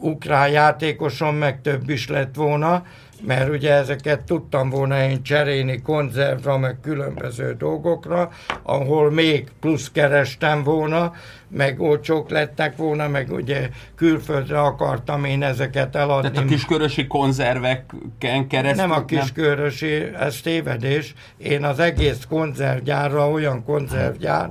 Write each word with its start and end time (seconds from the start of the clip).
ukrán 0.00 0.48
játékosom 0.48 1.36
meg 1.36 1.60
több 1.60 1.90
is 1.90 2.08
lett 2.08 2.34
volna, 2.34 2.82
mert 3.26 3.48
ugye 3.48 3.72
ezeket 3.72 4.24
tudtam 4.24 4.70
volna 4.70 5.02
én 5.02 5.22
cserélni 5.22 5.82
konzervra, 5.82 6.58
meg 6.58 6.80
különböző 6.82 7.54
dolgokra, 7.58 8.30
ahol 8.62 9.10
még 9.10 9.48
plusz 9.60 9.90
kerestem 9.90 10.62
volna, 10.62 11.12
meg 11.48 11.80
olcsók 11.80 12.30
lettek 12.30 12.76
volna, 12.76 13.08
meg 13.08 13.30
ugye 13.30 13.68
külföldre 13.94 14.60
akartam 14.60 15.24
én 15.24 15.42
ezeket 15.42 15.96
eladni. 15.96 16.30
Tehát 16.30 16.46
a 16.46 16.50
kiskörösi 16.50 17.06
konzerveken 17.06 18.48
keresztül? 18.48 18.86
Nem 18.86 18.90
a 18.90 19.04
kiskörösi, 19.04 20.02
ez 20.20 20.40
tévedés. 20.40 21.14
Én 21.36 21.64
az 21.64 21.78
egész 21.78 22.24
konzervgyárra, 22.28 23.30
olyan 23.30 23.64
konzervgyár, 23.64 24.50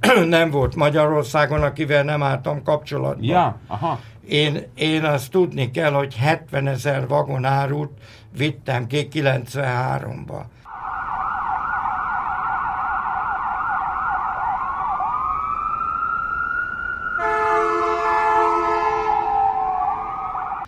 nem 0.26 0.50
volt 0.50 0.74
Magyarországon, 0.74 1.62
akivel 1.62 2.02
nem 2.02 2.22
álltam 2.22 2.62
kapcsolatban. 2.62 3.24
Ja, 3.24 3.58
aha. 3.66 4.00
Én, 4.28 4.62
én 4.74 5.04
azt 5.04 5.30
tudni 5.30 5.70
kell, 5.70 5.92
hogy 5.92 6.14
70 6.14 6.66
ezer 6.66 7.08
vagonárut 7.08 7.90
vittem 8.36 8.86
ki 8.86 9.08
93-ba. 9.12 10.44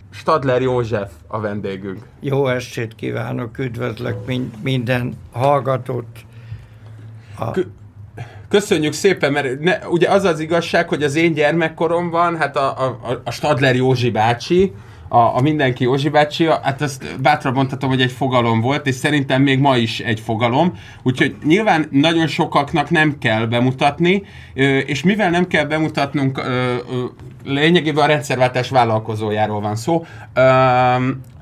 Stadler 0.09 0.61
József 0.61 1.11
a 1.27 1.39
vendégünk. 1.39 2.07
Jó 2.19 2.47
estét 2.47 2.95
kívánok, 2.95 3.57
üdvözlök 3.57 4.15
minden 4.61 5.17
hallgatót. 5.31 6.05
A... 7.39 7.59
Köszönjük 8.49 8.93
szépen, 8.93 9.31
mert 9.31 9.59
ne, 9.59 9.77
ugye 9.89 10.09
az 10.09 10.23
az 10.23 10.39
igazság, 10.39 10.89
hogy 10.89 11.03
az 11.03 11.15
én 11.15 11.33
gyermekkoromban, 11.33 12.37
hát 12.37 12.55
a, 12.55 12.67
a, 12.67 13.21
a 13.23 13.31
Stadler 13.31 13.75
Józsi 13.75 14.09
bácsi, 14.09 14.73
a, 15.09 15.17
a 15.17 15.41
mindenki 15.41 15.83
Józsi 15.83 16.09
bácsi, 16.09 16.45
hát 16.45 16.81
ezt 16.81 17.21
bátran 17.21 17.53
mondhatom, 17.53 17.89
hogy 17.89 18.01
egy 18.01 18.11
fogalom 18.11 18.61
volt, 18.61 18.87
és 18.87 18.95
szerintem 18.95 19.41
még 19.41 19.59
ma 19.59 19.77
is 19.77 19.99
egy 19.99 20.19
fogalom, 20.19 20.73
úgyhogy 21.03 21.35
nyilván 21.45 21.87
nagyon 21.91 22.27
sokaknak 22.27 22.89
nem 22.89 23.17
kell 23.17 23.45
bemutatni, 23.45 24.23
és 24.85 25.03
mivel 25.03 25.29
nem 25.29 25.47
kell 25.47 25.65
bemutatnunk, 25.65 26.41
lényegében 27.43 28.03
a 28.03 28.07
rendszerváltás 28.07 28.69
vállalkozójáról 28.69 29.61
van 29.61 29.75
szó, 29.75 30.05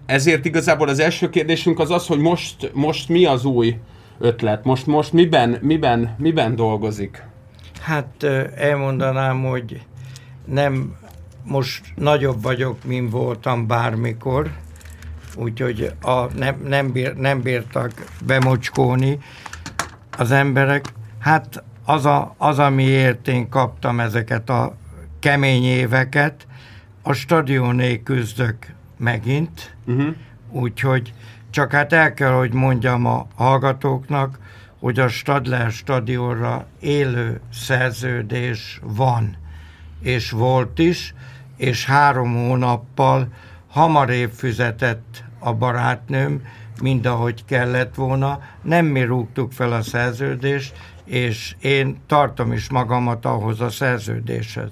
ezért 0.06 0.46
igazából 0.46 0.88
az 0.88 1.00
első 1.00 1.30
kérdésünk 1.30 1.80
az 1.80 1.92
az, 1.92 2.08
hogy 2.08 2.20
most, 2.20 2.72
most 2.74 3.10
mi 3.10 3.26
az 3.26 3.46
új 3.46 3.76
ötlet? 4.20 4.64
Most, 4.64 4.86
most 4.86 5.14
miben, 5.14 5.58
miben, 5.62 6.16
miben 6.18 6.56
dolgozik? 6.56 7.24
Hát 7.82 8.24
elmondanám, 8.56 9.44
hogy 9.44 9.82
nem 10.46 10.96
most 11.44 11.86
nagyobb 11.96 12.42
vagyok, 12.42 12.84
mint 12.84 13.12
voltam 13.12 13.68
bármikor, 13.68 14.52
úgyhogy 15.36 15.92
a, 16.02 16.34
nem, 16.34 16.62
nem, 16.68 16.92
bír, 16.92 17.16
nem 17.16 17.42
bírtak 17.42 17.92
bemocskóni 18.26 19.20
az 20.18 20.32
emberek. 20.32 20.86
Hát 21.20 21.64
az, 21.86 22.06
a, 22.06 22.36
az, 22.38 22.60
amiért 22.60 23.28
én 23.28 23.50
kaptam 23.50 24.00
ezeket 24.00 24.50
a 24.50 24.76
kemény 25.20 25.64
éveket, 25.64 26.48
a 27.02 27.14
stadioné 27.14 28.04
küzdök 28.04 28.58
megint, 28.98 29.76
uh-huh. 29.88 30.16
úgyhogy 30.52 31.14
csak 31.56 31.72
hát 31.72 31.94
el 31.94 32.14
kell, 32.14 32.32
hogy 32.32 32.54
mondjam 32.54 33.06
a 33.06 33.28
hallgatóknak, 33.36 34.40
hogy 34.80 35.00
a 35.00 35.08
Stadler 35.08 35.72
stadionra 35.72 36.66
élő 36.80 37.42
szerződés 37.54 38.80
van, 38.84 39.38
és 40.02 40.32
volt 40.32 40.80
is, 40.80 41.14
és 41.58 41.86
három 41.86 42.34
hónappal 42.34 43.28
hamarébb 43.68 44.32
füzetett 44.32 45.24
a 45.40 45.54
barátnőm, 45.54 46.42
mint 46.82 47.06
ahogy 47.06 47.46
kellett 47.46 47.96
volna. 47.96 48.40
Nem 48.62 48.86
mi 48.86 49.04
rúgtuk 49.04 49.52
fel 49.52 49.72
a 49.72 49.82
szerződést, 49.82 50.76
és 51.04 51.56
én 51.60 51.98
tartom 52.08 52.52
is 52.52 52.70
magamat 52.70 53.26
ahhoz 53.26 53.62
a 53.62 53.70
szerződéshez. 53.70 54.72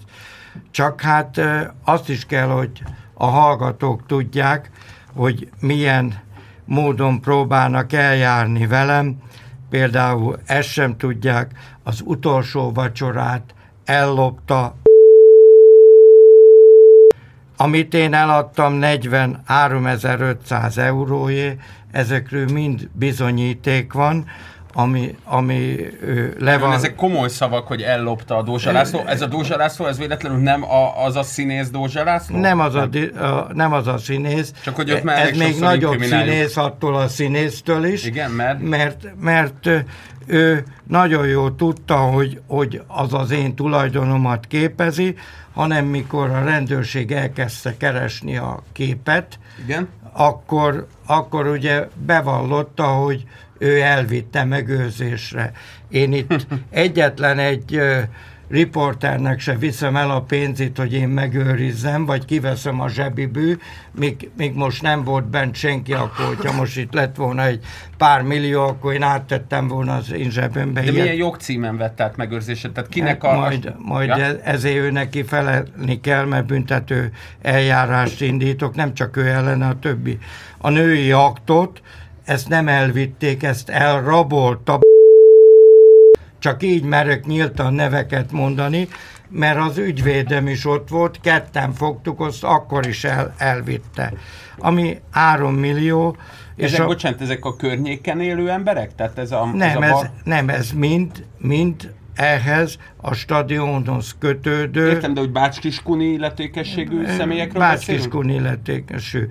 Csak 0.72 1.02
hát 1.02 1.42
azt 1.84 2.10
is 2.10 2.26
kell, 2.26 2.48
hogy 2.48 2.84
a 3.14 3.26
hallgatók 3.26 4.06
tudják, 4.06 4.70
hogy 5.14 5.50
milyen 5.60 6.22
módon 6.66 7.22
próbálnak 7.22 7.94
eljárni 7.94 8.68
velem. 8.68 9.16
Például 9.70 10.40
ezt 10.46 10.70
sem 10.70 10.98
tudják, 10.98 11.52
az 11.84 12.02
utolsó 12.06 12.72
vacsorát 12.72 13.54
ellopta 13.86 14.76
amit 17.58 17.94
én 17.94 18.14
eladtam 18.14 18.80
43.500 18.82 20.78
euróért, 20.78 21.60
ezekről 21.92 22.46
mind 22.52 22.90
bizonyíték 22.94 23.94
van, 23.94 24.26
ami, 24.74 25.16
ami 25.24 25.76
le 26.40 26.58
van... 26.58 26.72
Ezek 26.72 26.96
komoly 26.96 27.30
szavak, 27.30 27.68
hogy 27.68 27.82
ellopta 27.82 28.38
a 28.38 28.42
Dózsa 28.42 28.72
László. 28.72 29.04
Ez 29.06 29.22
a 29.22 29.26
Dózsa 29.26 29.58
László, 29.58 29.86
ez 29.86 29.98
véletlenül 29.98 30.38
nem 30.38 30.64
a, 30.64 31.04
az 31.06 31.16
a 31.16 31.24
színész 31.24 31.70
Dózsa 31.70 32.04
László? 32.04 32.38
Nem 32.38 32.60
az 32.60 32.76
a, 32.76 32.90
a, 33.24 33.54
nem 33.54 33.74
az 33.74 33.88
a 33.88 33.98
színész. 33.98 34.54
Csak 34.64 34.76
hogy 34.76 34.92
ott 34.92 35.04
már 35.04 35.28
Ez 35.28 35.38
még 35.38 35.60
nagyobb 35.60 36.02
színész 36.02 36.58
attól 36.58 36.96
a 36.96 37.08
színésztől 37.08 37.86
is. 37.86 38.06
Igen, 38.06 38.32
mert? 38.32 38.62
Mert, 38.62 39.08
mert 39.20 39.70
ő 40.26 40.64
nagyon 40.88 41.28
jól 41.28 41.56
tudta, 41.56 41.98
hogy, 41.98 42.42
hogy 42.48 42.82
az 42.88 43.14
az 43.14 43.32
én 43.32 43.56
tulajdonomat 43.56 44.46
képezi, 44.48 45.16
hanem 45.54 45.86
mikor 45.86 46.30
a 46.30 46.44
rendőrség 46.44 47.12
elkezdte 47.12 47.78
keresni 47.78 48.38
a 48.38 48.64
képet, 48.72 49.40
Igen? 49.64 49.88
Akkor, 50.12 50.88
akkor 51.06 51.48
ugye 51.48 51.88
bevallotta, 52.06 52.84
hogy 52.84 53.24
ő 53.64 53.82
elvitte 53.82 54.44
megőrzésre. 54.44 55.52
Én 55.90 56.14
itt 56.14 56.48
egyetlen 56.70 57.40
egy 57.40 57.80
riporternek 58.50 59.40
se 59.40 59.56
viszem 59.56 59.96
el 59.96 60.12
a 60.12 60.22
pénzét, 60.22 60.78
hogy 60.78 60.94
én 60.94 61.08
megőrizzem, 61.08 62.06
vagy 62.06 62.26
kiveszem 62.26 62.82
a 62.82 62.90
zsebibű, 62.90 63.58
míg, 63.92 64.30
míg 64.38 64.54
most 64.54 64.82
nem 64.82 65.04
volt 65.04 65.26
bent 65.26 65.56
senki, 65.56 65.94
akkor, 65.94 66.26
hogyha 66.26 66.52
most 66.52 66.78
itt 66.78 66.94
lett 66.94 67.16
volna 67.16 67.46
egy 67.46 67.66
pár 67.98 68.22
millió, 68.22 68.62
akkor 68.62 68.94
én 68.94 69.02
áttettem 69.02 69.68
volna 69.68 69.96
az 69.96 70.14
én 70.14 70.30
zsebembe. 70.30 70.82
De 70.82 70.92
milyen 70.92 71.16
jogcímen 71.16 71.78
vett 71.78 72.02
át 72.02 72.18
megőrzéset? 72.18 72.72
Tehát 72.72 72.90
kinek 72.90 73.24
hát 73.24 73.34
a... 73.34 73.40
Majd, 73.40 73.74
majd 73.78 74.08
ja? 74.08 74.16
E- 74.16 74.40
ezért 74.44 74.76
ő 74.76 74.92
neki 74.92 75.24
felelni 75.24 76.00
kell, 76.02 76.26
mert 76.26 76.46
büntető 76.46 77.12
eljárást 77.42 78.22
indítok, 78.22 78.76
nem 78.76 78.94
csak 78.94 79.18
ő 79.18 79.28
ellene, 79.28 79.68
a 79.68 79.80
többi. 79.80 80.18
A 80.58 80.70
női 80.70 81.12
aktot, 81.12 81.82
ezt 82.26 82.50
nem 82.50 82.68
elvitték, 82.68 83.44
ezt 83.44 83.70
elrabolta 83.70 84.80
csak 86.44 86.64
így 86.64 86.84
merek 86.84 87.26
nyíltan 87.26 87.74
neveket 87.74 88.32
mondani, 88.32 88.88
mert 89.30 89.60
az 89.60 89.78
ügyvédem 89.78 90.48
is 90.48 90.66
ott 90.66 90.90
volt, 90.90 91.20
ketten 91.22 91.74
fogtuk, 91.74 92.20
azt 92.20 92.44
akkor 92.44 92.88
is 92.88 93.04
el, 93.04 93.34
elvitte. 93.38 94.14
Ami 94.58 94.98
3 95.12 95.56
millió. 95.56 96.16
És 96.56 96.66
ezek, 96.66 96.82
a, 96.82 96.86
bocsánat, 96.86 97.22
ezek 97.22 97.46
a 97.46 97.56
környéken 97.56 98.22
élő 98.22 98.50
emberek? 98.50 98.96
Tehát 98.96 99.18
ez 99.18 99.32
a, 99.32 99.46
nem, 99.46 99.84
ez, 99.84 99.90
a 99.90 99.94
bar... 99.94 100.04
ez, 100.04 100.10
nem, 100.24 100.50
ez 100.50 100.72
mind, 100.72 101.26
mind 101.38 101.94
ehhez 102.16 102.78
a 102.98 103.14
stadionhoz 103.14 104.16
kötődő... 104.20 104.90
Értem, 104.90 105.14
de 105.14 105.20
hogy 105.20 105.32
Bácskiskuni 105.32 106.06
illetékességű 106.06 107.06
személyekről 107.06 107.62
Bácskiskuni 107.62 108.34
illetékesű. 108.34 109.28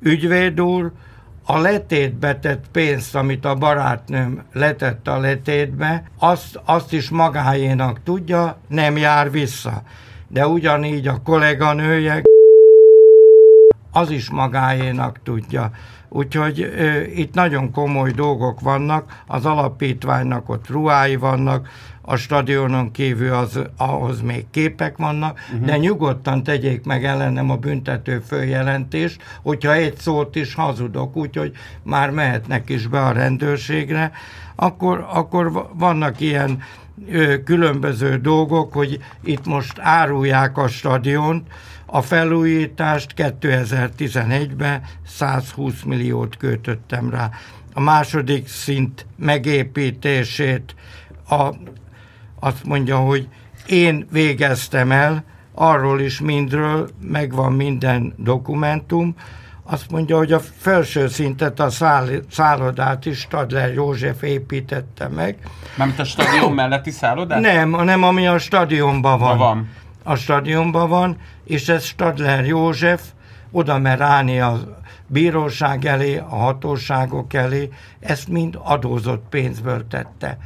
Ügyvéd 0.00 0.60
úr, 0.60 0.92
a 1.44 1.58
letétbe 1.58 2.38
tett 2.38 2.64
pénzt, 2.72 3.14
amit 3.14 3.44
a 3.44 3.54
barátnőm 3.54 4.42
letett 4.52 5.08
a 5.08 5.18
letétbe, 5.18 6.02
azt, 6.18 6.60
azt 6.64 6.92
is 6.92 7.10
magáénak 7.10 8.02
tudja, 8.02 8.58
nem 8.68 8.96
jár 8.96 9.30
vissza. 9.30 9.82
De 10.28 10.46
ugyanígy 10.46 11.08
a 11.08 11.20
kolléganője 11.24 12.22
az 13.92 14.10
is 14.10 14.30
magáénak 14.30 15.22
tudja. 15.22 15.70
Úgyhogy 16.08 16.60
ö, 16.60 17.00
itt 17.00 17.34
nagyon 17.34 17.70
komoly 17.70 18.10
dolgok 18.10 18.60
vannak, 18.60 19.22
az 19.26 19.46
alapítványnak 19.46 20.48
ott 20.48 20.68
ruhái 20.68 21.16
vannak, 21.16 21.68
a 22.10 22.16
stadionon 22.16 22.90
kívül 22.90 23.32
az, 23.32 23.60
ahhoz 23.76 24.20
még 24.20 24.44
képek 24.50 24.96
vannak, 24.96 25.38
uh-huh. 25.52 25.66
de 25.66 25.76
nyugodtan 25.76 26.42
tegyék 26.42 26.84
meg 26.84 27.04
ellenem 27.04 27.50
a 27.50 27.56
büntető 27.56 28.18
följelentést, 28.18 29.22
hogyha 29.42 29.72
egy 29.72 29.96
szót 29.96 30.36
is 30.36 30.54
hazudok, 30.54 31.16
úgyhogy 31.16 31.52
már 31.82 32.10
mehetnek 32.10 32.68
is 32.68 32.86
be 32.86 33.00
a 33.00 33.12
rendőrségre, 33.12 34.12
akkor, 34.56 35.06
akkor 35.12 35.68
vannak 35.72 36.20
ilyen 36.20 36.62
ö, 37.10 37.42
különböző 37.42 38.16
dolgok, 38.16 38.72
hogy 38.72 38.98
itt 39.24 39.46
most 39.46 39.78
árulják 39.78 40.58
a 40.58 40.68
stadiont, 40.68 41.46
a 41.90 42.02
felújítást 42.02 43.12
2011-ben 43.16 44.82
120 45.06 45.82
milliót 45.82 46.36
költöttem 46.36 47.10
rá. 47.10 47.30
A 47.74 47.80
második 47.80 48.48
szint 48.48 49.06
megépítését 49.16 50.74
a 51.28 51.48
azt 52.40 52.64
mondja, 52.64 52.96
hogy 52.96 53.28
én 53.66 54.06
végeztem 54.10 54.92
el 54.92 55.24
arról 55.54 56.00
is 56.00 56.20
mindről 56.20 56.88
megvan 57.00 57.52
minden 57.52 58.14
dokumentum, 58.16 59.14
azt 59.70 59.90
mondja, 59.90 60.16
hogy 60.16 60.32
a 60.32 60.40
felső 60.40 61.08
szintet, 61.08 61.60
a 61.60 61.70
száll, 61.70 62.08
szállodát 62.30 63.06
is 63.06 63.18
Stadler 63.18 63.72
József 63.72 64.22
építette 64.22 65.08
meg. 65.08 65.38
Mármint 65.76 65.98
a 65.98 66.04
stadion 66.04 66.52
melletti 66.62 66.90
szállodát? 66.90 67.40
Nem, 67.40 67.72
hanem 67.72 68.02
ami 68.02 68.26
a 68.26 68.38
stadionban 68.38 69.18
van. 69.18 69.28
Ha 69.28 69.36
van. 69.36 69.68
A 70.08 70.14
stadionban 70.16 70.88
van, 70.88 71.16
és 71.44 71.68
ez 71.68 71.84
Stadler 71.84 72.46
József 72.46 73.02
oda 73.50 73.78
mer 73.78 74.00
állni 74.00 74.40
a 74.40 74.60
bíróság 75.06 75.84
elé, 75.84 76.16
a 76.16 76.36
hatóságok 76.36 77.34
elé, 77.34 77.68
ezt 78.00 78.28
mind 78.28 78.58
adózott 78.62 79.24
pénzből 79.28 79.86
tette. 79.88 80.38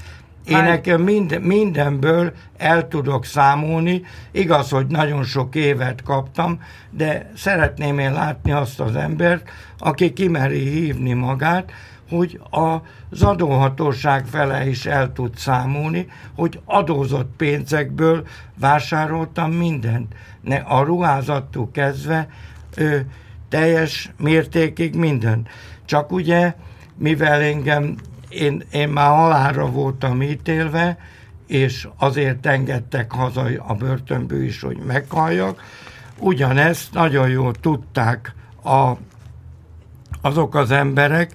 Én 0.46 0.56
Hány- 0.56 0.68
nekem 0.68 1.00
mind, 1.00 1.40
mindenből 1.40 2.32
el 2.56 2.88
tudok 2.88 3.24
számolni, 3.24 4.02
igaz, 4.30 4.70
hogy 4.70 4.86
nagyon 4.86 5.24
sok 5.24 5.54
évet 5.54 6.02
kaptam, 6.02 6.60
de 6.90 7.30
szeretném 7.36 7.98
én 7.98 8.12
látni 8.12 8.52
azt 8.52 8.80
az 8.80 8.96
embert, 8.96 9.50
aki 9.78 10.12
kimeri 10.12 10.68
hívni 10.68 11.12
magát, 11.12 11.72
hogy 12.12 12.40
az 12.50 13.22
adóhatóság 13.22 14.26
fele 14.26 14.68
is 14.68 14.86
el 14.86 15.12
tud 15.12 15.36
számolni, 15.36 16.06
hogy 16.34 16.60
adózott 16.64 17.30
pénzekből 17.36 18.26
vásároltam 18.58 19.52
mindent. 19.52 20.14
Ne, 20.40 20.56
a 20.56 20.82
ruházattól 20.82 21.70
kezdve 21.70 22.28
ö, 22.76 22.98
teljes 23.48 24.10
mértékig 24.18 24.94
minden. 24.94 25.46
Csak 25.84 26.12
ugye, 26.12 26.54
mivel 26.96 27.40
engem, 27.40 27.96
én, 28.28 28.62
én 28.72 28.88
már 28.88 29.16
halálra 29.16 29.66
voltam 29.66 30.22
ítélve, 30.22 30.98
és 31.46 31.88
azért 31.96 32.46
engedtek 32.46 33.12
haza 33.12 33.48
a 33.66 33.74
börtönből 33.74 34.42
is, 34.42 34.60
hogy 34.60 34.76
meghalljak, 34.86 35.62
ugyanezt 36.18 36.92
nagyon 36.92 37.28
jól 37.28 37.52
tudták 37.54 38.34
a, 38.64 38.92
azok 40.20 40.54
az 40.54 40.70
emberek, 40.70 41.32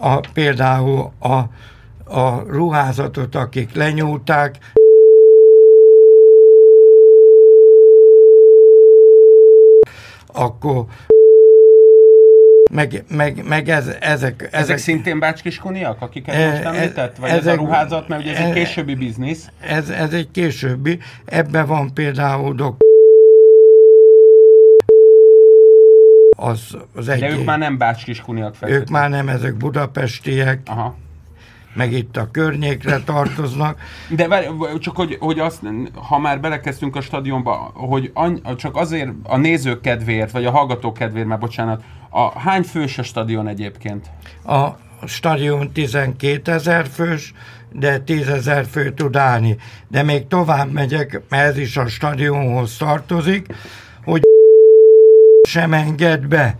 a, 0.00 0.20
például 0.32 1.12
a, 1.18 1.32
a 2.18 2.42
ruházatot, 2.48 3.34
akik 3.34 3.74
lenyúlták, 3.74 4.58
akkor 10.26 10.84
meg, 12.70 13.04
meg, 13.10 13.44
meg 13.48 13.68
ez, 13.68 13.86
ezek, 13.86 14.00
Ezek, 14.00 14.48
ezek, 14.52 14.78
szintén 14.78 15.18
bácskiskuniak, 15.18 16.00
akiket 16.02 16.34
E- 16.34 16.50
most 16.50 16.62
említett? 16.62 17.16
Vagy 17.16 17.30
ez 17.30 17.36
a 17.36 17.38
ezek- 17.38 17.56
ruházat, 17.56 18.08
mert 18.08 18.22
ugye 18.22 18.34
ez 18.36 18.44
egy 18.44 18.50
e- 18.50 18.52
későbbi 18.52 18.94
biznisz. 18.94 19.50
ez, 19.60 19.88
ez 19.88 20.12
egy 20.12 20.30
későbbi, 20.30 20.98
ebben 21.24 21.66
van 21.66 21.94
például 21.94 22.54
dok 22.54 22.76
az, 26.36 26.76
az 26.94 27.06
De 27.06 27.12
egy, 27.12 27.22
ők 27.22 27.44
már 27.44 27.58
nem 27.58 27.78
bácskiskuniak 27.78 28.48
ők 28.48 28.54
feltétlenül. 28.54 28.92
már 28.92 29.10
nem 29.10 29.28
ezek 29.28 29.56
budapestiek, 29.56 30.60
Aha. 30.66 30.96
meg 31.74 31.92
itt 31.92 32.16
a 32.16 32.30
környékre 32.30 33.00
tartoznak. 33.04 33.80
De 34.08 34.28
várj, 34.28 34.46
csak 34.78 34.96
hogy, 34.96 35.16
hogy 35.20 35.38
azt, 35.38 35.60
ha 35.94 36.18
már 36.18 36.40
belekezdtünk 36.40 36.96
a 36.96 37.00
stadionba, 37.00 37.70
hogy 37.74 38.10
any, 38.14 38.42
csak 38.56 38.76
azért 38.76 39.10
a 39.22 39.36
nézők 39.36 39.80
kedvéért, 39.80 40.30
vagy 40.30 40.44
a 40.44 40.50
hallgatók 40.50 40.94
kedvéért, 40.94 41.26
már 41.26 41.38
bocsánat, 41.38 41.82
a, 42.10 42.38
hány 42.38 42.62
fős 42.62 42.98
a 42.98 43.02
stadion 43.02 43.48
egyébként? 43.48 44.10
A 44.44 44.68
stadion 45.06 45.72
12 45.72 46.52
ezer 46.52 46.86
fős, 46.86 47.32
de 47.72 47.98
10 47.98 48.28
ezer 48.28 48.64
fő 48.66 48.92
tud 48.92 49.16
állni. 49.16 49.56
De 49.88 50.02
még 50.02 50.26
tovább 50.26 50.72
megyek, 50.72 51.22
mert 51.28 51.48
ez 51.48 51.58
is 51.58 51.76
a 51.76 51.86
stadionhoz 51.86 52.76
tartozik, 52.76 53.46
hogy 54.04 54.20
sem 55.46 55.72
enged 55.72 56.26
be. 56.26 56.56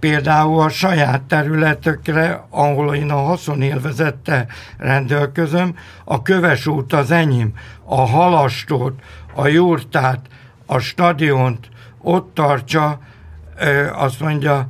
Például 0.00 0.60
a 0.60 0.68
saját 0.68 1.22
területekre, 1.22 2.46
ahol 2.50 2.94
én 2.94 3.10
a 3.10 3.22
haszonélvezette 3.22 4.46
rendelkezem, 4.78 5.74
a 6.04 6.22
köves 6.22 6.66
út 6.66 6.92
az 6.92 7.10
enyém, 7.10 7.52
a 7.84 8.00
halastót, 8.00 9.00
a 9.34 9.46
jurtát, 9.46 10.26
a 10.66 10.78
stadiont 10.78 11.68
ott 12.00 12.34
tartsa, 12.34 13.00
ö, 13.58 13.86
azt 13.92 14.20
mondja, 14.20 14.68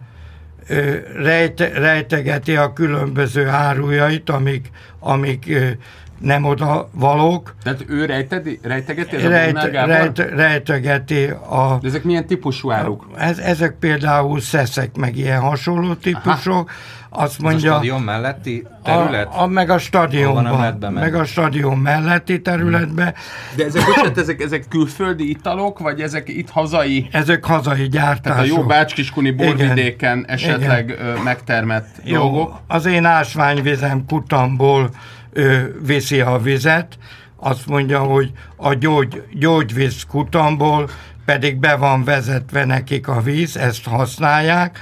ö, 0.67 0.97
rejte, 1.15 1.69
rejtegeti 1.69 2.57
a 2.57 2.73
különböző 2.73 3.49
árujait, 3.49 4.31
amik, 4.31 4.71
amik 4.99 5.45
ö, 5.49 5.69
nem 6.19 6.45
oda 6.45 6.89
valók, 6.93 7.55
Tehát 7.63 7.85
ő 7.89 8.05
rejtedi, 8.05 8.59
rejtegeti 8.63 9.17
ez 9.17 9.25
a 9.25 9.29
rejt, 9.29 9.71
Gábor? 9.71 9.95
rejt, 9.95 10.19
rejtegeti 10.19 11.25
a... 11.49 11.79
De 11.81 11.89
ezek 11.89 12.05
milyen 12.05 12.27
típusú 12.27 12.71
áruk? 12.71 13.07
Ez, 13.19 13.39
ezek 13.39 13.77
például 13.81 14.41
szeszek, 14.41 14.97
meg 14.97 15.17
ilyen 15.17 15.41
hasonló 15.41 15.95
típusok. 15.95 16.71
Azt 17.11 17.33
Ez 17.33 17.39
a 17.41 17.43
mondja, 17.43 17.73
stadion 17.73 18.03
melletti 18.03 18.67
terület? 18.85 19.27
A, 19.35 19.43
a, 19.43 19.47
meg 19.47 19.71
a 19.71 19.79
stadionban, 19.79 20.93
meg 20.93 21.15
a 21.15 21.25
stadion 21.25 21.79
melletti 21.79 22.41
területbe. 22.43 23.15
De 23.57 23.65
ezek, 23.65 23.85
bocsánat, 23.87 24.19
ezek, 24.19 24.41
ezek 24.43 24.65
külföldi 24.69 25.31
italok, 25.31 25.79
vagy 25.79 26.01
ezek 26.01 26.29
itt 26.29 26.51
hazai, 26.51 27.09
Ezek 27.13 27.45
hazai 27.45 27.89
tehát 27.89 28.05
a 28.05 28.07
gyártások. 28.07 28.47
jó 28.57 28.63
bácskiskuni 28.63 29.31
borvidéken 29.31 30.25
esetleg 30.29 30.97
ö, 31.01 31.23
megtermett 31.23 31.87
Jó, 32.05 32.19
dolgok? 32.21 32.61
az 32.67 32.87
én 32.87 33.05
ásványvizem 33.05 34.05
kutamból 34.07 34.91
ö, 35.37 35.63
viszi 35.83 36.21
a 36.21 36.39
vizet, 36.39 36.99
azt 37.37 37.67
mondja, 37.67 37.99
hogy 37.99 38.33
a 38.57 38.75
gyógy, 38.75 39.23
gyógyvíz 39.33 40.05
kutamból 40.09 40.91
pedig 41.25 41.57
be 41.57 41.75
van 41.77 42.05
vezetve 42.05 42.65
nekik 42.65 43.09
a 43.09 43.21
víz, 43.21 43.57
ezt 43.57 43.85
használják, 43.85 44.79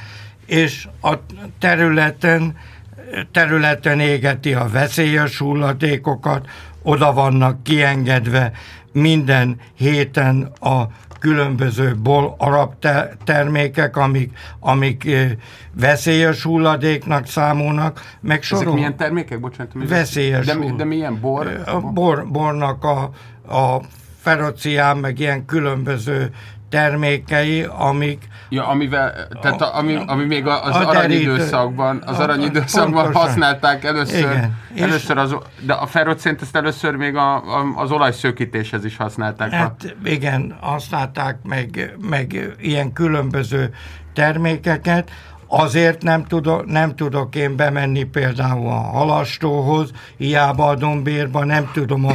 és 0.47 0.89
a 1.03 1.15
területen, 1.59 2.57
területen 3.33 4.01
égeti 4.01 4.55
a 4.55 4.69
veszélyes 4.69 5.39
hulladékokat, 5.39 6.49
oda 6.83 7.13
vannak 7.13 7.63
kiengedve 7.63 8.53
minden 8.93 9.61
héten 9.75 10.53
a 10.61 10.83
különböző 11.25 11.95
bol 12.03 12.35
arab 12.39 12.73
te- 12.79 13.17
termékek, 13.25 13.97
amik, 13.97 14.37
amik 14.61 15.09
veszélyes 15.73 16.43
hulladéknak 16.43 17.27
számolnak, 17.27 18.01
meg 18.21 18.39
Ezek 18.39 18.45
sorol. 18.59 18.75
milyen 18.75 18.97
termékek? 18.97 19.41
Bocsánat. 19.41 19.75
mi- 19.75 19.87
Veszélyes 19.87 20.47
De, 20.47 20.57
de 20.77 20.85
milyen 20.85 21.21
bor? 21.21 21.63
A 21.67 21.81
bor, 21.81 22.27
bornak 22.29 22.85
a, 22.85 23.11
a 23.57 23.81
ferocián, 24.21 24.97
meg 24.97 25.19
ilyen 25.19 25.45
különböző 25.45 26.31
termékei, 26.75 27.67
amik 27.79 28.29
Ja, 28.49 28.67
amivel, 28.67 29.29
tehát 29.41 29.61
a, 29.61 29.77
ami, 29.77 29.99
ami 30.07 30.25
még 30.25 30.47
az 30.47 30.75
A 30.77 30.89
aranyidőszakban, 30.89 32.03
az 32.07 32.19
aranyidőszakban 32.19 33.15
használták 33.15 33.85
először, 33.85 34.19
Igen. 34.19 34.57
Először 34.77 35.19
az, 35.19 35.37
de 35.61 35.73
a 35.73 35.87
ferrocént 35.87 36.43
ezt 36.43 36.57
először 36.57 36.95
még 36.95 37.17
a, 37.17 37.35
a, 37.35 37.73
az 37.77 37.91
olajszökítéshez 37.91 38.85
is 38.85 38.97
használták. 38.97 39.51
Ha- 39.51 39.57
Hát 39.57 39.97
igen, 40.05 40.57
használták 40.61 41.39
meg, 41.43 41.97
meg 42.09 42.55
ilyen 42.61 42.93
különböző 42.93 43.75
termékeket, 44.13 45.11
azért 45.47 46.03
nem 46.03 46.25
tudok, 46.25 46.67
nem 46.67 46.97
tudok 46.97 47.35
én 47.35 47.57
bemenni 47.57 48.05
például 48.05 48.67
a 48.67 48.81
halastóhoz, 48.81 49.91
hiába 50.17 50.67
adom 50.67 51.03
bérba, 51.03 51.45
nem 51.45 51.71
tudom 51.73 52.07
a 52.07 52.13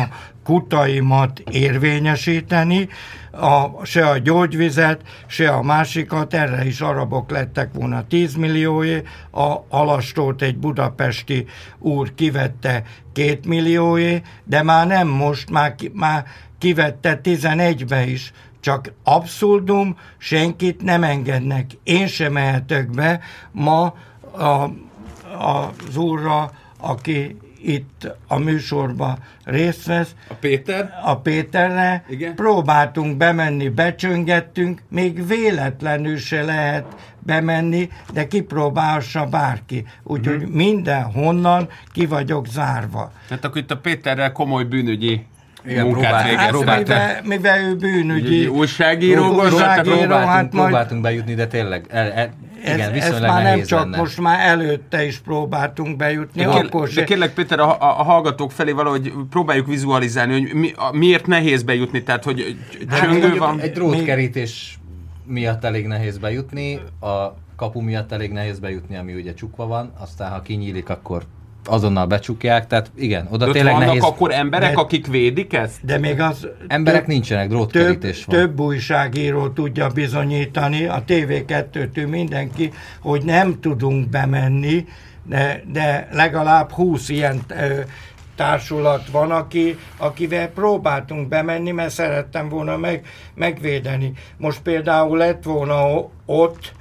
kutaimat 0.49 1.39
érvényesíteni, 1.51 2.89
a, 3.31 3.85
se 3.85 4.07
a 4.07 4.17
gyógyvizet, 4.17 5.01
se 5.27 5.49
a 5.49 5.61
másikat, 5.61 6.33
erre 6.33 6.65
is 6.65 6.81
arabok 6.81 7.31
lettek 7.31 7.73
volna 7.73 8.07
10 8.07 8.35
millióé, 8.35 9.03
a 9.31 9.55
halastót 9.69 10.41
egy 10.41 10.57
budapesti 10.57 11.45
úr 11.79 12.15
kivette 12.15 12.83
2 13.13 13.39
millióé, 13.47 14.21
de 14.43 14.63
már 14.63 14.87
nem 14.87 15.07
most, 15.07 15.49
már, 15.49 15.75
már 15.93 16.25
kivette 16.57 17.19
11-be 17.23 18.05
is, 18.05 18.33
csak 18.59 18.93
abszurdum, 19.03 19.97
senkit 20.17 20.81
nem 20.81 21.03
engednek. 21.03 21.71
Én 21.83 22.07
sem 22.07 22.31
mehetek 22.33 22.89
be 22.89 23.19
ma 23.51 23.93
a, 24.31 24.69
az 25.87 25.97
úrra, 25.97 26.51
aki 26.79 27.37
itt 27.61 28.07
a 28.27 28.37
műsorban 28.37 29.17
részt 29.43 29.85
vesz, 29.85 30.15
A 30.29 30.33
Péter? 30.33 30.93
a 31.03 31.17
Péterre, 31.17 32.03
Igen. 32.09 32.35
próbáltunk 32.35 33.17
bemenni, 33.17 33.69
becsöngettünk, 33.69 34.81
még 34.89 35.27
véletlenül 35.27 36.17
se 36.17 36.41
lehet 36.43 36.85
bemenni, 37.19 37.89
de 38.13 38.27
kipróbálhassa 38.27 39.25
bárki. 39.25 39.85
Úgyhogy 40.03 40.35
Mhm. 40.35 40.43
uh-huh. 40.43 40.55
mindenhonnan 40.57 41.69
ki 41.93 42.05
vagyok 42.05 42.47
zárva. 42.47 43.11
Tehát 43.27 43.45
akkor 43.45 43.61
itt 43.61 43.71
a 43.71 43.77
Péterrel 43.77 44.31
komoly 44.31 44.63
bűnügyi 44.63 45.25
Igen, 45.65 45.85
munkát 45.85 46.01
próbál- 46.01 46.23
végeztek. 46.23 46.39
Hát, 46.45 46.49
próbáltam. 46.49 46.97
mivel, 46.97 47.21
mivel 47.23 47.59
ő 47.69 47.75
bűnügyi 47.75 48.27
Ügyi 48.27 48.47
újságíró 48.47 49.33
újságíró, 49.33 49.95
próbáltunk- 49.97 50.11
hát 50.29 50.53
majd- 50.53 50.65
próbáltunk 50.67 51.01
bejutni, 51.01 51.33
de 51.33 51.47
tényleg, 51.47 51.85
el, 51.89 52.11
el, 52.11 52.29
ez, 52.63 52.75
igen, 52.75 52.87
ez 52.87 52.93
viszonylag 52.93 53.29
már 53.29 53.43
nem 53.43 53.61
csak, 53.63 53.79
lenne. 53.79 53.97
most 53.97 54.19
már 54.19 54.39
előtte 54.47 55.05
is 55.05 55.17
próbáltunk 55.17 55.97
bejutni, 55.97 56.43
De, 56.43 56.49
akkor 56.49 56.89
de 56.89 57.03
kérlek 57.03 57.33
Péter, 57.33 57.59
a, 57.59 57.77
a, 57.79 57.85
hallgatók 58.03 58.51
felé 58.51 58.71
valahogy 58.71 59.13
próbáljuk 59.29 59.67
vizualizálni, 59.67 60.31
hogy 60.31 60.53
mi, 60.53 60.71
a, 60.75 60.91
miért 60.97 61.27
nehéz 61.27 61.63
bejutni, 61.63 62.03
tehát 62.03 62.23
hogy 62.23 62.57
Hát 62.89 62.99
csöngő 62.99 63.19
mondjuk 63.19 63.37
van. 63.39 63.59
Egy 63.59 63.71
drótkerítés 63.71 64.79
miatt 65.25 65.63
elég 65.63 65.87
nehéz 65.87 66.17
bejutni, 66.17 66.79
a 67.01 67.33
kapu 67.55 67.81
miatt 67.81 68.11
elég 68.11 68.31
nehéz 68.31 68.59
bejutni, 68.59 68.95
ami 68.95 69.13
ugye 69.13 69.33
csukva 69.33 69.67
van, 69.67 69.93
aztán 69.97 70.31
ha 70.31 70.41
kinyílik, 70.41 70.89
akkor 70.89 71.23
azonnal 71.69 72.05
becsukják, 72.05 72.67
tehát 72.67 72.91
igen, 72.95 73.27
oda 73.31 73.45
De 73.45 73.51
tényleg 73.51 73.73
vannak 73.73 73.87
nehéz. 73.87 74.03
akkor 74.03 74.31
emberek, 74.31 74.73
De- 74.73 74.79
akik 74.81 75.07
védik 75.07 75.53
ezt? 75.53 75.85
De 75.85 75.97
még 75.97 76.19
az 76.19 76.47
Emberek 76.67 76.99
több, 76.99 77.09
nincsenek, 77.09 77.43
több, 77.47 77.51
drótkerítés 77.51 78.25
van. 78.25 78.35
több 78.35 78.59
újságíró 78.59 79.47
tudja 79.49 79.87
bizonyítani, 79.87 80.85
a 80.85 81.03
TV2-től 81.07 82.09
mindenki, 82.09 82.71
hogy 83.01 83.23
nem 83.23 83.59
tudunk 83.59 84.09
bemenni, 84.09 84.85
de, 85.25 85.63
de 85.71 86.07
legalább 86.11 86.71
20 86.71 87.09
ilyen 87.09 87.39
ö, 87.47 87.79
társulat 88.35 89.09
van, 89.11 89.31
aki, 89.31 89.77
akivel 89.97 90.47
próbáltunk 90.47 91.27
bemenni, 91.27 91.71
mert 91.71 91.89
szerettem 91.89 92.49
volna 92.49 92.77
meg, 92.77 93.05
megvédeni. 93.35 94.11
Most 94.37 94.61
például 94.61 95.17
lett 95.17 95.43
volna 95.43 96.09
ott 96.25 96.71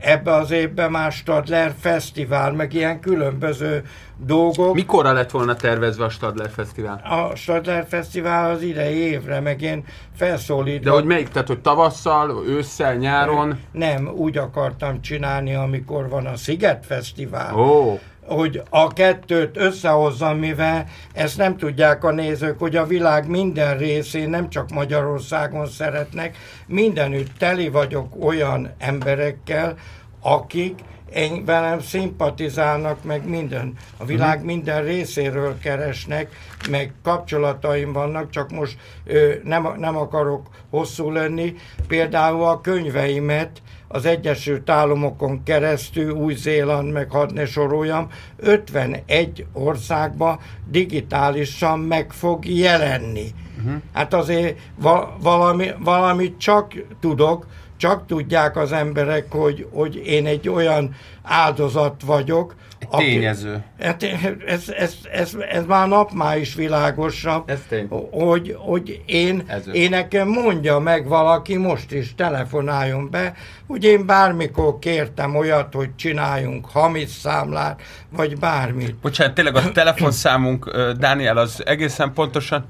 ebbe 0.00 0.32
az 0.32 0.50
évben 0.50 0.90
már 0.90 1.12
Stadler 1.12 1.74
Fesztivál, 1.80 2.52
meg 2.52 2.74
ilyen 2.74 3.00
különböző 3.00 3.82
dolgok. 4.16 4.74
Mikorra 4.74 5.12
lett 5.12 5.30
volna 5.30 5.54
tervezve 5.54 6.04
a 6.04 6.08
Stadler 6.08 6.50
Fesztivál? 6.50 7.02
A 7.04 7.34
Stadler 7.34 7.86
Fesztivál 7.88 8.50
az 8.50 8.62
idei 8.62 8.96
évre, 8.96 9.40
meg 9.40 9.62
én 9.62 9.84
felszólítom. 10.16 10.82
De 10.82 10.90
hogy 10.90 11.04
melyik? 11.04 11.28
Tehát, 11.28 11.48
hogy 11.48 11.60
tavasszal, 11.60 12.44
ősszel, 12.46 12.94
nyáron? 12.94 13.60
Nem, 13.72 14.08
úgy 14.08 14.38
akartam 14.38 15.00
csinálni, 15.00 15.54
amikor 15.54 16.08
van 16.08 16.26
a 16.26 16.36
Sziget 16.36 16.86
Fesztivál. 16.86 17.54
Ó, 17.58 18.00
hogy 18.32 18.62
a 18.70 18.88
kettőt 18.88 19.56
összehozzam, 19.56 20.38
mivel 20.38 20.86
ezt 21.12 21.36
nem 21.36 21.56
tudják 21.56 22.04
a 22.04 22.10
nézők, 22.10 22.58
hogy 22.58 22.76
a 22.76 22.86
világ 22.86 23.28
minden 23.28 23.78
részén, 23.78 24.28
nem 24.28 24.50
csak 24.50 24.70
Magyarországon 24.70 25.68
szeretnek, 25.68 26.36
mindenütt 26.66 27.38
teli 27.38 27.68
vagyok 27.68 28.24
olyan 28.24 28.74
emberekkel, 28.78 29.76
akik 30.20 30.78
én 31.14 31.44
velem 31.44 31.80
szimpatizálnak, 31.80 33.04
meg 33.04 33.28
minden, 33.28 33.72
a 33.96 34.04
világ 34.04 34.44
minden 34.44 34.84
részéről 34.84 35.58
keresnek, 35.58 36.36
meg 36.70 36.92
kapcsolataim 37.02 37.92
vannak, 37.92 38.30
csak 38.30 38.50
most 38.50 38.76
ö, 39.04 39.32
nem, 39.44 39.74
nem 39.76 39.96
akarok 39.96 40.46
hosszú 40.70 41.10
lenni. 41.10 41.54
Például 41.86 42.44
a 42.44 42.60
könyveimet 42.60 43.62
az 43.92 44.04
Egyesült 44.04 44.70
Államokon 44.70 45.42
keresztül, 45.42 46.12
Új-Zéland, 46.12 46.92
meg 46.92 47.10
hadd 47.10 47.34
ne 47.34 47.46
soroljam, 47.46 48.08
51 48.36 49.46
országba 49.52 50.40
digitálisan 50.70 51.78
meg 51.78 52.12
fog 52.12 52.46
jelenni. 52.46 53.26
Uh-huh. 53.58 53.80
Hát 53.92 54.14
azért 54.14 54.58
va- 54.76 55.08
valami, 55.22 55.70
valamit 55.78 56.38
csak 56.38 56.74
tudok, 57.00 57.46
csak 57.76 58.06
tudják 58.06 58.56
az 58.56 58.72
emberek, 58.72 59.32
hogy, 59.32 59.66
hogy 59.72 59.96
én 60.06 60.26
egy 60.26 60.48
olyan 60.48 60.94
áldozat 61.22 62.02
vagyok. 62.06 62.54
Tényező. 62.90 63.62
Hát 63.80 64.02
ez, 64.46 64.68
ez, 64.76 64.94
ez, 65.12 65.34
ez 65.50 65.64
már 65.66 65.88
napmá 65.88 66.36
is 66.36 66.54
világosabb, 66.54 67.50
Ez 67.50 67.60
tény. 67.68 67.88
hogy, 68.10 68.56
hogy 68.58 69.02
én, 69.06 69.42
Ez 69.46 69.62
én 69.72 69.90
nekem 69.90 70.28
mondja 70.28 70.78
meg 70.78 71.08
valaki, 71.08 71.56
most 71.56 71.92
is 71.92 72.14
telefonáljon 72.14 73.10
be, 73.10 73.34
hogy 73.66 73.84
én 73.84 74.06
bármikor 74.06 74.78
kértem 74.78 75.36
olyat, 75.36 75.74
hogy 75.74 75.94
csináljunk 75.96 76.66
hamis 76.70 77.10
számlát, 77.10 77.82
vagy 78.10 78.38
bármit. 78.38 78.94
bocsánat, 78.96 79.34
tényleg 79.34 79.56
a 79.56 79.72
telefonszámunk, 79.80 80.76
Dániel, 80.98 81.36
az 81.36 81.62
egészen 81.66 82.12
pontosan 82.12 82.64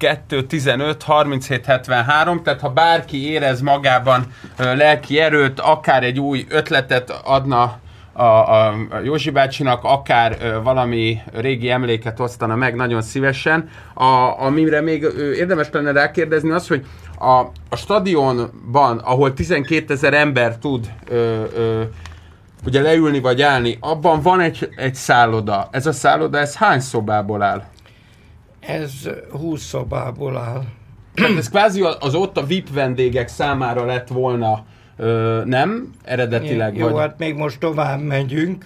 2 0.00 0.46
15 0.46 1.02
37 1.02 1.64
73, 1.66 2.42
tehát 2.42 2.60
ha 2.60 2.68
bárki 2.68 3.30
érez 3.30 3.60
magában 3.60 4.32
lelki 4.56 5.18
erőt, 5.18 5.60
akár 5.60 6.02
egy 6.02 6.20
új 6.20 6.46
ötletet 6.48 7.10
adna 7.10 7.78
a, 8.20 8.66
a, 8.68 8.74
Józsi 9.04 9.30
bácsinak, 9.30 9.84
akár 9.84 10.36
ö, 10.40 10.62
valami 10.62 11.20
régi 11.32 11.70
emléket 11.70 12.20
osztana 12.20 12.54
meg 12.54 12.74
nagyon 12.74 13.02
szívesen. 13.02 13.68
A, 13.94 14.40
amire 14.40 14.80
még 14.80 15.02
ö, 15.02 15.32
érdemes 15.32 15.68
lenne 15.72 15.92
rákérdezni 15.92 16.50
az, 16.50 16.68
hogy 16.68 16.86
a, 17.18 17.40
a 17.68 17.76
stadionban, 17.76 18.98
ahol 18.98 19.32
12 19.34 19.92
ezer 19.92 20.14
ember 20.14 20.58
tud 20.58 20.92
ö, 21.08 21.42
ö, 21.56 21.82
ugye 22.66 22.80
leülni 22.82 23.20
vagy 23.20 23.42
állni, 23.42 23.76
abban 23.80 24.20
van 24.22 24.40
egy, 24.40 24.68
egy 24.76 24.94
szálloda. 24.94 25.68
Ez 25.70 25.86
a 25.86 25.92
szálloda, 25.92 26.38
ez 26.38 26.56
hány 26.56 26.80
szobából 26.80 27.42
áll? 27.42 27.64
Ez 28.60 28.92
20 29.30 29.62
szobából 29.62 30.36
áll. 30.36 30.62
Tehát 31.14 31.36
ez 31.36 31.48
kvázi 31.48 31.82
az 32.00 32.14
ott 32.14 32.36
a 32.36 32.46
VIP 32.46 32.72
vendégek 32.72 33.28
számára 33.28 33.84
lett 33.84 34.08
volna, 34.08 34.64
ö, 35.00 35.42
nem? 35.44 35.90
Eredetileg 36.04 36.76
Jó, 36.76 36.88
vagy? 36.88 37.00
hát 37.00 37.18
még 37.18 37.34
most 37.34 37.58
tovább 37.58 38.00
megyünk. 38.00 38.64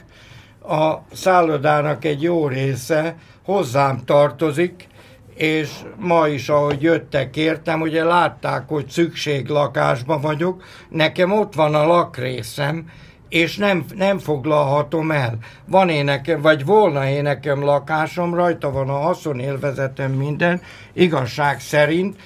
A 0.68 0.94
szállodának 1.12 2.04
egy 2.04 2.22
jó 2.22 2.48
része 2.48 3.16
hozzám 3.44 4.00
tartozik, 4.04 4.86
és 5.34 5.70
ma 5.96 6.28
is, 6.28 6.48
ahogy 6.48 6.82
jöttek 6.82 7.36
értem, 7.36 7.80
ugye 7.80 8.04
látták, 8.04 8.68
hogy 8.68 8.88
szükséglakásban 8.88 10.20
vagyok, 10.20 10.62
nekem 10.88 11.32
ott 11.32 11.54
van 11.54 11.74
a 11.74 11.86
lakrészem, 11.86 12.88
és 13.34 13.56
nem, 13.56 13.84
nem 13.94 14.18
foglalhatom 14.18 15.10
el. 15.10 15.38
Van 15.66 15.88
én 15.88 16.04
nekem, 16.04 16.40
vagy 16.40 16.64
volna 16.64 17.08
én 17.08 17.22
nekem 17.22 17.64
lakásom, 17.64 18.34
rajta 18.34 18.70
van 18.70 18.88
a 18.88 18.98
haszonélvezetem 18.98 20.12
minden, 20.12 20.60
igazság 20.92 21.60
szerint, 21.60 22.16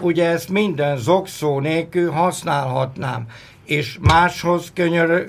ugye 0.00 0.28
ezt 0.28 0.48
minden 0.48 0.96
zokszó 0.96 1.60
nélkül 1.60 2.10
használhatnám. 2.10 3.26
És 3.64 3.98
máshoz 4.00 4.70
könyör, 4.74 5.26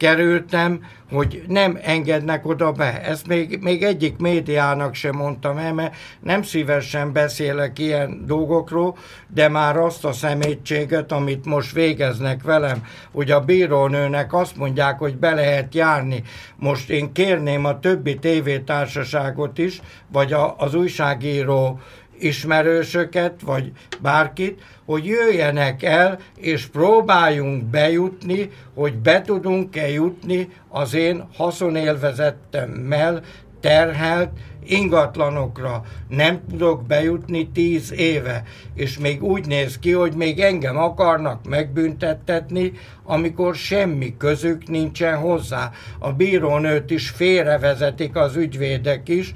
kerültem, 0.00 0.80
hogy 1.12 1.42
nem 1.48 1.78
engednek 1.82 2.46
oda 2.46 2.72
be. 2.72 3.02
Ezt 3.02 3.26
még, 3.26 3.58
még 3.62 3.82
egyik 3.82 4.16
médiának 4.16 4.94
sem 4.94 5.16
mondtam 5.16 5.58
el, 5.58 5.74
mert 5.74 5.94
nem 6.20 6.42
szívesen 6.42 7.12
beszélek 7.12 7.78
ilyen 7.78 8.22
dolgokról, 8.26 8.96
de 9.34 9.48
már 9.48 9.76
azt 9.76 10.04
a 10.04 10.12
szemétséget, 10.12 11.12
amit 11.12 11.44
most 11.44 11.72
végeznek 11.72 12.42
velem, 12.42 12.84
hogy 13.12 13.30
a 13.30 13.40
bírónőnek 13.40 14.34
azt 14.34 14.56
mondják, 14.56 14.98
hogy 14.98 15.16
be 15.16 15.34
lehet 15.34 15.74
járni. 15.74 16.22
Most 16.56 16.90
én 16.90 17.12
kérném 17.12 17.64
a 17.64 17.78
többi 17.80 18.14
tévétársaságot 18.14 19.58
is, 19.58 19.80
vagy 20.12 20.32
a, 20.32 20.54
az 20.58 20.74
újságíró 20.74 21.80
ismerősöket, 22.20 23.40
vagy 23.44 23.72
bárkit, 24.00 24.62
hogy 24.84 25.06
jöjjenek 25.06 25.82
el, 25.82 26.18
és 26.36 26.66
próbáljunk 26.66 27.64
bejutni, 27.64 28.50
hogy 28.74 28.94
be 28.94 29.22
tudunk-e 29.22 29.90
jutni 29.90 30.48
az 30.68 30.94
én 30.94 31.26
haszonélvezettemmel 31.36 33.22
terhelt 33.60 34.30
ingatlanokra. 34.64 35.82
Nem 36.08 36.40
tudok 36.50 36.86
bejutni 36.86 37.48
tíz 37.48 37.92
éve, 37.92 38.42
és 38.74 38.98
még 38.98 39.22
úgy 39.22 39.46
néz 39.46 39.78
ki, 39.78 39.92
hogy 39.92 40.14
még 40.14 40.40
engem 40.40 40.76
akarnak 40.76 41.48
megbüntettetni, 41.48 42.72
amikor 43.04 43.54
semmi 43.54 44.16
közük 44.16 44.68
nincsen 44.68 45.16
hozzá. 45.16 45.70
A 45.98 46.12
bírónőt 46.12 46.90
is 46.90 47.08
félrevezetik 47.08 48.16
az 48.16 48.36
ügyvédek 48.36 49.08
is, 49.08 49.34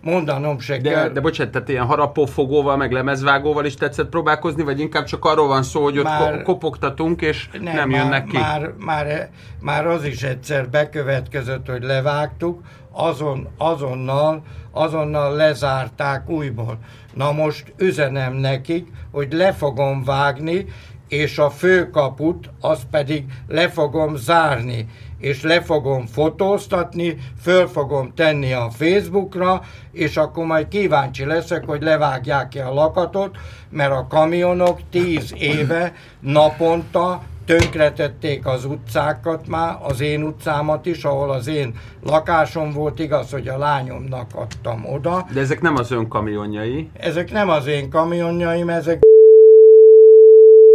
mondanom 0.00 0.58
se 0.58 0.76
De, 0.78 0.90
kell. 0.90 1.08
de 1.08 1.20
bocsánat, 1.20 1.52
tehát 1.52 1.68
ilyen 1.68 1.84
harapófogóval, 1.84 2.76
meg 2.76 2.92
lemezvágóval 2.92 3.64
is 3.64 3.74
tetszett 3.74 4.08
próbálkozni, 4.08 4.62
vagy 4.62 4.80
inkább 4.80 5.04
csak 5.04 5.24
arról 5.24 5.46
van 5.46 5.62
szó, 5.62 5.82
hogy 5.82 5.98
ott 5.98 6.04
Már- 6.04 6.32
ko- 6.34 6.42
kopogtatunk, 6.42 7.20
és 7.22 7.48
nem, 7.52 7.62
nem 7.62 7.88
már, 7.88 8.02
jönnek 8.02 8.24
ki? 8.26 8.36
Már, 8.38 8.72
már, 8.78 9.30
már 9.60 9.86
az 9.86 10.04
is 10.04 10.22
egyszer 10.22 10.68
bekövetkezett, 10.68 11.68
hogy 11.68 11.82
levágtuk, 11.82 12.60
azon, 12.92 13.48
azonnal, 13.58 14.42
azonnal 14.70 15.34
lezárták 15.36 16.28
újból. 16.30 16.78
Na 17.14 17.32
most 17.32 17.72
üzenem 17.76 18.32
nekik, 18.32 18.88
hogy 19.10 19.32
le 19.32 19.52
fogom 19.52 20.04
vágni, 20.04 20.66
és 21.08 21.38
a 21.38 21.50
főkaput, 21.50 22.50
azt 22.60 22.84
pedig 22.90 23.24
le 23.48 23.68
fogom 23.68 24.16
zárni, 24.16 24.86
és 25.22 25.42
le 25.42 25.60
fogom 25.60 26.06
fotóztatni, 26.06 27.16
föl 27.40 27.66
fogom 27.66 28.12
tenni 28.14 28.52
a 28.52 28.70
Facebookra, 28.70 29.62
és 29.92 30.16
akkor 30.16 30.46
majd 30.46 30.68
kíváncsi 30.68 31.24
leszek, 31.24 31.64
hogy 31.66 31.82
levágják-e 31.82 32.66
a 32.66 32.74
lakatot, 32.74 33.36
mert 33.70 33.92
a 33.92 34.06
kamionok 34.08 34.80
tíz 34.90 35.34
éve 35.38 35.94
naponta 36.20 37.22
tönkretették 37.44 38.46
az 38.46 38.64
utcákat 38.64 39.46
már, 39.46 39.76
az 39.82 40.00
én 40.00 40.22
utcámat 40.22 40.86
is, 40.86 41.04
ahol 41.04 41.30
az 41.30 41.46
én 41.46 41.74
lakásom 42.02 42.72
volt, 42.72 42.98
igaz, 42.98 43.30
hogy 43.30 43.48
a 43.48 43.58
lányomnak 43.58 44.30
adtam 44.34 44.84
oda. 44.86 45.26
De 45.32 45.40
ezek 45.40 45.60
nem 45.60 45.76
az 45.76 45.90
ön 45.90 46.08
kamionjai. 46.08 46.90
Ezek 46.92 47.32
nem 47.32 47.48
az 47.48 47.66
én 47.66 47.90
kamionjaim, 47.90 48.68
ezek 48.68 49.00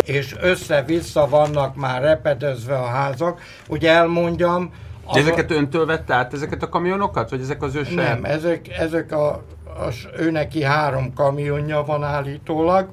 és 0.08 0.36
össze-vissza 0.42 1.28
vannak 1.30 1.76
már 1.76 2.02
repedezve 2.02 2.78
a 2.78 2.86
házak. 2.86 3.42
Ugye 3.68 3.92
elmondjam... 3.92 4.72
De 5.14 5.20
ezeket 5.20 5.52
öntől 5.52 5.86
vette 5.86 6.14
át, 6.14 6.34
ezeket 6.34 6.64
a 6.64 6.70
kamionokat? 6.70 7.30
Vagy 7.30 7.42
ezek 7.42 7.62
az 7.62 7.76
ő 7.76 7.88
Nem, 7.96 8.26
ezek, 8.26 8.78
ezek 8.78 9.12
a, 9.12 9.28
a, 9.66 9.94
ő 10.18 10.32
neki 10.32 10.64
három 10.64 11.14
kamionja 11.14 11.84
van 11.84 12.04
állítólag. 12.04 12.88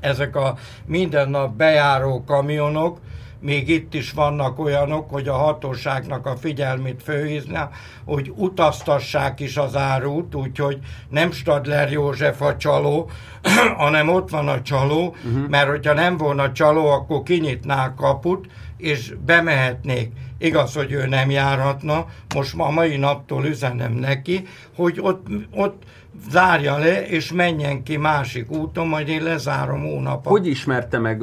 Ezek 0.00 0.36
a 0.36 0.54
minden 0.86 1.28
nap 1.28 1.54
bejáró 1.54 2.24
kamionok, 2.24 2.98
még 3.40 3.68
itt 3.68 3.94
is 3.94 4.12
vannak 4.12 4.58
olyanok, 4.58 5.10
hogy 5.10 5.28
a 5.28 5.36
hatóságnak 5.36 6.26
a 6.26 6.36
figyelmét 6.36 7.02
főhízna, 7.02 7.70
hogy 8.04 8.32
utaztassák 8.36 9.40
is 9.40 9.56
az 9.56 9.76
árut, 9.76 10.34
úgyhogy 10.34 10.78
nem 11.08 11.32
Stadler 11.32 11.92
József 11.92 12.40
a 12.40 12.56
csaló, 12.56 13.10
hanem 13.76 14.08
ott 14.08 14.30
van 14.30 14.48
a 14.48 14.62
csaló, 14.62 15.16
uh-huh. 15.24 15.48
mert 15.48 15.68
hogyha 15.68 15.92
nem 15.92 16.16
volna 16.16 16.52
csaló, 16.52 16.86
akkor 16.86 17.22
kinyitná 17.22 17.86
a 17.86 17.94
kaput, 17.94 18.46
és 18.76 19.14
bemehetnék. 19.26 20.12
Igaz, 20.38 20.74
hogy 20.74 20.92
ő 20.92 21.06
nem 21.06 21.30
járhatna, 21.30 22.06
most 22.34 22.54
ma 22.54 22.66
a 22.66 22.70
mai 22.70 22.96
naptól 22.96 23.44
üzenem 23.44 23.92
neki, 23.92 24.46
hogy 24.76 24.98
ott, 25.00 25.26
ott 25.54 25.82
zárja 26.30 26.78
le, 26.78 27.06
és 27.06 27.32
menjen 27.32 27.82
ki 27.82 27.96
másik 27.96 28.50
úton, 28.50 28.86
majd 28.86 29.08
én 29.08 29.22
lezárom 29.22 29.80
hónapot. 29.80 30.32
Hogy 30.32 30.46
ismerte 30.46 30.98
meg 30.98 31.22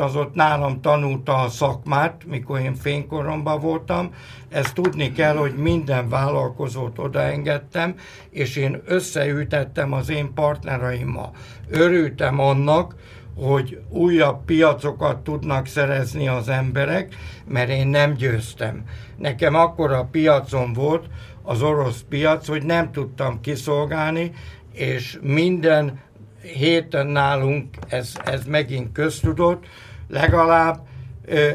az 0.00 0.16
ott 0.16 0.34
nálam 0.34 0.80
tanulta 0.80 1.34
a 1.34 1.48
szakmát, 1.48 2.22
mikor 2.26 2.60
én 2.60 2.74
fénykoromban 2.74 3.60
voltam. 3.60 4.10
Ezt 4.48 4.74
tudni 4.74 5.12
kell, 5.12 5.36
hogy 5.36 5.54
minden 5.56 6.08
vállalkozót 6.08 6.98
odaengedtem, 6.98 7.94
és 8.30 8.56
én 8.56 8.82
összeütettem 8.84 9.92
az 9.92 10.10
én 10.10 10.34
partneraimmal. 10.34 11.30
Örültem 11.68 12.38
annak, 12.38 12.94
hogy 13.36 13.80
újabb 13.88 14.44
piacokat 14.44 15.18
tudnak 15.18 15.66
szerezni 15.66 16.28
az 16.28 16.48
emberek, 16.48 17.14
mert 17.48 17.68
én 17.68 17.86
nem 17.86 18.14
győztem. 18.14 18.82
Nekem 19.16 19.54
akkor 19.54 19.92
a 19.92 20.08
piacon 20.10 20.72
volt, 20.72 21.06
az 21.42 21.62
orosz 21.62 22.04
piac, 22.08 22.48
hogy 22.48 22.62
nem 22.62 22.92
tudtam 22.92 23.40
kiszolgálni, 23.40 24.32
és 24.72 25.18
minden 25.22 26.00
héten 26.42 27.06
nálunk 27.06 27.76
ez, 27.88 28.16
ez 28.24 28.44
megint 28.44 28.92
köztudott, 28.92 29.66
legalább 30.08 30.86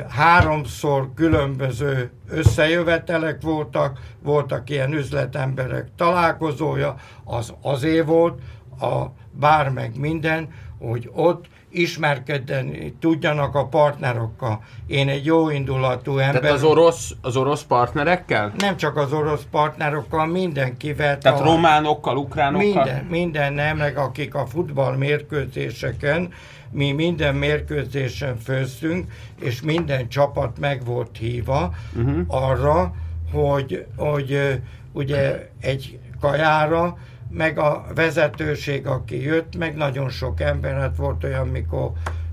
háromszor 0.09 1.09
különböző 1.15 2.11
összejövetelek 2.29 3.41
voltak, 3.41 3.99
voltak 4.23 4.69
ilyen 4.69 4.93
üzletemberek 4.93 5.87
találkozója, 5.95 6.95
az 7.23 7.53
azért 7.61 8.05
volt, 8.05 8.41
a 8.79 9.05
bár 9.31 9.69
meg 9.69 9.99
minden, 9.99 10.47
hogy 10.79 11.09
ott 11.13 11.45
ismerkedni 11.69 12.93
tudjanak 12.99 13.55
a 13.55 13.65
partnerokkal. 13.65 14.63
Én 14.87 15.09
egy 15.09 15.25
jó 15.25 15.49
indulatú 15.49 16.17
ember. 16.17 16.41
Tehát 16.41 16.55
az 16.55 16.63
orosz, 16.63 17.11
az 17.21 17.35
orosz 17.35 17.63
partnerekkel? 17.63 18.53
Nem 18.57 18.77
csak 18.77 18.97
az 18.97 19.13
orosz 19.13 19.45
partnerokkal, 19.51 20.25
mindenkivel. 20.25 21.17
Tehát 21.17 21.39
a, 21.39 21.43
románokkal, 21.43 22.17
ukránokkal? 22.17 22.83
Minden, 22.83 23.05
minden 23.09 23.53
nemleg, 23.53 23.97
akik 23.97 24.35
a 24.35 24.45
futball 24.45 24.95
mérkőzéseken, 24.95 26.33
mi 26.73 26.91
minden 26.91 27.35
mérkőzésen 27.35 28.37
főztünk, 28.37 29.11
és 29.41 29.61
minden 29.61 30.09
csapat 30.09 30.59
meg 30.59 30.85
volt 30.85 31.17
hívva 31.17 31.73
uh-huh. 31.95 32.19
arra, 32.27 32.93
hogy, 33.31 33.85
hogy 33.95 34.61
ugye 34.91 35.49
egy 35.59 35.99
kajára 36.19 36.97
meg 37.29 37.57
a 37.57 37.85
vezetőség, 37.95 38.87
aki 38.87 39.21
jött, 39.21 39.57
meg 39.57 39.75
nagyon 39.75 40.09
sok 40.09 40.41
ember, 40.41 40.73
hát 40.79 40.95
volt 40.95 41.23
olyan, 41.23 41.47
mikor 41.47 41.91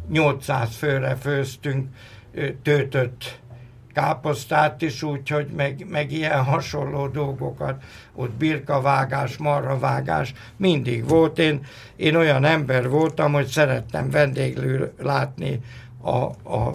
800 0.08 0.76
főre 0.76 1.14
főztünk 1.14 1.88
töltött 2.62 3.39
káposztát 3.94 4.82
is, 4.82 5.02
úgyhogy 5.02 5.46
meg, 5.56 5.86
meg 5.90 6.12
ilyen 6.12 6.44
hasonló 6.44 7.06
dolgokat, 7.06 7.82
ott 8.14 8.30
birkavágás, 8.30 9.36
marravágás, 9.36 10.34
mindig 10.56 11.08
volt. 11.08 11.38
Én, 11.38 11.60
én 11.96 12.14
olyan 12.16 12.44
ember 12.44 12.88
voltam, 12.88 13.32
hogy 13.32 13.46
szerettem 13.46 14.10
vendéglő 14.10 14.92
látni 14.98 15.60
a, 16.02 16.24
a, 16.54 16.72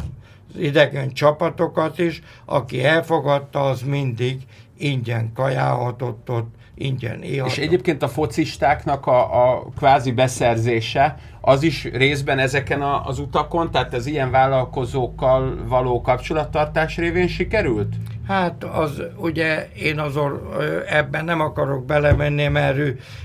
idegen 0.58 1.14
csapatokat 1.14 2.00
is, 2.00 2.22
aki 2.46 2.84
elfogadta, 2.84 3.70
az 3.70 3.82
mindig 3.82 4.42
ingyen 4.78 5.34
kajálhatott 5.34 6.30
ott, 6.30 6.56
ingyen. 6.76 7.22
És 7.22 7.58
egyébként 7.58 8.04
a 8.04 8.08
focistáknak 8.08 9.06
a, 9.06 9.54
a 9.54 9.64
kvázi 9.78 10.12
beszerzése, 10.12 11.18
az 11.42 11.64
is 11.64 11.84
részben 11.84 12.40
ezeken 12.40 12.82
a, 12.82 13.06
az 13.06 13.20
utakon, 13.20 13.72
tehát 13.72 13.94
az 13.94 14.06
ilyen 14.06 14.32
vállalkozókkal 14.32 15.66
való 15.68 16.02
kapcsolattartás 16.02 16.98
révén 16.98 17.28
sikerült? 17.28 17.96
Hát 18.28 18.64
az, 18.64 19.02
ugye 19.18 19.70
én 19.76 20.00
azon 20.00 20.42
ebben 20.88 21.26
nem 21.26 21.42
akarok 21.42 21.86
belemenni, 21.86 22.48
mert 22.48 22.78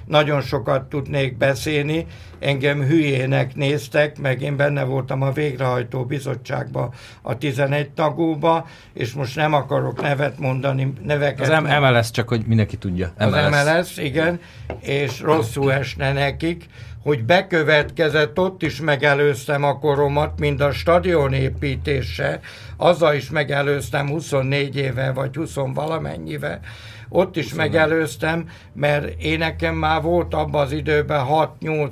nagyon 0.06 0.40
sokat 0.40 0.88
tudnék 0.88 1.36
beszélni. 1.36 2.06
Engem 2.38 2.82
hülyének 2.82 3.54
néztek, 3.54 4.18
meg 4.18 4.42
én 4.42 4.56
benne 4.56 4.82
voltam 4.84 5.22
a 5.22 5.30
végrehajtó 5.30 6.04
bizottságban, 6.04 6.92
a 7.22 7.38
11 7.38 7.90
tagúba, 7.90 8.66
és 8.92 9.12
most 9.12 9.36
nem 9.36 9.54
akarok 9.54 10.02
nevet 10.02 10.38
mondani, 10.38 10.92
neveket. 11.02 11.48
Az 11.48 11.62
MLS 11.62 12.10
csak, 12.10 12.28
hogy 12.28 12.42
mindenki 12.46 12.76
tudja. 12.76 13.12
MLS. 13.18 13.32
Az 13.32 13.50
MLS, 13.50 13.96
igen, 13.96 14.40
és 14.80 15.20
rosszul 15.20 15.72
esne 15.72 16.12
nekik, 16.12 16.66
hogy 17.02 17.24
bekövetkezett, 17.24 18.38
ott 18.38 18.62
is 18.62 18.80
megelőztem 18.80 19.64
a 19.64 19.78
koromat, 19.78 20.38
mint 20.38 20.60
a 20.60 20.72
stadion 20.72 21.32
építése, 21.32 22.40
azzal 22.76 23.14
is 23.14 23.30
megelőztem 23.30 24.08
24 24.08 24.76
éve, 24.76 25.12
vagy 25.12 25.36
20 25.36 25.54
valamennyivel, 25.54 26.60
ott 27.08 27.36
is 27.36 27.50
24. 27.50 27.72
megelőztem, 27.72 28.48
mert 28.72 29.20
én 29.22 29.38
nekem 29.38 29.74
már 29.74 30.02
volt 30.02 30.34
abban 30.34 30.62
az 30.62 30.72
időben 30.72 31.26
6-8 31.28 31.90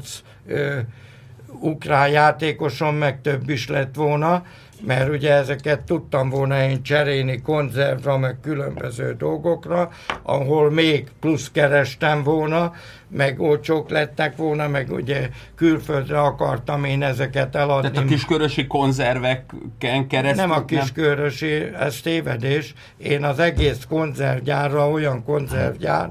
ukrán 1.61 2.09
játékosom, 2.09 2.97
meg 2.97 3.21
több 3.21 3.51
is 3.51 3.69
lett 3.69 3.95
volna, 3.95 4.45
mert 4.87 5.09
ugye 5.09 5.33
ezeket 5.33 5.81
tudtam 5.81 6.29
volna 6.29 6.63
én 6.63 6.83
cserélni 6.83 7.41
konzervra, 7.43 8.19
meg 8.19 8.41
különböző 8.43 9.15
dolgokra, 9.19 9.91
ahol 10.23 10.71
még 10.71 11.09
plusz 11.21 11.51
kerestem 11.51 12.23
volna, 12.23 12.73
meg 13.09 13.41
olcsók 13.41 13.91
lettek 13.91 14.37
volna, 14.37 14.69
meg 14.69 14.91
ugye 14.91 15.29
külföldre 15.55 16.21
akartam 16.21 16.85
én 16.85 17.03
ezeket 17.03 17.57
eladni. 17.57 17.91
Tehát 17.91 18.07
a 18.07 18.11
kiskörösi 18.11 18.67
konzerveken 18.67 20.07
keresztül? 20.09 20.47
Nem 20.47 20.51
a 20.51 20.65
kiskörösi, 20.65 21.53
ez 21.81 22.01
tévedés. 22.01 22.75
Én 22.97 23.25
az 23.25 23.39
egész 23.39 23.85
konzervgyárra, 23.89 24.91
olyan 24.91 25.25
konzervgyár, 25.25 26.11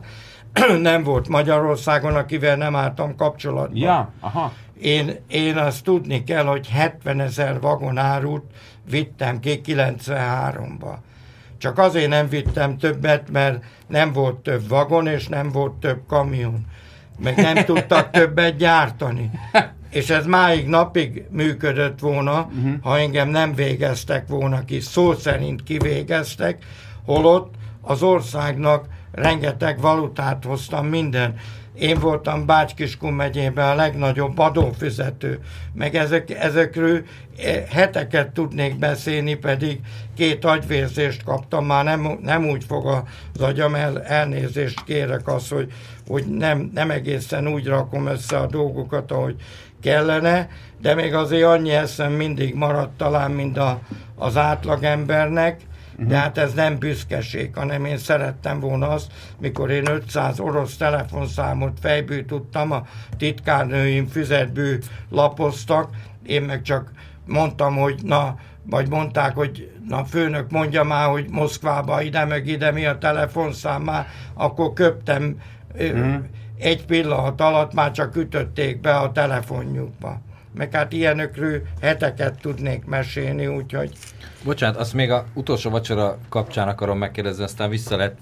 nem 0.82 1.04
volt 1.04 1.28
Magyarországon, 1.28 2.16
akivel 2.16 2.56
nem 2.56 2.76
álltam 2.76 3.16
kapcsolatban. 3.16 3.78
Ja, 3.78 4.12
aha. 4.20 4.54
Én, 4.82 5.16
én 5.28 5.58
azt 5.58 5.84
tudni 5.84 6.24
kell, 6.24 6.46
hogy 6.46 6.68
70 6.68 7.20
ezer 7.20 7.60
vagonárút 7.60 8.44
vittem 8.90 9.40
ki 9.40 9.62
93-ba. 9.66 10.94
Csak 11.58 11.78
azért 11.78 12.10
nem 12.10 12.30
vittem 12.30 12.78
többet, 12.78 13.30
mert 13.32 13.64
nem 13.88 14.14
volt 14.14 14.36
több 14.36 14.68
vagon, 14.68 15.08
és 15.08 15.28
nem 15.28 15.52
volt 15.52 15.74
több 15.74 16.00
kamion. 16.08 16.66
Meg 17.20 17.36
nem 17.36 17.66
tudtak 17.66 18.10
többet 18.20 18.58
gyártani. 18.58 19.32
És 19.90 20.10
ez 20.10 20.26
máig 20.26 20.68
napig 20.68 21.24
működött 21.30 22.00
volna, 22.00 22.42
uh-huh. 22.42 22.74
ha 22.82 22.98
engem 22.98 23.30
nem 23.30 23.54
végeztek 23.54 24.28
volna 24.28 24.66
ki. 24.66 24.80
Szó 24.80 25.14
szerint 25.14 25.64
kivégeztek, 25.64 26.64
holott 27.06 27.54
az 27.82 28.02
országnak 28.04 28.86
rengeteg 29.12 29.80
valutát 29.80 30.44
hoztam 30.44 30.86
minden. 30.88 31.36
Én 31.80 32.00
voltam 32.00 32.46
Bács-Kiskun 32.46 33.14
megyében 33.14 33.70
a 33.70 33.76
legnagyobb 33.76 34.40
adófizető, 34.40 35.40
meg 35.74 35.96
ezek, 35.96 36.30
ezekről 36.30 37.04
eh, 37.38 37.64
heteket 37.70 38.32
tudnék 38.32 38.80
beszélni, 38.80 39.36
pedig 39.36 39.80
két 40.16 40.46
agyvérzést 40.46 41.24
kaptam, 41.24 41.66
már 41.66 41.84
nem, 41.84 42.20
nem 42.22 42.46
úgy 42.50 42.64
fog 42.64 42.86
az 43.34 43.42
agyam, 43.42 43.76
el, 43.76 44.04
elnézést 44.04 44.84
kérek 44.84 45.28
az, 45.28 45.50
hogy, 45.50 45.72
hogy 46.08 46.26
nem, 46.26 46.72
nem 46.74 46.92
egészen 46.92 47.48
úgy 47.48 47.66
rakom 47.68 48.08
össze 48.08 48.38
a 48.38 48.48
dolgokat, 48.48 49.12
ahogy 49.12 49.36
kellene, 49.82 50.50
de 50.82 50.94
még 50.94 51.14
azért 51.14 51.46
annyi 51.46 51.72
eszem 51.72 52.12
mindig 52.12 52.54
maradt 52.56 52.98
talán, 52.98 53.32
mint 53.32 53.58
a, 53.58 53.82
az 54.16 54.38
átlagembernek, 54.38 55.60
Uh-huh. 55.60 55.77
De 55.98 56.16
hát 56.16 56.38
ez 56.38 56.54
nem 56.54 56.78
büszkeség, 56.78 57.56
hanem 57.56 57.86
én 57.86 57.98
szerettem 57.98 58.60
volna 58.60 58.90
azt, 58.90 59.12
mikor 59.40 59.70
én 59.70 59.90
500 59.90 60.40
orosz 60.40 60.78
telefonszámot 60.78 61.80
fejből 61.82 62.26
tudtam, 62.26 62.72
a 62.72 62.86
titkárnőim 63.18 64.08
füzetből 64.08 64.78
lapoztak, 65.10 65.90
én 66.26 66.42
meg 66.42 66.62
csak 66.62 66.92
mondtam, 67.26 67.76
hogy 67.76 68.00
na, 68.04 68.36
vagy 68.64 68.90
mondták, 68.90 69.36
hogy 69.36 69.72
na 69.88 70.06
főnök 70.06 70.52
mondja 70.52 70.84
már, 70.84 71.10
hogy 71.10 71.30
Moszkvába 71.30 72.02
ide 72.02 72.26
meg 72.26 72.48
ide 72.48 72.72
mi 72.72 72.86
a 72.86 72.98
telefonszám 72.98 73.82
már, 73.82 74.08
akkor 74.34 74.74
köptem 74.74 75.40
mm. 75.84 76.16
egy 76.60 76.86
pillanat 76.86 77.42
alatt 77.42 77.74
már 77.74 77.92
csak 77.92 78.16
ütötték 78.16 78.82
be 78.82 78.96
a 78.96 79.12
telefonjukba. 79.12 80.22
Meg 80.58 80.74
hát 80.74 80.94
ilyenökről 80.94 81.62
heteket 81.82 82.40
tudnék 82.42 82.86
mesélni, 82.86 83.48
úgyhogy... 83.48 83.92
Bocsánat, 84.44 84.78
azt 84.78 84.94
még 84.94 85.12
a 85.12 85.26
utolsó 85.34 85.70
vacsora 85.70 86.18
kapcsán 86.30 86.68
akarom 86.68 86.98
megkérdezni, 86.98 87.44
aztán 87.44 87.70
vissza 87.70 87.96
lehet 87.96 88.18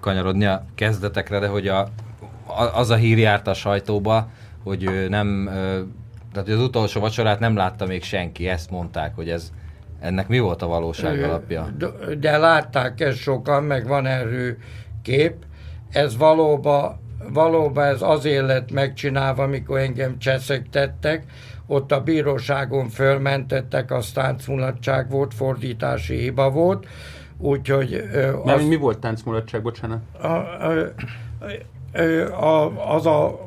kanyarodni 0.00 0.44
a 0.44 0.64
kezdetekre, 0.74 1.38
de 1.38 1.46
hogy 1.46 1.68
a, 1.68 1.88
az 2.74 2.90
a 2.90 2.94
hír 2.94 3.18
járt 3.18 3.46
a 3.46 3.54
sajtóba, 3.54 4.28
hogy 4.62 5.08
nem, 5.08 5.50
tehát 6.32 6.48
az 6.48 6.60
utolsó 6.60 7.00
vacsorát 7.00 7.40
nem 7.40 7.56
látta 7.56 7.86
még 7.86 8.02
senki, 8.02 8.48
ezt 8.48 8.70
mondták, 8.70 9.14
hogy 9.14 9.30
ez, 9.30 9.52
ennek 10.00 10.28
mi 10.28 10.38
volt 10.38 10.62
a 10.62 10.66
valóság 10.66 11.22
alapja? 11.22 11.68
De, 11.78 11.86
de 12.18 12.36
látták 12.36 13.00
ezt 13.00 13.18
sokan, 13.18 13.62
meg 13.62 13.86
van 13.86 14.06
erről 14.06 14.56
kép. 15.02 15.34
Ez 15.90 16.16
valóban, 16.16 17.00
valóban 17.32 17.84
ez 17.84 18.02
azért 18.02 18.46
lett 18.46 18.72
megcsinálva, 18.72 19.42
amikor 19.42 19.78
engem 19.78 20.18
cseszegtettek, 20.18 21.24
ott 21.66 21.92
a 21.92 22.00
bíróságon 22.00 22.88
fölmentettek, 22.88 23.90
az 23.90 24.10
táncmulatság 24.10 25.10
volt, 25.10 25.34
fordítási 25.34 26.16
hiba 26.16 26.50
volt, 26.50 26.86
úgyhogy... 27.38 28.04
Az, 28.44 28.66
mi 28.66 28.76
volt 28.76 28.98
táncmulatság, 28.98 29.62
bocsánat? 29.62 30.00
A, 30.20 30.26
a, 30.26 30.72
a, 32.44 32.94
az 32.94 33.06
a 33.06 33.43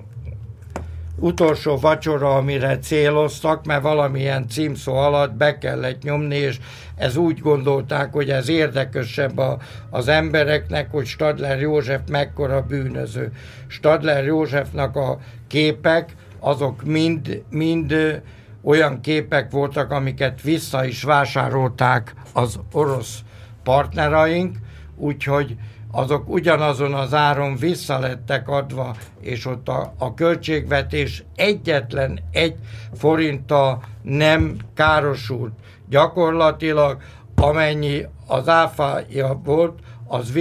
utolsó 1.19 1.77
vacsora, 1.77 2.35
amire 2.35 2.79
céloztak, 2.79 3.65
mert 3.65 3.81
valamilyen 3.81 4.47
címszó 4.47 4.95
alatt 4.95 5.33
be 5.33 5.57
kellett 5.57 6.01
nyomni, 6.01 6.35
és 6.35 6.59
ez 6.95 7.15
úgy 7.15 7.39
gondolták, 7.39 8.13
hogy 8.13 8.29
ez 8.29 8.49
érdekesebb 8.49 9.37
a, 9.37 9.57
az 9.89 10.07
embereknek, 10.07 10.91
hogy 10.91 11.05
Stadler 11.05 11.59
József 11.59 12.01
mekkora 12.09 12.61
bűnöző. 12.61 13.31
Stadler 13.67 14.23
Józsefnak 14.25 14.95
a 14.95 15.19
képek, 15.47 16.15
azok 16.39 16.83
mind, 16.83 17.43
mind 17.49 18.21
olyan 18.63 19.01
képek 19.01 19.51
voltak, 19.51 19.91
amiket 19.91 20.41
vissza 20.41 20.85
is 20.85 21.03
vásárolták 21.03 22.13
az 22.33 22.59
orosz 22.71 23.19
partneraink, 23.63 24.55
úgyhogy 24.95 25.55
azok 25.91 26.29
ugyanazon 26.29 26.93
az 26.93 27.13
áron 27.13 27.55
vissza 27.55 27.99
lettek 27.99 28.49
adva, 28.49 28.95
és 29.21 29.45
ott 29.45 29.67
a, 29.67 29.93
a 29.97 30.13
költségvetés 30.13 31.23
egyetlen 31.35 32.19
egy 32.31 32.55
forinta 32.93 33.79
nem 34.01 34.57
károsult. 34.73 35.53
Gyakorlatilag 35.89 36.97
amennyi 37.35 38.05
az 38.27 38.47
áfája 38.47 39.39
volt, 39.43 39.79
az 40.07 40.31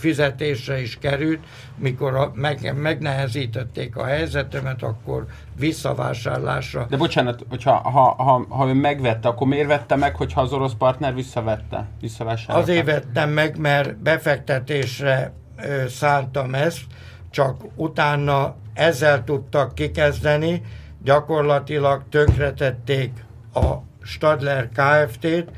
visszafizetésre 0.00 0.80
is 0.80 0.98
került, 0.98 1.38
mikor 1.76 2.14
a, 2.14 2.32
meg, 2.34 2.74
megnehezítették 2.76 3.96
a 3.96 4.04
helyzetemet, 4.04 4.82
akkor 4.82 5.26
visszavásárlásra. 5.58 6.86
De 6.90 6.96
bocsánat, 6.96 7.44
hogyha 7.48 7.72
ha, 7.72 8.22
ha, 8.22 8.46
ha 8.48 8.68
ő 8.68 8.72
megvette, 8.72 9.28
akkor 9.28 9.46
miért 9.46 9.66
vette 9.66 9.96
meg, 9.96 10.16
hogyha 10.16 10.40
az 10.40 10.52
orosz 10.52 10.74
partner 10.78 11.14
visszavette? 11.14 11.86
Visszavásárolta? 12.00 12.62
Azért 12.62 12.86
vettem 12.86 13.30
meg, 13.30 13.58
mert 13.58 13.96
befektetésre 13.96 15.32
ö, 15.56 15.88
szántam 15.88 16.54
ezt, 16.54 16.82
csak 17.30 17.62
utána 17.74 18.56
ezzel 18.74 19.24
tudtak 19.24 19.74
kikezdeni, 19.74 20.62
gyakorlatilag 21.02 22.02
tönkretették 22.08 23.12
a 23.54 23.74
Stadler 24.02 24.68
Kft-t, 24.68 25.50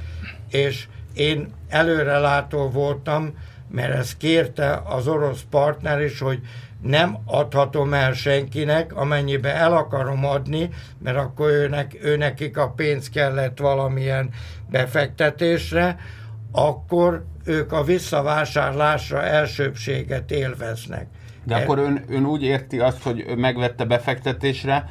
és 0.51 0.89
én 1.15 1.53
előrelátó 1.69 2.69
voltam, 2.69 3.35
mert 3.73 3.95
ezt 3.95 4.17
kérte 4.17 4.83
az 4.85 5.09
orosz 5.09 5.45
partner 5.51 6.01
is, 6.01 6.19
hogy 6.19 6.41
nem 6.83 7.19
adhatom 7.25 7.95
el 7.95 8.13
senkinek, 8.13 8.97
amennyibe 8.97 9.55
el 9.55 9.73
akarom 9.73 10.25
adni, 10.25 10.69
mert 11.03 11.17
akkor 11.17 11.51
őnek, 11.51 11.97
őnekik 12.03 12.57
a 12.57 12.71
pénz 12.71 13.09
kellett 13.09 13.59
valamilyen 13.59 14.31
befektetésre, 14.71 15.99
akkor 16.53 17.25
ők 17.45 17.73
a 17.73 17.85
visszavásárlásra 17.85 19.23
elsőbséget 19.23 20.31
élveznek. 20.31 21.07
De 21.45 21.57
akkor 21.57 21.79
ön, 21.79 22.05
ön 22.09 22.27
úgy 22.27 22.43
érti 22.43 22.79
azt, 22.79 23.03
hogy 23.03 23.25
megvette 23.37 23.85
befektetésre, 23.85 24.89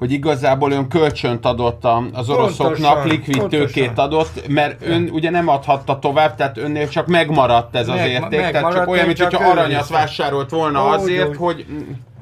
hogy 0.00 0.12
igazából 0.12 0.72
ön 0.72 0.88
kölcsönt 0.88 1.44
adott 1.44 1.84
az 2.12 2.28
oroszoknak, 2.28 2.76
pontosan, 2.76 3.06
likvid 3.06 3.36
pontosan. 3.36 3.66
tőkét 3.66 3.98
adott, 3.98 4.48
mert 4.48 4.86
ön 4.86 5.08
ugye 5.12 5.30
nem 5.30 5.48
adhatta 5.48 5.98
tovább, 5.98 6.36
tehát 6.36 6.58
önnél 6.58 6.88
csak 6.88 7.06
megmaradt 7.06 7.76
ez 7.76 7.88
az 7.88 7.94
Meg, 7.94 8.10
érték, 8.10 8.50
tehát 8.50 8.72
csak 8.72 8.88
olyan, 8.88 9.06
mint 9.06 9.22
hogyha 9.22 9.50
aranyat 9.50 9.88
vásárolt 9.88 10.50
volna 10.50 10.86
úgy, 10.86 10.94
azért, 10.94 11.28
úgy. 11.28 11.36
hogy... 11.36 11.66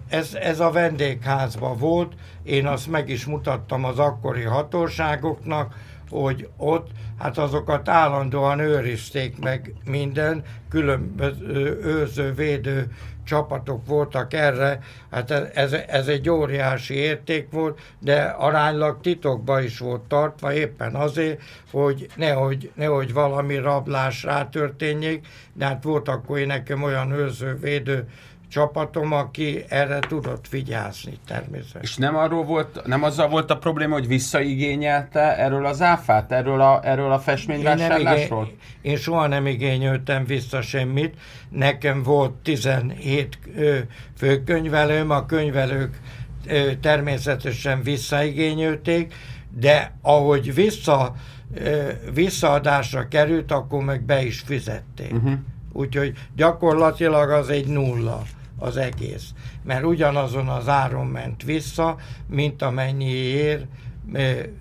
Ez, 0.09 0.35
ez 0.35 0.61
a 0.61 0.71
vendégházban 0.71 1.77
volt, 1.79 2.13
én 2.43 2.67
azt 2.67 2.91
meg 2.91 3.09
is 3.09 3.25
mutattam 3.25 3.85
az 3.85 3.99
akkori 3.99 4.43
hatóságoknak, 4.43 5.75
hogy 6.11 6.49
ott, 6.57 6.89
hát 7.19 7.39
azokat 7.39 7.89
állandóan 7.89 8.59
őrizték 8.59 9.39
meg 9.41 9.73
minden, 9.85 10.43
különböző 10.69 11.81
őrző, 11.83 12.33
védő 12.35 12.91
csapatok 13.29 13.87
voltak 13.87 14.33
erre, 14.33 14.81
hát 15.11 15.31
ez, 15.31 15.73
ez 15.73 16.09
egy 16.09 16.31
óriási 16.31 16.95
érték 16.95 17.51
volt, 17.51 17.81
de 17.99 18.23
aránylag 18.23 19.01
titokba 19.01 19.61
is 19.61 19.79
volt 19.79 20.01
tartva, 20.03 20.53
éppen 20.53 20.95
azért, 20.95 21.41
hogy 21.71 22.07
nehogy, 22.17 22.71
nehogy 22.75 23.13
valami 23.13 23.57
rablás 23.57 24.23
rátörténjék, 24.23 25.27
de 25.53 25.65
hát 25.65 25.83
volt 25.83 26.09
akkor 26.09 26.39
nekem 26.39 26.83
olyan 26.83 27.13
őrző-védő 27.13 28.09
csapatom, 28.49 29.13
aki 29.13 29.65
erre 29.69 29.99
tudott 29.99 30.49
vigyázni 30.49 31.19
természetesen. 31.27 31.81
És 31.83 31.97
nem 31.97 32.17
arról 32.17 32.45
volt, 32.45 32.87
nem 32.87 33.03
azzal 33.03 33.29
volt 33.29 33.51
a 33.51 33.59
probléma, 33.59 33.95
hogy 33.95 34.07
visszaigényelte 34.07 35.37
erről 35.37 35.67
az 35.67 35.83
áfát, 35.83 36.33
erről 36.33 36.61
a, 36.61 36.81
erről 36.83 37.13
a 37.13 37.19
festményvásárlásról? 37.19 38.45
Én, 38.45 38.91
én 38.91 38.97
soha 38.97 39.27
nem 39.27 39.47
igényeltem 39.47 40.25
vissza 40.25 40.63
semmit. 40.63 41.15
Nekem 41.49 42.03
volt 42.03 42.33
17 42.33 43.39
ö, 43.57 43.79
főkönyvelőm, 44.17 45.11
a 45.11 45.27
könyvelők 45.27 46.01
ö, 46.47 46.75
természetesen 46.81 47.83
visszaigényelték, 47.83 49.15
de 49.59 49.93
ahogy 50.03 50.55
vissza, 50.55 51.15
ö, 51.55 51.89
visszaadásra 52.15 53.09
került, 53.09 53.53
akkor 53.53 53.85
meg 53.85 54.03
be 54.03 54.23
is 54.23 54.41
fizették. 54.41 55.13
Uh-huh. 55.13 55.33
Úgyhogy 55.73 56.13
gyakorlatilag 56.37 57.31
az 57.31 57.49
egy 57.49 57.67
nulla 57.67 58.23
az 58.59 58.77
egész. 58.77 59.33
Mert 59.63 59.85
ugyanazon 59.85 60.49
az 60.49 60.69
áron 60.69 61.07
ment 61.07 61.43
vissza, 61.43 61.97
mint 62.27 62.63
amennyiért 62.63 63.67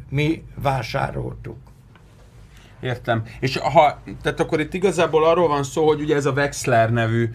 mi 0.10 0.44
vásároltuk. 0.56 1.58
Értem. 2.88 3.24
És 3.40 3.58
ha, 3.58 4.02
tehát 4.22 4.40
akkor 4.40 4.60
itt 4.60 4.74
igazából 4.74 5.26
arról 5.26 5.48
van 5.48 5.64
szó, 5.64 5.88
hogy 5.88 6.02
ugye 6.02 6.16
ez 6.16 6.26
a 6.26 6.32
Wexler 6.32 6.92
nevű 6.92 7.30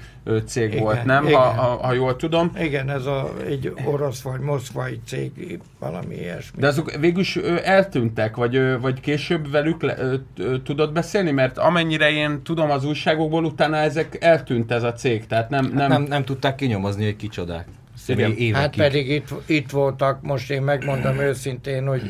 cég 0.47 0.73
igen, 0.73 0.83
volt, 0.83 1.05
nem? 1.05 1.27
Igen. 1.27 1.39
Ha, 1.39 1.45
ha, 1.45 1.87
ha 1.87 1.93
jól 1.93 2.17
tudom. 2.17 2.53
Igen, 2.59 2.91
ez 2.91 3.07
a, 3.07 3.33
egy 3.47 3.73
orosz 3.85 4.21
vagy 4.21 4.41
moszkvai 4.41 5.01
cég, 5.07 5.61
valami 5.79 6.15
ilyesmi. 6.15 6.61
De 6.61 6.67
azok 6.67 6.97
végül 6.97 7.21
is 7.21 7.37
eltűntek, 7.65 8.37
vagy, 8.37 8.81
vagy 8.81 9.01
később 9.01 9.51
velük 9.51 9.83
le, 9.83 9.97
tudod 10.65 10.93
beszélni? 10.93 11.31
Mert 11.31 11.59
amennyire 11.59 12.11
én 12.11 12.43
tudom 12.43 12.71
az 12.71 12.85
újságokból, 12.85 13.45
utána 13.45 13.77
ezek 13.77 14.17
eltűnt 14.21 14.73
ez 14.73 14.83
a 14.83 14.93
cég, 14.93 15.27
tehát 15.27 15.51
nem... 15.51 15.65
Hát 15.65 15.73
nem, 15.73 15.89
nem, 15.89 16.03
nem 16.03 16.25
tudták 16.25 16.55
kinyomozniuk, 16.55 17.11
hogy 17.11 17.17
kicsodák. 17.17 17.67
Igen. 18.07 18.55
Hát 18.55 18.77
pedig 18.77 19.09
itt, 19.09 19.29
itt 19.47 19.71
voltak, 19.71 20.23
most 20.23 20.51
én 20.51 20.63
megmondom 20.63 21.19
őszintén, 21.19 21.87
hogy 21.87 22.03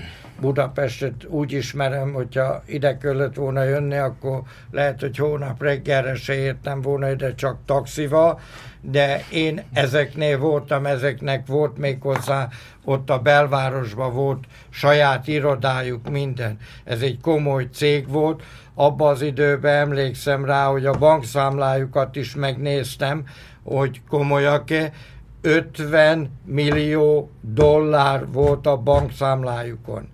Budapestet 0.43 1.25
úgy 1.29 1.53
ismerem, 1.53 2.13
hogyha 2.13 2.63
ide 2.67 2.99
kellett 2.99 3.35
volna 3.35 3.63
jönni, 3.63 3.97
akkor 3.97 4.43
lehet, 4.71 5.01
hogy 5.01 5.17
hónap 5.17 5.63
reggelre 5.63 6.15
se 6.15 6.35
értem 6.35 6.81
volna 6.81 7.11
ide 7.11 7.35
csak 7.35 7.59
taxival, 7.65 8.41
de 8.81 9.25
én 9.31 9.63
ezeknél 9.73 10.39
voltam, 10.39 10.87
ezeknek 10.87 11.47
volt 11.47 11.79
még 11.79 12.01
hozzá, 12.01 12.49
ott 12.85 13.11
a 13.11 13.19
belvárosban 13.19 14.15
volt 14.15 14.45
saját 14.71 15.29
irodájuk, 15.29 16.11
minden. 16.11 16.59
Ez 16.85 17.01
egy 17.01 17.21
komoly 17.21 17.69
cég 17.73 18.09
volt, 18.09 18.43
abban 18.75 19.11
az 19.11 19.23
időben 19.23 19.75
emlékszem 19.75 20.45
rá, 20.45 20.67
hogy 20.67 20.87
a 20.87 20.99
bankszámlájukat 20.99 22.17
is 22.17 22.35
megnéztem, 22.35 23.25
hogy 23.63 24.01
komolyak-e, 24.09 24.93
50 25.41 26.31
millió 26.45 27.31
dollár 27.41 28.27
volt 28.33 28.67
a 28.67 28.77
bankszámlájukon 28.77 30.09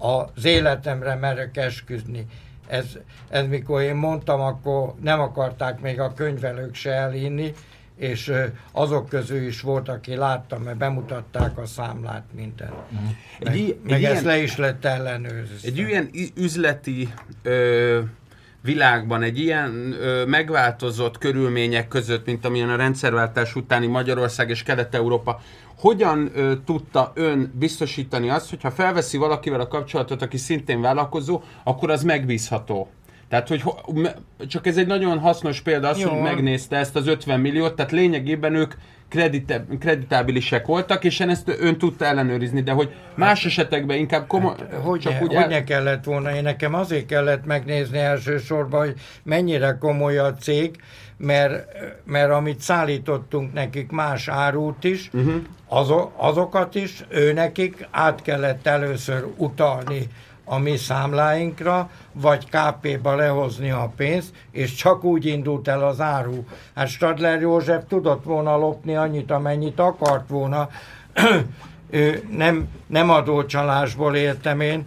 az 0.00 0.44
életemre 0.44 1.14
merek 1.14 1.56
esküdni. 1.56 2.26
Ez, 2.66 2.86
ez 3.28 3.46
mikor 3.46 3.82
én 3.82 3.94
mondtam, 3.94 4.40
akkor 4.40 4.94
nem 5.00 5.20
akarták 5.20 5.80
még 5.80 6.00
a 6.00 6.14
könyvelők 6.14 6.74
se 6.74 6.90
elhinni, 6.90 7.54
és 7.96 8.32
azok 8.72 9.08
közül 9.08 9.46
is 9.46 9.60
volt, 9.60 9.88
aki 9.88 10.14
látta, 10.14 10.58
mert 10.58 10.76
bemutatták 10.76 11.58
a 11.58 11.66
számlát 11.66 12.24
minden. 12.34 12.70
Uh-huh. 12.70 13.10
Meg, 13.40 13.54
egy, 13.54 13.78
meg 13.82 13.92
egy 13.92 14.04
ezt 14.04 14.22
ilyen, 14.22 14.34
le 14.34 14.42
is 14.42 14.56
lett 14.56 14.84
ellenőrzve. 14.84 15.68
Egy 15.68 15.78
ilyen 15.78 16.10
üzleti 16.36 17.12
ö, 17.42 18.00
világban, 18.62 19.22
egy 19.22 19.38
ilyen 19.38 19.96
ö, 20.00 20.24
megváltozott 20.24 21.18
körülmények 21.18 21.88
között, 21.88 22.26
mint 22.26 22.44
amilyen 22.44 22.70
a 22.70 22.76
rendszerváltás 22.76 23.54
utáni 23.54 23.86
Magyarország 23.86 24.50
és 24.50 24.62
Kelet-Európa, 24.62 25.40
hogyan 25.78 26.30
ö, 26.34 26.52
tudta 26.64 27.12
ön 27.14 27.52
biztosítani 27.58 28.30
azt, 28.30 28.50
hogy 28.50 28.62
ha 28.62 28.70
felveszi 28.70 29.16
valakivel 29.16 29.60
a 29.60 29.68
kapcsolatot, 29.68 30.22
aki 30.22 30.36
szintén 30.36 30.80
vállalkozó, 30.80 31.42
akkor 31.64 31.90
az 31.90 32.02
megbízható? 32.02 32.88
Tehát, 33.28 33.48
hogy 33.48 33.62
csak 34.48 34.66
ez 34.66 34.76
egy 34.76 34.86
nagyon 34.86 35.18
hasznos 35.18 35.60
példa 35.60 35.88
az, 35.88 35.98
Jó. 35.98 36.08
hogy 36.08 36.22
megnézte 36.22 36.76
ezt 36.76 36.96
az 36.96 37.06
50 37.06 37.40
milliót, 37.40 37.74
tehát 37.74 37.92
lényegében 37.92 38.54
ők 38.54 38.74
kredite, 39.10 39.64
kreditábilisek 39.80 40.66
voltak, 40.66 41.04
és 41.04 41.20
ezt 41.20 41.56
ön 41.60 41.78
tudta 41.78 42.04
ellenőrizni, 42.04 42.62
de 42.62 42.72
hogy 42.72 42.90
más 43.14 43.44
esetekben 43.44 43.96
inkább 43.96 44.26
komoly... 44.26 44.54
Hát, 44.58 44.72
hogy 44.82 45.00
csak 45.00 45.22
úgy 45.22 45.34
el... 45.34 45.64
kellett 45.64 46.04
volna? 46.04 46.34
Én 46.34 46.42
nekem 46.42 46.74
azért 46.74 47.06
kellett 47.06 47.44
megnézni 47.44 47.98
elsősorban, 47.98 48.80
hogy 48.80 48.94
mennyire 49.22 49.76
komoly 49.80 50.18
a 50.18 50.34
cég, 50.34 50.76
mert, 51.16 51.66
mert 52.04 52.30
amit 52.30 52.60
szállítottunk 52.60 53.52
nekik 53.52 53.90
más 53.90 54.28
árút 54.28 54.84
is, 54.84 55.10
uh-huh. 55.12 55.34
azok, 55.68 56.12
azokat 56.16 56.74
is 56.74 57.04
ő 57.08 57.32
nekik 57.32 57.88
át 57.90 58.22
kellett 58.22 58.66
először 58.66 59.26
utalni 59.36 60.08
a 60.50 60.58
mi 60.58 60.76
számláinkra, 60.76 61.90
vagy 62.12 62.48
KP-ba 62.48 63.14
lehozni 63.14 63.70
a 63.70 63.92
pénzt, 63.96 64.34
és 64.50 64.74
csak 64.74 65.04
úgy 65.04 65.26
indult 65.26 65.68
el 65.68 65.84
az 65.86 66.00
áru. 66.00 66.44
Hát 66.74 66.88
Stadler 66.88 67.40
József 67.40 67.82
tudott 67.88 68.24
volna 68.24 68.56
lopni 68.56 68.96
annyit, 68.96 69.30
amennyit 69.30 69.78
akart 69.78 70.28
volna. 70.28 70.68
ő 71.90 72.28
nem, 72.36 72.68
nem 72.86 73.10
adócsalásból 73.10 74.16
éltem 74.16 74.60
én, 74.60 74.86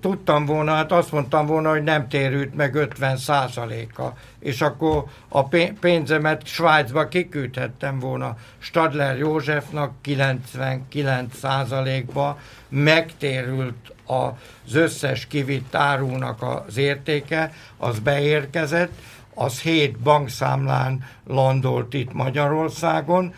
tudtam 0.00 0.46
volna, 0.46 0.72
hát 0.72 0.92
azt 0.92 1.12
mondtam 1.12 1.46
volna, 1.46 1.70
hogy 1.70 1.82
nem 1.82 2.08
térült 2.08 2.54
meg 2.54 2.74
50 2.74 3.16
százaléka, 3.16 4.16
és 4.38 4.60
akkor 4.60 5.04
a 5.28 5.44
pénzemet 5.80 6.46
Svájcba 6.46 7.08
kiküldhettem 7.08 7.98
volna. 7.98 8.36
Stadler 8.58 9.18
Józsefnak 9.18 9.92
99 10.00 11.36
százalékba 11.36 12.38
megtérült 12.68 13.92
az 14.12 14.74
összes 14.74 15.26
kivitt 15.26 15.74
árunak 15.74 16.42
az 16.42 16.76
értéke, 16.76 17.52
az 17.76 17.98
beérkezett, 17.98 18.92
az 19.34 19.60
hét 19.60 19.98
bankszámlán 19.98 21.04
landolt 21.26 21.94
itt 21.94 22.12
Magyarországon, 22.12 23.34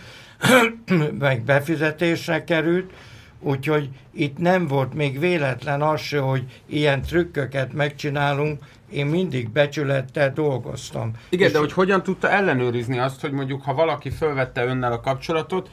meg 1.18 1.42
befizetésre 1.42 2.44
került, 2.44 2.92
úgyhogy 3.40 3.88
itt 4.12 4.38
nem 4.38 4.66
volt 4.66 4.94
még 4.94 5.18
véletlen 5.18 5.82
az 5.82 6.00
se, 6.00 6.18
hogy 6.18 6.44
ilyen 6.66 7.02
trükköket 7.02 7.72
megcsinálunk, 7.72 8.62
én 8.90 9.06
mindig 9.06 9.50
becsülettel 9.50 10.32
dolgoztam. 10.32 11.10
Igen, 11.28 11.46
És 11.46 11.52
de 11.52 11.58
hogy 11.58 11.72
hogyan 11.72 12.02
tudta 12.02 12.30
ellenőrizni 12.30 12.98
azt, 12.98 13.20
hogy 13.20 13.32
mondjuk 13.32 13.62
ha 13.62 13.74
valaki 13.74 14.10
fölvette 14.10 14.64
önnel 14.64 14.92
a 14.92 15.00
kapcsolatot, 15.00 15.70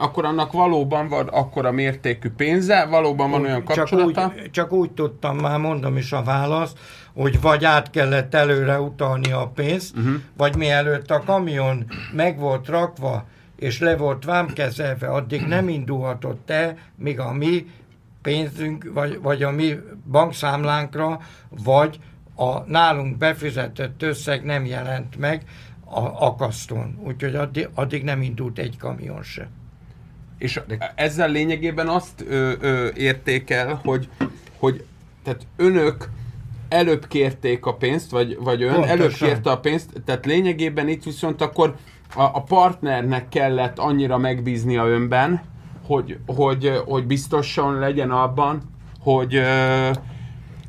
akkor 0.00 0.24
annak 0.24 0.52
valóban 0.52 1.08
van 1.08 1.28
akkora 1.28 1.72
mértékű 1.72 2.30
pénze, 2.30 2.86
valóban 2.86 3.30
van 3.30 3.42
olyan 3.42 3.64
kapcsolata? 3.64 4.12
Csak 4.12 4.34
úgy, 4.34 4.50
csak 4.50 4.72
úgy 4.72 4.90
tudtam, 4.90 5.36
már 5.36 5.58
mondom 5.58 5.96
is 5.96 6.12
a 6.12 6.22
választ, 6.22 6.78
hogy 7.14 7.40
vagy 7.40 7.64
át 7.64 7.90
kellett 7.90 8.34
előre 8.34 8.80
utalni 8.80 9.32
a 9.32 9.50
pénzt, 9.54 9.96
uh-huh. 9.96 10.14
vagy 10.36 10.56
mielőtt 10.56 11.10
a 11.10 11.22
kamion 11.22 11.84
meg 12.12 12.38
volt 12.38 12.68
rakva, 12.68 13.24
és 13.56 13.80
le 13.80 13.96
volt 13.96 14.24
vámkezelve, 14.24 15.06
addig 15.06 15.46
nem 15.46 15.68
indulhatott 15.68 16.50
el, 16.50 16.76
míg 16.96 17.20
a 17.20 17.32
mi 17.32 17.66
pénzünk, 18.22 18.90
vagy, 18.94 19.20
vagy 19.22 19.42
a 19.42 19.50
mi 19.50 19.78
bankszámlánkra, 20.10 21.20
vagy 21.64 21.98
a 22.34 22.58
nálunk 22.58 23.16
befizetett 23.16 24.02
összeg 24.02 24.44
nem 24.44 24.64
jelent 24.64 25.16
meg 25.16 25.42
a 25.84 26.26
akasztón. 26.26 26.98
Úgyhogy 27.04 27.34
addig, 27.34 27.68
addig 27.74 28.02
nem 28.02 28.22
indult 28.22 28.58
egy 28.58 28.76
kamion 28.78 29.22
se. 29.22 29.48
És 30.38 30.60
ezzel 30.94 31.30
lényegében 31.30 31.88
azt 31.88 32.24
ö, 32.28 32.52
ö, 32.60 32.88
érték 32.94 33.50
el, 33.50 33.80
hogy, 33.84 34.08
hogy 34.58 34.84
tehát 35.24 35.46
önök 35.56 36.08
előbb 36.68 37.06
kérték 37.06 37.66
a 37.66 37.74
pénzt, 37.74 38.10
vagy, 38.10 38.36
vagy 38.40 38.62
ön 38.62 38.72
Pontosan. 38.72 38.98
előbb 38.98 39.12
kérte 39.12 39.50
a 39.50 39.58
pénzt, 39.58 39.90
tehát 40.04 40.26
lényegében 40.26 40.88
itt 40.88 41.04
viszont 41.04 41.42
akkor 41.42 41.76
a, 42.14 42.22
a 42.22 42.42
partnernek 42.42 43.28
kellett 43.28 43.78
annyira 43.78 44.18
megbíznia 44.18 44.86
önben, 44.86 45.42
hogy, 45.86 46.18
hogy, 46.26 46.82
hogy 46.86 47.06
biztosan 47.06 47.78
legyen 47.78 48.10
abban, 48.10 48.62
hogy, 49.00 49.40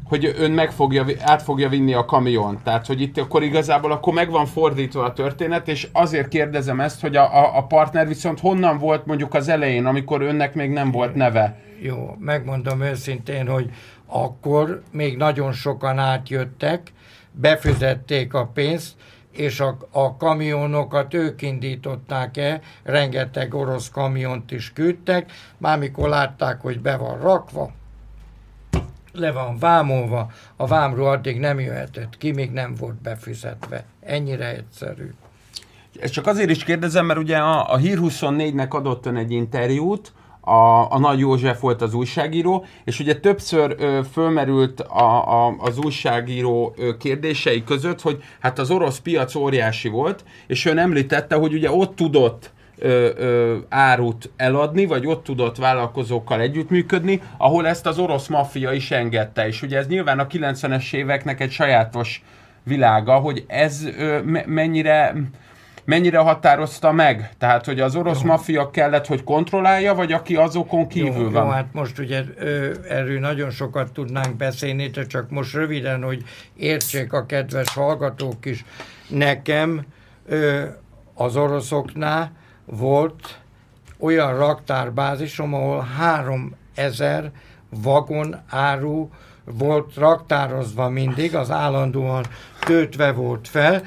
hogy 0.10 0.34
ön 0.38 0.52
meg 0.52 0.72
fogja, 0.72 1.06
át 1.22 1.42
fogja 1.42 1.70
vinni 1.70 1.94
a 1.94 2.06
kamion. 2.06 2.60
Tehát, 2.64 2.86
hogy 2.86 3.02
itt 3.02 3.18
akkor 3.18 3.44
igazából 3.44 3.92
akkor 3.92 4.14
meg 4.14 4.30
van 4.30 4.46
fordítva 4.46 5.04
a 5.04 5.14
történet, 5.14 5.68
és 5.68 5.88
azért 5.92 6.28
kérdezem 6.28 6.80
ezt, 6.80 7.02
hogy 7.02 7.16
a, 7.16 7.38
a, 7.38 7.58
a 7.58 7.64
partner 7.64 8.08
viszont 8.08 8.40
honnan 8.40 8.78
volt 8.78 9.06
mondjuk 9.06 9.34
az 9.34 9.48
elején, 9.48 9.86
amikor 9.86 10.22
önnek 10.22 10.54
még 10.54 10.70
nem 10.70 10.92
volt 10.92 11.16
neve? 11.16 11.60
Jó, 11.82 12.16
megmondom 12.20 12.82
őszintén, 12.82 13.48
hogy 13.48 13.70
akkor 14.06 14.82
még 14.92 15.18
nagyon 15.18 15.52
sokan 15.52 15.98
átjöttek, 15.98 16.92
befizették 17.32 18.34
a 18.34 18.46
pénzt, 18.54 18.94
és 19.32 19.60
a, 19.60 19.78
a 19.92 20.18
kamionokat 20.18 21.14
ők 21.14 21.42
indították 21.42 22.38
el, 22.38 22.62
rengeteg 22.84 23.54
orosz 23.54 23.90
kamiont 23.90 24.52
is 24.52 24.74
küldtek, 24.74 25.32
már 25.58 25.78
mikor 25.78 26.10
látták, 26.10 26.62
hogy 26.62 26.80
be 26.80 26.98
van 26.98 27.20
rakva, 27.20 27.72
le 29.14 29.32
van 29.32 29.58
vámolva, 29.58 30.32
a 30.56 30.68
vámról 30.68 31.10
addig 31.10 31.40
nem 31.40 31.60
jöhetett 31.60 32.18
ki, 32.18 32.32
még 32.32 32.52
nem 32.52 32.76
volt 32.76 33.02
befizetve. 33.02 33.86
Ennyire 34.02 34.56
egyszerű. 34.56 35.14
Ezt 36.00 36.14
csak 36.14 36.28
azért 36.28 36.50
is 36.50 36.64
kérdezem, 36.64 37.06
mert 37.06 37.20
ugye 37.20 37.38
a, 37.38 37.74
a 37.74 37.78
Hír 37.78 38.00
24-nek 38.02 38.70
adott 38.70 39.06
ön 39.06 39.16
egy 39.16 39.32
interjút, 39.32 40.14
a, 40.42 40.92
a 40.94 41.00
Nagy 41.00 41.20
József 41.20 41.60
volt 41.60 41.82
az 41.82 41.94
újságíró, 41.94 42.66
és 42.84 43.00
ugye 43.00 43.20
többször 43.20 43.76
ö, 43.78 44.00
fölmerült 44.12 44.80
a, 44.80 45.46
a, 45.46 45.56
az 45.60 45.78
újságíró 45.78 46.74
ö, 46.78 46.98
kérdései 46.98 47.64
között, 47.64 48.02
hogy 48.02 48.24
hát 48.40 48.60
az 48.60 48.72
orosz 48.72 49.00
piac 49.00 49.36
óriási 49.36 49.90
volt, 49.90 50.24
és 50.48 50.66
ön 50.66 50.78
említette, 50.78 51.36
hogy 51.36 51.54
ugye 51.54 51.72
ott 51.72 51.96
tudott 51.96 52.52
ö, 52.80 53.10
ö, 53.18 53.58
árut 53.70 54.30
eladni, 54.36 54.86
vagy 54.86 55.08
ott 55.08 55.24
tudott 55.24 55.58
vállalkozókkal 55.58 56.40
együttműködni, 56.42 57.22
ahol 57.38 57.68
ezt 57.68 57.86
az 57.86 58.00
orosz 58.00 58.28
maffia 58.28 58.72
is 58.72 58.92
engedte. 58.92 59.48
És 59.48 59.62
ugye 59.62 59.78
ez 59.78 59.88
nyilván 59.88 60.20
a 60.20 60.28
90-es 60.28 60.94
éveknek 60.94 61.40
egy 61.40 61.52
sajátos 61.52 62.24
világa, 62.64 63.14
hogy 63.14 63.44
ez 63.48 63.86
ö, 63.98 64.20
mennyire 64.46 65.16
mennyire 65.90 66.18
határozta 66.18 66.92
meg? 66.92 67.30
Tehát, 67.38 67.66
hogy 67.66 67.80
az 67.80 67.96
orosz 67.96 68.22
maffia 68.22 68.70
kellett, 68.70 69.06
hogy 69.06 69.24
kontrollálja, 69.24 69.94
vagy 69.94 70.12
aki 70.12 70.36
azokon 70.36 70.88
kívül 70.88 71.24
jó, 71.24 71.30
van? 71.30 71.46
Jó, 71.46 71.52
hát 71.52 71.68
most 71.72 72.00
ugye 72.00 72.24
erről 72.90 73.20
nagyon 73.20 73.50
sokat 73.50 73.92
tudnánk 73.92 74.36
beszélni, 74.36 74.88
de 74.88 75.06
csak 75.06 75.30
most 75.30 75.54
röviden, 75.54 76.04
hogy 76.04 76.24
értsék 76.56 77.14
a 77.14 77.26
kedves 77.26 77.74
hallgatók 77.74 78.46
is. 78.46 78.66
Nekem 79.08 79.86
az 81.14 81.36
oroszoknál 81.36 82.32
volt 82.70 83.40
olyan 84.00 84.38
raktárbázisom, 84.38 85.54
ahol 85.54 85.80
3000 85.80 87.32
vagon 87.70 88.36
áru 88.50 89.10
volt 89.44 89.96
raktározva 89.96 90.90
mindig, 90.90 91.36
az 91.36 91.52
állandóan 91.52 92.26
töltve 92.60 93.12
volt 93.12 93.48
fel, 93.48 93.82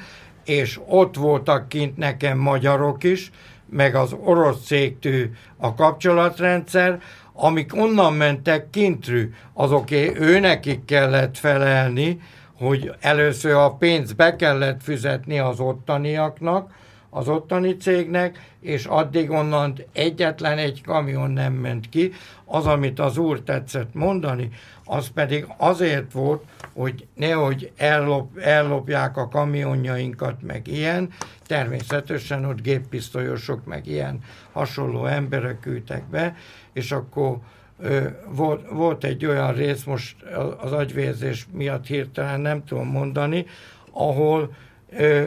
és 0.45 0.79
ott 0.87 1.15
voltak 1.15 1.69
kint 1.69 1.97
nekem 1.97 2.37
magyarok 2.37 3.03
is, 3.03 3.31
meg 3.65 3.95
az 3.95 4.15
orosz 4.23 4.65
cégtű 4.65 5.31
a 5.57 5.73
kapcsolatrendszer, 5.73 7.01
amik 7.33 7.75
onnan 7.75 8.13
mentek 8.13 8.69
kintrű, 8.69 9.33
azoké 9.53 10.11
őnekik 10.15 10.85
kellett 10.85 11.37
felelni, 11.37 12.21
hogy 12.57 12.95
először 12.99 13.53
a 13.53 13.71
pénzt 13.71 14.15
be 14.15 14.35
kellett 14.35 14.83
fizetni 14.83 15.39
az 15.39 15.59
ottaniaknak, 15.59 16.71
az 17.13 17.27
ottani 17.27 17.77
cégnek, 17.77 18.51
és 18.59 18.85
addig 18.85 19.29
onnan 19.29 19.73
egyetlen 19.91 20.57
egy 20.57 20.81
kamion 20.85 21.31
nem 21.31 21.53
ment 21.53 21.89
ki. 21.89 22.11
Az, 22.45 22.65
amit 22.65 22.99
az 22.99 23.17
úr 23.17 23.41
tetszett 23.41 23.93
mondani, 23.93 24.49
az 24.85 25.07
pedig 25.07 25.45
azért 25.57 26.11
volt, 26.11 26.43
hogy 26.73 27.07
nehogy 27.15 27.71
ellop, 27.77 28.37
ellopják 28.37 29.17
a 29.17 29.27
kamionjainkat, 29.27 30.41
meg 30.41 30.67
ilyen. 30.67 31.09
Természetesen 31.45 32.45
ott 32.45 32.61
géppisztolyosok, 32.61 33.65
meg 33.65 33.87
ilyen 33.87 34.19
hasonló 34.51 35.05
emberek 35.05 35.65
ültek 35.65 36.03
be, 36.09 36.35
és 36.73 36.91
akkor 36.91 37.37
ö, 37.79 38.07
volt, 38.29 38.69
volt 38.69 39.03
egy 39.03 39.25
olyan 39.25 39.53
rész, 39.53 39.83
most 39.83 40.15
az 40.61 40.71
agyvérzés 40.71 41.47
miatt 41.51 41.85
hirtelen 41.85 42.41
nem 42.41 42.63
tudom 42.63 42.87
mondani, 42.87 43.45
ahol 43.91 44.53
ö, 44.89 45.23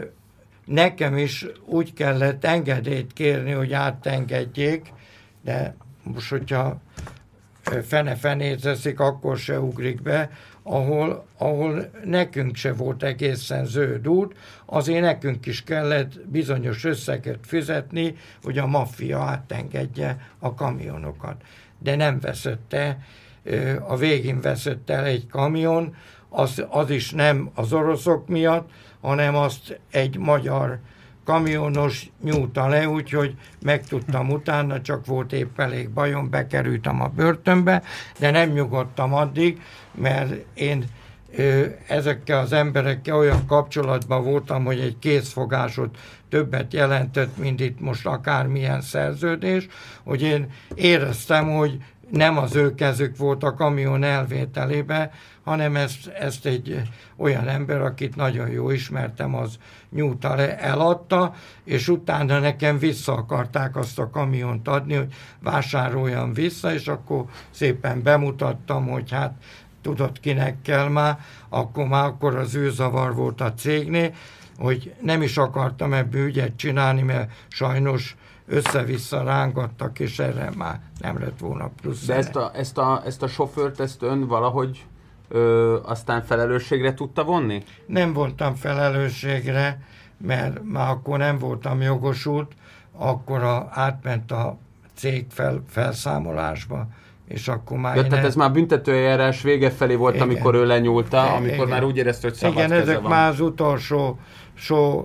nekem 0.66 1.16
is 1.16 1.46
úgy 1.64 1.92
kellett 1.92 2.44
engedélyt 2.44 3.12
kérni, 3.12 3.50
hogy 3.50 3.72
átengedjék, 3.72 4.92
de 5.42 5.76
most, 6.02 6.30
hogyha 6.30 6.80
fene-fenét 7.82 8.60
teszik, 8.60 9.00
akkor 9.00 9.38
se 9.38 9.60
ugrik 9.60 10.02
be, 10.02 10.30
ahol, 10.62 11.26
ahol 11.38 11.90
nekünk 12.04 12.56
se 12.56 12.72
volt 12.72 13.02
egészen 13.02 13.64
zöld 13.64 14.08
út, 14.08 14.34
azért 14.64 15.00
nekünk 15.00 15.46
is 15.46 15.64
kellett 15.64 16.20
bizonyos 16.28 16.84
összeget 16.84 17.38
fizetni, 17.42 18.16
hogy 18.42 18.58
a 18.58 18.66
maffia 18.66 19.20
átengedje 19.20 20.30
a 20.38 20.54
kamionokat. 20.54 21.42
De 21.78 21.96
nem 21.96 22.20
veszette, 22.20 22.98
a 23.80 23.96
végén 23.96 24.40
veszett 24.40 24.90
el 24.90 25.04
egy 25.04 25.26
kamion, 25.26 25.94
az, 26.28 26.64
az 26.68 26.90
is 26.90 27.10
nem 27.10 27.50
az 27.54 27.72
oroszok 27.72 28.28
miatt, 28.28 28.70
hanem 29.00 29.34
azt 29.34 29.80
egy 29.90 30.18
magyar 30.18 30.78
kamionos 31.24 32.10
nyújta 32.22 32.68
le, 32.68 32.88
úgyhogy 32.88 33.34
megtudtam 33.62 34.30
utána, 34.30 34.80
csak 34.80 35.06
volt 35.06 35.32
épp 35.32 35.60
elég 35.60 35.90
bajom, 35.90 36.30
bekerültem 36.30 37.00
a 37.00 37.08
börtönbe, 37.08 37.82
de 38.18 38.30
nem 38.30 38.50
nyugodtam 38.50 39.14
addig, 39.14 39.60
mert 39.94 40.34
én 40.54 40.84
ezekkel 41.86 42.38
az 42.38 42.52
emberekkel 42.52 43.16
olyan 43.16 43.46
kapcsolatban 43.46 44.24
voltam, 44.24 44.64
hogy 44.64 44.80
egy 44.80 44.98
készfogásot 44.98 45.96
többet 46.28 46.72
jelentett, 46.72 47.36
mint 47.36 47.60
itt 47.60 47.80
most 47.80 48.06
akármilyen 48.06 48.80
szerződés, 48.80 49.66
hogy 50.02 50.22
én 50.22 50.46
éreztem, 50.74 51.50
hogy 51.50 51.78
nem 52.10 52.38
az 52.38 52.54
ő 52.54 52.74
kezük 52.74 53.16
volt 53.16 53.42
a 53.42 53.54
kamion 53.54 54.02
elvételébe, 54.02 55.10
hanem 55.44 55.76
ezt, 55.76 56.06
ezt 56.06 56.46
egy 56.46 56.82
olyan 57.16 57.48
ember, 57.48 57.80
akit 57.80 58.16
nagyon 58.16 58.48
jó 58.48 58.70
ismertem, 58.70 59.34
az 59.34 59.58
nyújta 59.90 60.34
le, 60.34 60.58
eladta, 60.58 61.34
és 61.64 61.88
utána 61.88 62.38
nekem 62.38 62.78
vissza 62.78 63.12
akarták 63.12 63.76
azt 63.76 63.98
a 63.98 64.10
kamiont 64.10 64.68
adni, 64.68 64.94
hogy 64.94 65.14
vásároljam 65.40 66.32
vissza, 66.32 66.72
és 66.72 66.88
akkor 66.88 67.24
szépen 67.50 68.02
bemutattam, 68.02 68.88
hogy 68.88 69.10
hát 69.10 69.34
tudod 69.82 70.20
kinek 70.20 70.62
kell 70.62 70.88
már, 70.88 71.18
akkor 71.48 71.86
már 71.86 72.04
akkor 72.04 72.36
az 72.36 72.56
űrzavar 72.56 73.14
volt 73.14 73.40
a 73.40 73.54
cégnél, 73.54 74.14
hogy 74.58 74.94
nem 75.00 75.22
is 75.22 75.36
akartam 75.36 75.92
ebből 75.92 76.26
ügyet 76.26 76.56
csinálni, 76.56 77.02
mert 77.02 77.30
sajnos 77.48 78.16
össze-vissza 78.48 79.22
rángattak, 79.22 79.98
és 79.98 80.18
erre 80.18 80.50
már 80.56 80.80
nem 81.00 81.18
lett 81.18 81.38
volna 81.38 81.70
plusz. 81.82 82.06
De 82.06 82.14
ezt 82.14 82.36
a, 82.36 82.50
ezt, 82.54 82.78
a, 82.78 83.02
ezt 83.04 83.22
a 83.22 83.28
sofőrt, 83.28 83.80
ezt 83.80 84.02
ön 84.02 84.26
valahogy 84.26 84.86
ö, 85.28 85.78
aztán 85.82 86.22
felelősségre 86.22 86.94
tudta 86.94 87.24
vonni? 87.24 87.62
Nem 87.86 88.12
voltam 88.12 88.54
felelősségre, 88.54 89.80
mert 90.16 90.60
már 90.64 90.90
akkor 90.90 91.18
nem 91.18 91.38
voltam 91.38 91.80
jogosult, 91.80 92.52
akkor 92.92 93.42
a, 93.42 93.68
átment 93.70 94.32
a 94.32 94.56
cég 94.94 95.26
fel, 95.28 95.62
felszámolásba, 95.68 96.86
és 97.28 97.48
akkor 97.48 97.78
már... 97.78 97.94
De 97.94 98.06
tehát 98.06 98.24
ez 98.24 98.34
már 98.34 98.52
büntetőeljárás 98.52 99.42
vége 99.42 99.70
felé 99.70 99.94
volt, 99.94 100.14
igen. 100.14 100.28
amikor 100.28 100.54
ő 100.54 100.66
lenyúlta, 100.66 101.34
amikor 101.34 101.54
igen. 101.54 101.68
már 101.68 101.84
úgy 101.84 101.96
érezte, 101.96 102.28
hogy 102.28 102.36
szabad 102.36 102.56
Igen, 102.56 102.72
ezek 102.72 103.00
van. 103.00 103.10
már 103.10 103.30
az 103.30 103.40
utolsó 103.40 104.18
so, 104.54 105.04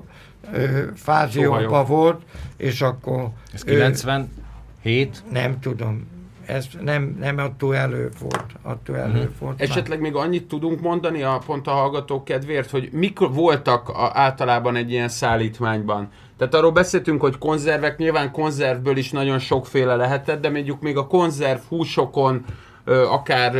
fázióban 0.95 1.85
volt, 1.85 2.21
és 2.57 2.81
akkor... 2.81 3.29
Ez 3.53 3.63
97? 3.63 5.23
Nem 5.31 5.59
tudom, 5.59 6.07
ez 6.45 6.67
nem, 6.81 7.17
nem 7.19 7.37
attól 7.37 7.75
elő 7.75 8.09
volt. 8.19 8.45
Attól 8.61 8.97
elő 8.97 9.19
uh-huh. 9.19 9.31
volt 9.39 9.61
Esetleg 9.61 9.99
már. 9.99 10.11
még 10.11 10.15
annyit 10.15 10.47
tudunk 10.47 10.81
mondani 10.81 11.23
a 11.23 11.41
pont 11.45 11.67
a 11.67 11.71
hallgatók 11.71 12.25
kedvéért, 12.25 12.69
hogy 12.69 12.89
mik 12.91 13.19
voltak 13.19 13.89
a, 13.89 14.11
általában 14.13 14.75
egy 14.75 14.91
ilyen 14.91 15.09
szállítmányban? 15.09 16.09
Tehát 16.37 16.53
arról 16.53 16.71
beszéltünk, 16.71 17.21
hogy 17.21 17.37
konzervek, 17.37 17.97
nyilván 17.97 18.31
konzervből 18.31 18.97
is 18.97 19.11
nagyon 19.11 19.39
sokféle 19.39 19.95
lehetett, 19.95 20.41
de 20.41 20.49
mondjuk 20.49 20.81
még 20.81 20.97
a 20.97 21.07
konzerv 21.07 21.59
húsokon, 21.69 22.45
akár 22.91 23.55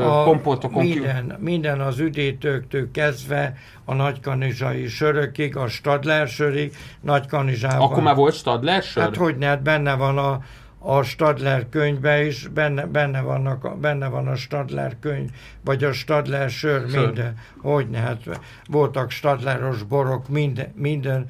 a 0.00 0.24
kompotokon 0.24 0.84
minden, 0.84 1.20
kívül. 1.22 1.36
minden 1.40 1.80
az 1.80 1.98
üdítőktől 1.98 2.90
kezdve 2.90 3.54
a 3.84 3.94
nagykanizsai 3.94 4.86
sörökig, 4.86 5.56
a 5.56 5.68
Stadler 5.68 6.28
sörig, 6.28 6.76
nagykanizsában. 7.00 7.90
Akkor 7.90 8.02
már 8.02 8.14
volt 8.14 8.34
Stadler 8.34 8.82
sör? 8.82 9.02
Hát 9.02 9.16
hogy 9.16 9.36
ne, 9.36 9.46
hát 9.46 9.62
benne 9.62 9.94
van 9.94 10.18
a, 10.18 10.40
a 10.86 11.02
Stadler 11.02 11.68
könyvbe 11.68 12.24
is, 12.24 12.48
benne, 12.48 12.86
benne, 12.86 13.20
vannak, 13.20 13.78
benne 13.78 14.08
van 14.08 14.28
a 14.28 14.36
Stadler 14.36 14.96
könyv, 15.00 15.30
vagy 15.64 15.84
a 15.84 15.92
Stadler 15.92 16.50
sör, 16.50 16.88
sör. 16.90 17.06
minden. 17.06 17.38
Hogyne, 17.60 17.98
hát 17.98 18.40
voltak 18.68 19.10
Stadleros 19.10 19.82
borok, 19.82 20.28
minden, 20.28 20.72
minden 20.74 21.26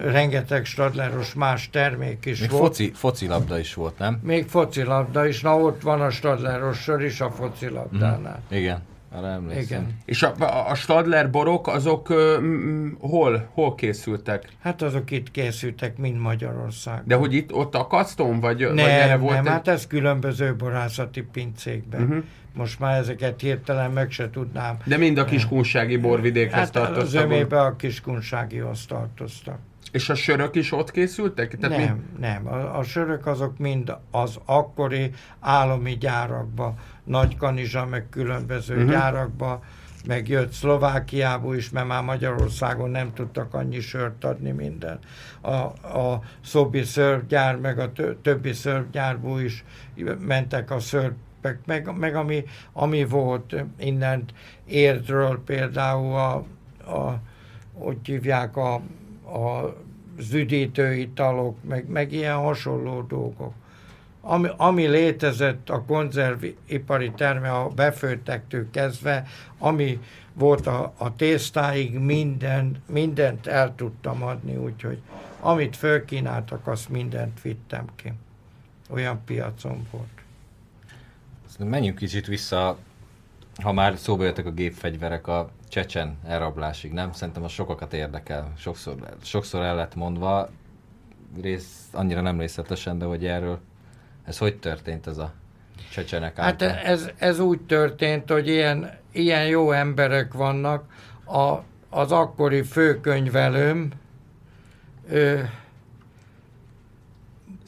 rengeteg 0.00 0.64
Stadleros 0.64 1.34
más 1.34 1.70
termék 1.70 2.24
is 2.24 2.40
Még 2.40 2.50
volt. 2.50 2.62
Foci, 2.62 2.92
focilabda 2.94 3.58
is 3.58 3.74
volt, 3.74 3.98
nem? 3.98 4.20
Még 4.22 4.48
focilabda 4.48 5.26
is, 5.26 5.40
na 5.40 5.58
ott 5.58 5.82
van 5.82 6.00
a 6.00 6.10
Stadleros 6.10 6.82
sör 6.82 7.00
is 7.00 7.20
a 7.20 7.30
focilabdánál. 7.30 8.42
Mm, 8.52 8.56
igen. 8.56 8.82
Arra 9.12 9.26
emlékszem. 9.26 9.80
Igen. 9.80 9.96
És 10.04 10.22
a, 10.22 10.34
a, 10.70 10.74
Stadler 10.74 11.30
borok, 11.30 11.68
azok 11.68 12.10
uh, 12.10 12.16
hol, 13.00 13.48
hol 13.52 13.74
készültek? 13.74 14.48
Hát 14.60 14.82
azok 14.82 15.10
itt 15.10 15.30
készültek, 15.30 15.96
mind 15.96 16.16
Magyarország. 16.16 17.02
De 17.04 17.14
hogy 17.14 17.34
itt, 17.34 17.52
ott 17.52 17.74
a 17.74 17.86
kaszton, 17.86 18.40
vagy, 18.40 18.58
nem, 18.58 18.74
vagy 18.74 18.84
erre 18.84 19.16
volt? 19.16 19.34
Nem, 19.34 19.46
egy... 19.46 19.52
hát 19.52 19.68
ez 19.68 19.86
különböző 19.86 20.54
borászati 20.56 21.22
pincékben. 21.22 22.02
Uh-huh. 22.02 22.24
Most 22.54 22.78
már 22.78 22.98
ezeket 22.98 23.40
hirtelen 23.40 23.90
meg 23.90 24.10
se 24.10 24.30
tudnám. 24.30 24.76
De 24.84 24.96
mind 24.96 25.18
a 25.18 25.24
kiskunsági 25.24 25.96
borvidékhez 25.96 26.58
hát 26.58 26.72
tartoztak? 26.72 27.02
az 27.04 27.14
ömébe 27.14 27.60
a 27.60 27.76
kiskunságihoz 27.76 28.86
tartoztak. 28.86 29.58
És 29.92 30.08
a 30.08 30.14
sörök 30.14 30.54
is 30.54 30.72
ott 30.72 30.90
készültek? 30.90 31.56
Tehát 31.56 31.78
nem, 31.78 31.94
mi? 31.96 32.26
nem. 32.26 32.46
A, 32.46 32.78
a 32.78 32.82
sörök 32.82 33.26
azok 33.26 33.58
mind 33.58 33.96
az 34.10 34.38
akkori 34.44 35.10
állami 35.40 35.96
gyárakba, 35.96 36.74
Nagykanizsa, 37.04 37.86
meg 37.86 38.08
különböző 38.08 38.74
uh-huh. 38.74 38.90
gyárakba, 38.90 39.62
meg 40.06 40.28
jött 40.28 40.52
Szlovákiából 40.52 41.56
is, 41.56 41.70
mert 41.70 41.86
már 41.86 42.02
Magyarországon 42.02 42.90
nem 42.90 43.12
tudtak 43.12 43.54
annyi 43.54 43.80
sört 43.80 44.24
adni 44.24 44.50
minden. 44.50 44.98
A, 45.40 45.50
a 45.98 46.22
Szobi 46.44 46.82
szörgyár, 46.82 47.56
meg 47.56 47.78
a 47.78 47.92
többi 48.22 48.52
szörgyárból 48.52 49.40
is 49.40 49.64
mentek 50.18 50.70
a 50.70 50.80
szörpek, 50.80 51.58
meg, 51.66 51.96
meg 51.98 52.14
ami, 52.14 52.44
ami 52.72 53.04
volt 53.04 53.54
innen 53.78 54.24
Érdről 54.66 55.42
például 55.44 56.14
a, 56.14 56.34
a 56.92 57.20
hogy 57.72 57.96
hívják 58.02 58.56
a 58.56 58.80
az 59.32 60.32
üdítőitalok, 60.32 61.56
meg, 61.64 61.88
meg 61.88 62.12
ilyen 62.12 62.36
hasonló 62.36 63.02
dolgok. 63.02 63.52
Ami, 64.20 64.48
ami 64.56 64.86
létezett 64.86 65.70
a 65.70 65.84
konzervipari 65.84 67.10
terme 67.10 67.50
a 67.50 67.68
befőttektől 67.68 68.70
kezdve, 68.70 69.26
ami 69.58 70.00
volt 70.32 70.66
a, 70.66 70.92
a 70.96 71.16
tésztáig, 71.16 71.98
minden, 71.98 72.82
mindent 72.88 73.46
el 73.46 73.74
tudtam 73.74 74.22
adni, 74.22 74.56
úgyhogy 74.56 74.98
amit 75.40 75.76
fölkínáltak, 75.76 76.66
azt 76.66 76.88
mindent 76.88 77.42
vittem 77.42 77.84
ki. 77.96 78.12
Olyan 78.90 79.20
piacon 79.24 79.86
volt. 79.90 80.08
Menjünk 81.58 81.98
kicsit 81.98 82.26
vissza, 82.26 82.78
ha 83.62 83.72
már 83.72 83.96
szóba 83.96 84.24
jöttek 84.24 84.46
a 84.46 84.50
gépfegyverek, 84.50 85.26
a 85.26 85.50
csecsen 85.68 86.18
elrablásig, 86.26 86.92
nem? 86.92 87.12
Szerintem 87.12 87.44
az 87.44 87.50
sokakat 87.50 87.92
érdekel. 87.92 88.52
Sokszor, 88.56 88.94
sokszor 89.22 89.62
el 89.62 89.76
lett 89.76 89.94
mondva, 89.94 90.48
rész, 91.40 91.88
annyira 91.92 92.20
nem 92.20 92.38
részletesen, 92.38 92.98
de 92.98 93.04
hogy 93.04 93.26
erről, 93.26 93.60
ez 94.24 94.38
hogy 94.38 94.56
történt 94.56 95.06
ez 95.06 95.18
a 95.18 95.32
csecsenek 95.92 96.36
hát 96.36 96.44
által? 96.46 96.68
Hát 96.68 96.84
ez, 96.84 97.10
ez 97.18 97.38
úgy 97.38 97.60
történt, 97.60 98.30
hogy 98.30 98.48
ilyen, 98.48 98.90
ilyen 99.12 99.46
jó 99.46 99.72
emberek 99.72 100.32
vannak. 100.32 100.84
A, 101.24 101.58
az 101.90 102.12
akkori 102.12 102.62
főkönyvelőm, 102.62 103.90
ő, 105.08 105.50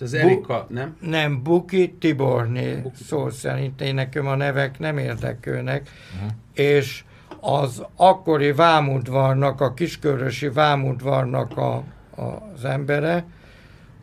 az 0.03 0.15
Erika, 0.15 0.61
Bu- 0.69 0.75
nem? 0.75 0.97
Nem, 1.01 1.43
Buki 1.43 1.93
Tiborné, 2.01 2.75
Buki. 2.75 3.05
szó 3.05 3.31
szerint 3.31 3.81
én 3.81 3.95
nekem 3.95 4.27
a 4.27 4.35
nevek 4.35 4.79
nem 4.79 4.99
érdekelnek, 4.99 5.91
uh-huh. 6.15 6.31
és 6.55 7.05
az 7.41 7.83
akkori 7.97 8.53
vámudvarnak, 8.53 9.61
a 9.61 9.75
kiskörösi 9.75 10.49
vámudvarnak 10.49 11.57
a, 11.57 11.75
a, 12.17 12.23
az 12.55 12.65
embere, 12.65 13.25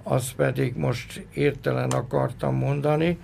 az 0.03 0.31
pedig 0.31 0.75
most 0.75 1.25
értelen 1.33 1.89
akartam 1.89 2.55
mondani, 2.55 3.17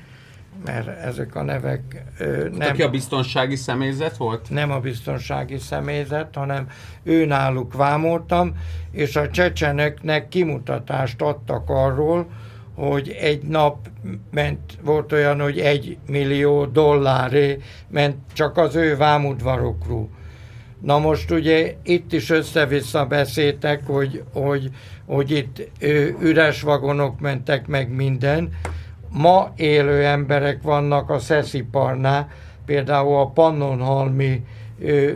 mert 0.66 0.88
ezek 0.88 1.36
a 1.36 1.44
nevek 1.44 2.04
ö, 2.18 2.50
nem... 2.50 2.70
Aki 2.70 2.82
a 2.82 2.90
biztonsági 2.90 3.56
személyzet 3.56 4.18
volt? 4.18 4.50
Nem 4.50 4.72
a 4.72 4.80
biztonsági 4.80 5.58
személyzet, 5.58 6.36
hanem 6.36 6.68
ő 7.04 7.26
náluk 7.26 7.74
vámoltam, 7.74 8.56
és 8.92 9.16
a 9.16 9.30
csecseneknek 9.30 10.28
kimutatást 10.28 11.22
adtak 11.22 11.70
arról, 11.70 12.28
hogy 12.88 13.18
egy 13.20 13.44
nap 13.44 13.78
ment, 14.32 14.60
volt 14.84 15.12
olyan, 15.12 15.40
hogy 15.40 15.60
egy 15.60 15.98
millió 16.08 16.66
dolláré 16.66 17.58
ment 17.88 18.16
csak 18.34 18.58
az 18.58 18.76
ő 18.76 18.98
vámudvarokról. 18.98 20.10
Na 20.80 21.00
most 21.00 21.32
ugye 21.32 21.76
itt 21.84 22.14
is 22.14 22.30
össze-vissza 22.30 23.06
beszéltek, 23.06 23.86
hogy, 23.86 24.24
hogy, 24.34 24.70
hogy 25.06 25.32
itt 25.32 25.70
üres 26.22 26.62
vagonok 26.62 27.20
mentek 27.20 27.68
meg 27.68 27.96
minden. 27.96 28.50
Ma 29.10 29.54
élő 29.56 30.06
emberek 30.06 30.62
vannak 30.62 31.10
a 31.10 31.20
Szesziparnál, 31.20 32.30
például 32.66 33.18
a 33.18 33.30
Pannonhalmi 33.30 34.44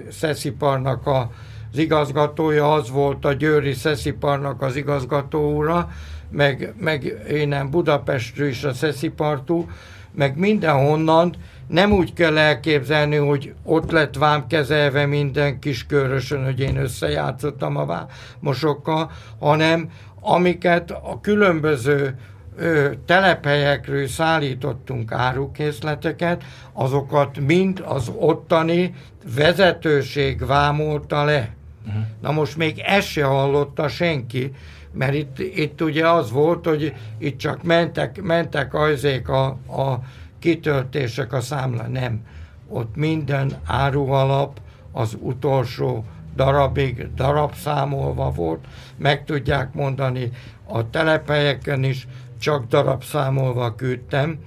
Szesziparnak 0.10 1.08
a, 1.08 1.32
az 1.72 1.78
igazgatója, 1.78 2.74
az 2.74 2.90
volt 2.90 3.26
a 3.26 3.34
Győri 3.34 3.74
Szesziparnak 3.74 4.62
az 4.62 4.76
igazgató 4.76 5.56
ura, 5.56 5.90
meg, 6.36 6.74
meg 6.80 7.14
innen 7.30 7.70
Budapestről 7.70 8.48
is 8.48 8.64
a 8.64 8.74
Szeszipartú, 8.74 9.70
meg 10.12 10.38
mindenhonnan, 10.38 11.36
nem 11.68 11.92
úgy 11.92 12.14
kell 12.14 12.38
elképzelni, 12.38 13.16
hogy 13.16 13.54
ott 13.64 13.92
lett 13.92 14.16
vám 14.16 14.48
kezelve 14.48 15.06
minden 15.06 15.60
kis 15.60 15.86
körösön, 15.86 16.44
hogy 16.44 16.60
én 16.60 16.78
összejátszottam 16.78 17.78
a 17.78 17.86
vámosokkal, 17.86 19.12
hanem 19.40 19.90
amiket 20.22 20.92
a 20.92 21.20
különböző 21.22 22.18
ö, 22.58 22.92
telephelyekről 23.06 24.08
szállítottunk 24.08 25.12
árukészleteket, 25.12 26.44
azokat 26.74 27.40
mind 27.40 27.84
az 27.86 28.12
ottani 28.16 28.94
vezetőség 29.36 30.46
vámolta 30.46 31.24
le. 31.24 31.50
Uh-huh. 31.88 32.04
Na 32.22 32.32
most 32.32 32.58
még 32.58 32.80
ezt 32.80 33.08
se 33.08 33.24
hallotta 33.24 33.88
senki, 33.88 34.52
mert 34.96 35.14
itt, 35.14 35.40
itt 35.40 35.82
ugye 35.82 36.10
az 36.10 36.32
volt, 36.32 36.66
hogy 36.66 36.94
itt 37.18 37.38
csak 37.38 37.64
mentek, 37.64 38.22
mentek 38.22 38.74
azék 38.74 39.30
a, 39.30 39.46
a 39.68 40.00
kitöltések 40.40 41.34
a 41.34 41.42
számla, 41.42 41.88
nem. 41.88 42.26
Ott 42.68 42.96
minden 42.96 43.52
árualap 43.66 44.60
az 44.92 45.18
utolsó 45.20 46.06
darabig 46.36 47.14
darabszámolva 47.16 48.32
volt, 48.32 48.66
meg 48.98 49.24
tudják 49.24 49.74
mondani 49.74 50.32
a 50.68 50.90
telephelyeken 50.90 51.84
is, 51.84 52.08
csak 52.40 52.68
darabszámolva 52.68 53.76
küldtem, 53.76 54.40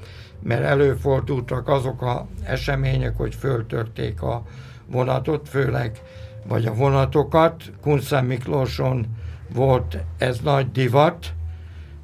mert 0.42 0.62
előfordultak 0.62 1.68
azok 1.68 2.02
a 2.02 2.26
események, 2.42 3.16
hogy 3.16 3.34
föltörték 3.34 4.22
a 4.22 4.42
vonatot, 4.86 5.48
főleg, 5.48 6.00
vagy 6.46 6.66
a 6.66 6.74
vonatokat. 6.74 7.62
Kunszán 7.80 8.24
Miklóson 8.24 9.06
volt 9.54 9.98
ez 10.18 10.38
nagy 10.42 10.72
divat, 10.72 11.32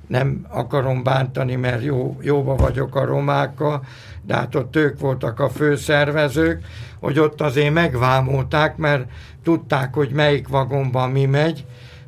nem 0.07 0.47
akarom 0.49 1.03
bántani, 1.03 1.55
mert 1.55 1.83
jó, 1.83 2.17
jóba 2.21 2.55
vagyok 2.55 2.97
a 2.97 3.05
romákkal, 3.05 3.85
de 4.23 4.35
hát 4.35 4.55
ott 4.55 4.77
ők 4.77 5.01
voltak 5.01 5.41
a 5.41 5.49
főszervezők, 5.49 6.65
hogy 7.01 7.19
ott 7.19 7.41
azért 7.41 7.75
megvámolták, 7.75 8.77
mert 8.77 9.11
tudták, 9.43 9.95
hogy 9.95 10.11
melyik 10.11 10.49
vagonban 10.49 11.11
mi 11.11 11.25
megy, 11.25 11.65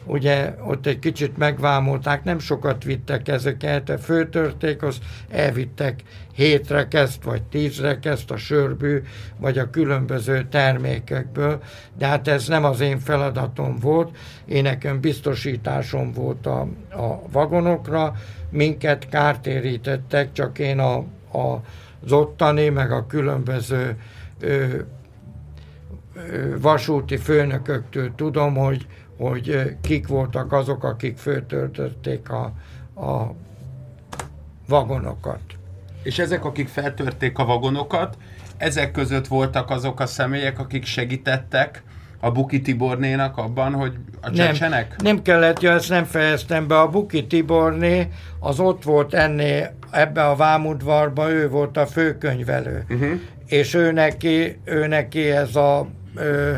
ugye 0.07 0.54
ott 0.66 0.86
egy 0.86 0.98
kicsit 0.98 1.36
megvámolták, 1.36 2.24
nem 2.24 2.38
sokat 2.38 2.84
vittek 2.84 3.28
ezeket, 3.28 3.92
főtörték, 4.02 4.82
az 4.82 4.98
elvittek 5.30 6.02
hétre 6.32 6.88
kezd, 6.88 7.24
vagy 7.24 7.42
tízre 7.42 7.98
kezd 7.98 8.30
a 8.30 8.36
sörbű, 8.36 9.02
vagy 9.38 9.59
a 9.59 9.70
különböző 9.70 10.46
termékekből, 10.50 11.62
de 11.98 12.07
hát 12.07 12.28
ez 12.28 12.48
nem 12.48 12.64
az 12.64 12.80
én 12.80 12.98
feladatom 12.98 13.76
volt, 13.76 14.16
én 14.44 14.62
nekem 14.62 15.00
biztosításom 15.00 16.12
volt 16.12 16.46
a, 16.46 16.61
a 16.90 17.20
vagonokra, 17.32 18.14
minket 18.50 19.09
kártérítettek, 19.09 20.32
csak 20.32 20.59
én 20.59 20.78
a, 20.78 20.96
a, 21.38 21.62
az 22.04 22.12
ottani, 22.12 22.68
meg 22.68 22.92
a 22.92 23.07
különböző 23.07 23.96
ö, 24.40 24.64
ö, 26.14 26.61
vasúti 26.61 27.16
főnököktől 27.16 28.12
tudom, 28.14 28.54
hogy 28.54 28.86
hogy 29.19 29.77
kik 29.81 30.07
voltak 30.09 30.53
azok, 30.53 30.85
akik 30.85 31.17
föltöltötték 31.17 32.31
a, 32.31 32.53
a 33.01 33.35
vagonokat. 34.69 35.41
És 36.03 36.19
ezek, 36.19 36.45
akik 36.45 36.69
feltörték 36.69 37.39
a 37.39 37.45
vagonokat, 37.45 38.17
ezek 38.57 38.91
között 38.91 39.27
voltak 39.27 39.71
azok 39.71 40.01
a 40.01 40.07
személyek, 40.07 40.59
akik 40.59 40.85
segítettek 40.85 41.83
a 42.21 42.31
Buki 42.31 42.61
Tibornénak 42.61 43.37
abban, 43.37 43.73
hogy 43.73 43.93
a 44.21 44.31
csecsenek? 44.31 44.89
Nem, 44.89 45.14
nem 45.14 45.23
kellett, 45.23 45.61
ja, 45.61 45.73
ezt 45.73 45.89
nem 45.89 46.05
fejeztem 46.05 46.67
be. 46.67 46.81
A 46.81 46.89
Buki 46.89 47.27
Tiborné 47.27 48.09
az 48.41 48.61
ott 48.61 48.83
volt 48.83 49.14
ennél, 49.14 49.75
ebbe 49.91 50.25
a 50.25 50.37
vámudvarba, 50.37 51.31
ő 51.31 51.49
volt 51.49 51.77
a 51.77 51.87
főkönyvelő. 51.87 52.85
Uh-huh. 52.91 53.21
És 53.47 53.75
ő 53.75 53.93
neki, 53.93 54.59
ő 54.64 54.87
neki 54.87 55.31
ez 55.31 55.57
a 55.57 55.87
ö, 56.14 56.53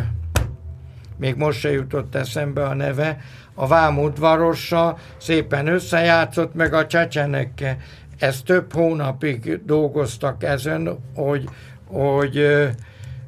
még 1.19 1.37
most 1.37 1.59
se 1.59 1.71
jutott 1.71 2.14
eszembe 2.14 2.64
a 2.64 2.75
neve, 2.75 3.21
a 3.55 3.66
vámudvarossa 3.66 4.99
szépen 5.16 5.66
összejátszott 5.66 6.55
meg 6.55 6.75
a 6.75 6.87
csecsenekkel. 6.87 7.77
Ez 8.19 8.43
több 8.43 8.73
hónapig 8.73 9.61
dolgoztak 9.64 10.43
ezen, 10.43 10.99
hogy, 11.14 11.49
hogy 11.87 12.66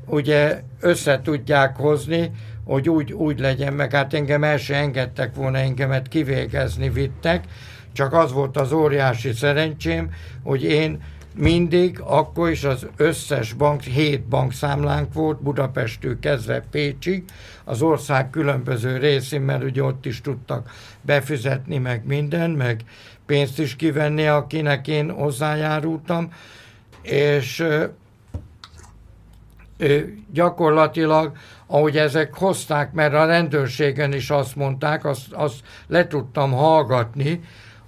ugye 0.07 0.61
össze 0.81 1.21
tudják 1.23 1.77
hozni, 1.77 2.31
hogy 2.65 2.89
úgy, 2.89 3.13
úgy 3.13 3.41
legyen, 3.41 3.73
meg. 3.73 3.93
Hát 3.93 4.15
engem 4.15 4.45
el 4.45 4.57
se 4.57 4.75
engedtek 4.75 5.35
volna 5.35 5.59
engemet 5.59 6.09
kivégezni, 6.09 6.89
vittek, 6.89 7.45
csak 7.93 8.13
az 8.13 8.33
volt 8.33 8.57
az 8.57 8.73
óriási 8.73 9.33
szerencsém, 9.33 10.11
hogy 10.43 10.63
én 10.63 11.03
mindig, 11.35 12.01
akkor 12.01 12.51
is 12.51 12.65
az 12.65 12.87
összes 12.97 13.53
bank, 13.53 13.83
hét 13.83 14.23
bankszámlánk 14.23 15.13
volt, 15.13 15.43
Budapestől 15.43 16.19
kezdve 16.19 16.65
Pécsig, 16.71 17.25
az 17.65 17.83
ország 17.83 18.31
különböző 18.31 18.97
részén, 18.97 19.41
mert 19.41 19.65
ugye 19.65 19.83
ott 19.83 20.07
is 20.07 20.21
tudtak 20.21 20.71
befizetni 21.03 21.79
meg 21.79 22.07
minden, 22.07 22.51
meg 22.51 22.81
pénzt 23.27 23.59
is 23.59 23.77
kivenni, 23.77 24.27
akinek 24.27 24.89
én 24.89 25.11
hozzájárultam, 25.11 26.33
és 27.03 27.65
gyakorlatilag, 30.33 31.33
ahogy 31.67 31.97
ezek 31.97 32.35
hozták, 32.35 32.93
mert 32.93 33.15
a 33.15 33.25
rendőrségen 33.25 34.13
is 34.13 34.31
azt 34.31 34.57
mondták, 34.57 35.05
azt, 35.05 35.33
azt 35.33 35.61
le 35.87 36.07
tudtam 36.07 36.53
hallgatni, 36.53 37.41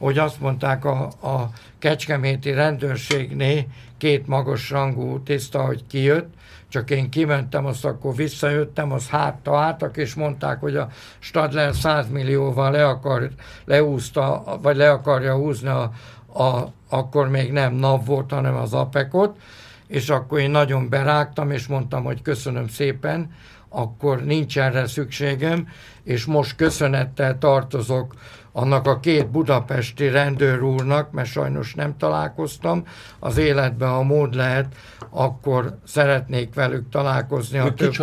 hogy 0.03 0.19
azt 0.19 0.41
mondták 0.41 0.85
a, 0.85 1.03
a 1.05 1.51
kecskeméti 1.79 2.53
rendőrségné 2.53 3.67
két 3.99 4.27
magas 4.27 4.71
rangú 4.71 5.23
tiszta, 5.23 5.65
hogy 5.65 5.87
kijött, 5.87 6.35
csak 6.69 6.91
én 6.91 7.11
kimentem, 7.11 7.67
azt 7.67 7.85
akkor 7.85 8.15
visszajöttem, 8.15 8.93
az 8.93 9.09
hátta 9.09 9.59
álltak, 9.59 9.97
és 9.97 10.15
mondták, 10.15 10.61
hogy 10.61 10.77
a 10.77 10.89
Stadler 11.19 11.75
100 11.75 12.09
millióval 12.09 12.71
le 12.71 12.87
akar, 12.87 13.31
leúzta, 13.65 14.45
vagy 14.63 14.77
le 14.77 14.91
akarja 14.91 15.35
húzni 15.35 15.69
a, 15.69 15.93
a, 16.43 16.73
akkor 16.89 17.29
még 17.29 17.53
nem 17.53 17.75
NAV 17.75 18.05
volt, 18.05 18.31
hanem 18.31 18.57
az 18.57 18.73
APEC-ot, 18.73 19.37
és 19.87 20.09
akkor 20.09 20.39
én 20.39 20.51
nagyon 20.51 20.89
berágtam, 20.89 21.51
és 21.51 21.67
mondtam, 21.67 22.05
hogy 22.05 22.23
köszönöm 22.23 22.69
szépen, 22.69 23.31
akkor 23.69 24.25
nincs 24.25 24.59
erre 24.59 24.87
szükségem, 24.87 25.69
és 26.03 26.25
most 26.25 26.57
köszönettel 26.57 27.39
tartozok 27.39 28.15
annak 28.53 28.87
a 28.87 29.01
két 29.01 29.31
budapesti 29.31 30.09
rendőr 30.09 30.63
úrnak, 30.63 31.11
mert 31.11 31.29
sajnos 31.29 31.75
nem 31.75 31.97
találkoztam, 31.97 32.85
az 33.19 33.37
életben, 33.37 33.89
ha 33.89 34.03
mód 34.03 34.35
lehet, 34.35 34.75
akkor 35.11 35.79
szeretnék 35.85 36.55
velük 36.55 36.89
találkozni. 36.89 37.59
A 37.59 37.75
több, 37.75 37.95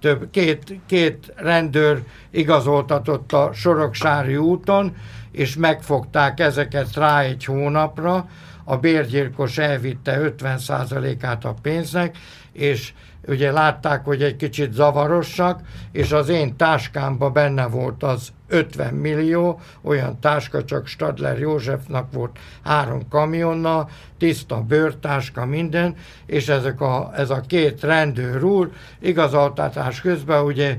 több, 0.00 0.30
két, 0.30 0.80
két 0.86 1.32
rendőr 1.36 2.02
igazoltatott 2.30 3.32
a 3.32 3.50
Soroksári 3.52 4.36
úton, 4.36 4.96
és 5.32 5.56
megfogták 5.56 6.40
ezeket 6.40 6.94
rá 6.94 7.20
egy 7.20 7.44
hónapra, 7.44 8.28
a 8.64 8.76
bérgyilkos 8.76 9.58
elvitte 9.58 10.32
50%-át 10.38 11.44
a 11.44 11.54
pénznek, 11.62 12.18
és 12.52 12.92
ugye 13.26 13.52
látták, 13.52 14.04
hogy 14.04 14.22
egy 14.22 14.36
kicsit 14.36 14.72
zavarosak, 14.72 15.60
és 15.92 16.12
az 16.12 16.28
én 16.28 16.56
táskámban 16.56 17.32
benne 17.32 17.66
volt 17.66 18.02
az 18.02 18.32
50 18.48 18.94
millió, 18.94 19.60
olyan 19.82 20.20
táska 20.20 20.64
csak 20.64 20.86
Stadler 20.86 21.38
Józsefnak 21.38 22.12
volt 22.12 22.38
három 22.64 23.08
kamionnal, 23.08 23.88
tiszta 24.18 24.60
bőrtáska, 24.60 25.46
minden, 25.46 25.96
és 26.26 26.48
ezek 26.48 26.80
a, 26.80 27.10
ez 27.16 27.30
a 27.30 27.40
két 27.40 27.82
rendőr 27.82 28.44
úr 28.44 28.70
igazoltatás 29.00 30.00
közben 30.00 30.44
ugye 30.44 30.78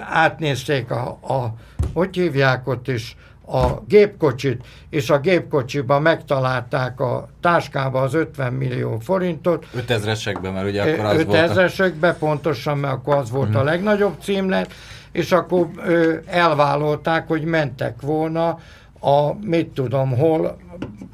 átnézték 0.00 0.90
a, 0.90 1.08
a 1.08 1.54
hogy 1.92 2.16
hívják 2.16 2.68
ott 2.68 2.88
is, 2.88 3.16
a 3.52 3.82
gépkocsit, 3.88 4.62
és 4.90 5.10
a 5.10 5.18
gépkocsiban 5.18 6.02
megtalálták 6.02 7.00
a 7.00 7.28
táskába 7.40 8.00
az 8.00 8.14
50 8.14 8.52
millió 8.52 8.98
forintot. 8.98 9.66
5000-esekben, 9.76 10.52
mert 10.52 10.68
ugye 10.68 10.82
akkor 10.82 11.04
az 11.04 11.18
5000 11.18 11.72
volt 11.78 12.02
a... 12.02 12.14
pontosan, 12.18 12.78
mert 12.78 12.94
akkor 12.94 13.14
az 13.14 13.30
volt 13.30 13.48
uh-huh. 13.48 13.60
a 13.60 13.64
mhm. 13.64 13.72
legnagyobb 13.72 14.14
címlet, 14.22 14.72
és 15.12 15.32
akkor 15.32 15.68
ö, 15.76 16.16
elvállalták, 16.26 17.28
hogy 17.28 17.44
mentek 17.44 18.00
volna 18.00 18.58
a, 19.00 19.34
mit 19.40 19.68
tudom, 19.68 20.16
hol, 20.16 20.58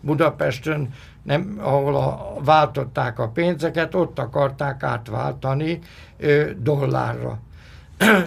Budapesten, 0.01 0.94
nem, 1.22 1.57
ahol 1.61 1.97
a, 1.97 2.34
váltották 2.44 3.18
a 3.18 3.28
pénzeket, 3.28 3.94
ott 3.94 4.18
akarták 4.18 4.82
átváltani 4.82 5.78
ö, 6.18 6.51
dollárra. 6.59 7.38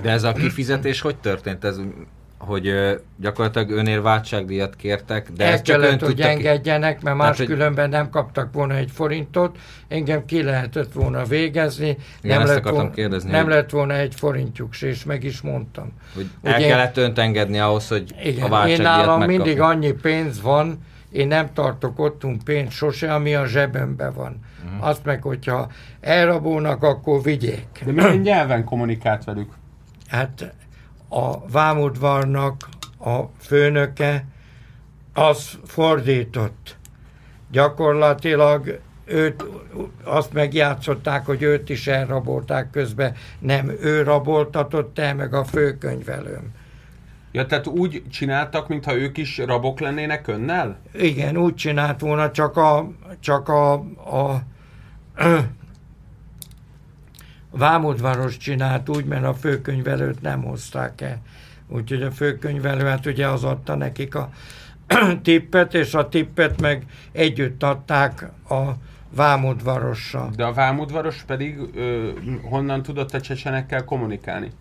De 0.02 0.10
ez 0.10 0.24
a 0.24 0.34
kifizetés 0.34 1.02
hogy 1.02 1.18
történt? 1.18 1.64
Ez, 1.64 1.80
hogy 2.40 2.74
gyakorlatilag 3.20 3.70
önér 3.70 4.02
váltságdíjat 4.02 4.76
kértek, 4.76 5.32
de 5.32 5.46
El 5.46 5.52
ezt 5.54 5.64
csak 5.64 5.76
ön 5.78 5.82
kellett, 5.82 6.02
hogy 6.06 6.22
engedjenek, 6.22 7.02
mert 7.02 7.18
máskülönben 7.18 7.90
nem 7.90 8.10
kaptak 8.10 8.54
volna 8.54 8.76
egy 8.76 8.92
forintot, 8.92 9.58
engem 9.88 10.26
ki 10.26 10.44
lehetett 10.44 10.92
volna 10.94 11.24
végezni, 11.24 11.98
Igen, 12.22 12.38
nem, 12.38 12.48
lett 12.48 12.70
volna, 12.70 12.90
kérdezni, 12.90 13.32
nem 13.32 13.44
hogy- 13.44 13.54
lett 13.54 13.70
volna 13.70 13.94
egy 13.94 14.16
forintjuk 14.16 14.74
se, 14.74 14.88
és 14.88 15.04
meg 15.04 15.24
is 15.24 15.42
mondtam. 15.42 15.92
Hogy 16.16 16.30
el 16.44 16.58
Ugye- 16.58 16.68
kellett 16.68 16.98
önt 16.98 17.20
engedni 17.20 17.60
ahhoz, 17.60 17.88
hogy 17.88 18.14
a 18.18 18.22
Igen, 18.28 18.44
én 18.44 18.50
váltságdíjat 18.50 18.82
nálam 18.92 19.20
megkapja. 19.20 19.38
mindig 19.44 19.62
annyi 19.62 19.92
pénz 19.92 20.42
van, 20.42 20.80
én 21.12 21.28
nem 21.28 21.54
tartok 21.54 22.00
otthon 22.00 22.40
pénzt 22.44 22.72
sose, 22.72 23.14
ami 23.14 23.36
a 23.36 23.46
zsebemben 23.46 24.14
van. 24.14 24.40
Uh-huh. 24.66 24.88
Azt 24.88 25.06
meg, 25.06 25.22
hogyha 25.22 25.72
elrabolnak, 26.02 26.84
akkor 26.84 27.22
vigyék. 27.24 27.68
De 27.86 27.92
milyen 27.92 28.18
nyelven 28.18 28.64
kommunikált 28.64 29.24
velük? 29.24 29.52
Hát 30.08 30.54
a 31.10 31.48
vámudvarnak 31.48 32.70
a 33.00 33.20
főnöke 33.40 34.26
az 35.14 35.58
fordított. 35.66 36.78
Gyakorlatilag 37.52 38.80
őt, 39.06 39.44
azt 40.04 40.34
megjátszották, 40.34 41.26
hogy 41.26 41.42
őt 41.42 41.70
is 41.70 41.88
elrabolták 41.88 42.70
közben. 42.70 43.16
Nem, 43.40 43.70
ő 43.82 44.04
raboltatott 44.04 45.00
el, 45.00 45.16
meg 45.16 45.34
a 45.34 45.44
főkönyvelőm. 45.44 46.52
Ja, 47.32 47.46
tehát 47.46 47.68
úgy 47.68 48.04
csináltak, 48.12 48.68
mintha 48.68 48.96
ők 48.96 49.18
is 49.18 49.38
rabok 49.38 49.80
lennének 49.80 50.28
önnel? 50.28 50.80
Igen, 50.94 51.38
úgy 51.38 51.56
csinált 51.56 52.00
volna, 52.00 52.32
csak 52.32 52.58
a, 52.58 52.92
csak 53.20 53.50
a, 53.50 53.74
a 53.74 54.42
vámudvaros 57.52 58.38
csinált 58.38 58.90
úgy, 58.90 59.06
mert 59.06 59.24
a 59.24 59.34
főkönyvelőt 59.34 60.22
nem 60.22 60.44
hozták 60.44 61.02
el. 61.02 61.22
Úgyhogy 61.68 62.02
a 62.02 62.12
főkönyvelő, 62.12 62.86
hát 62.86 63.06
ugye 63.06 63.28
az 63.28 63.44
adta 63.44 63.76
nekik 63.76 64.16
a 64.16 64.30
tippet, 65.24 65.74
és 65.74 65.94
a 65.94 66.10
tippet 66.10 66.62
meg 66.62 66.86
együtt 67.12 67.64
adták 67.64 68.30
a 68.50 68.72
vámudvarossal. 69.16 70.32
De 70.36 70.46
a 70.46 70.54
vámudvaros 70.54 71.24
pedig 71.28 71.58
ö, 71.76 72.10
honnan 72.44 72.84
tudott 72.84 73.14
a 73.14 73.22
csecsenekkel 73.22 73.84
kommunikálni? 73.84 74.52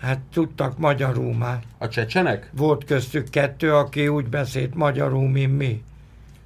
Hát 0.00 0.18
tudtak 0.32 0.78
magyarul 0.78 1.34
már. 1.34 1.58
A 1.78 1.88
csecsenek? 1.88 2.50
Volt 2.56 2.84
köztük 2.84 3.30
kettő, 3.30 3.74
aki 3.74 4.08
úgy 4.08 4.26
beszélt 4.26 4.74
magyarul, 4.74 5.28
mint 5.28 5.56
mi. 5.56 5.82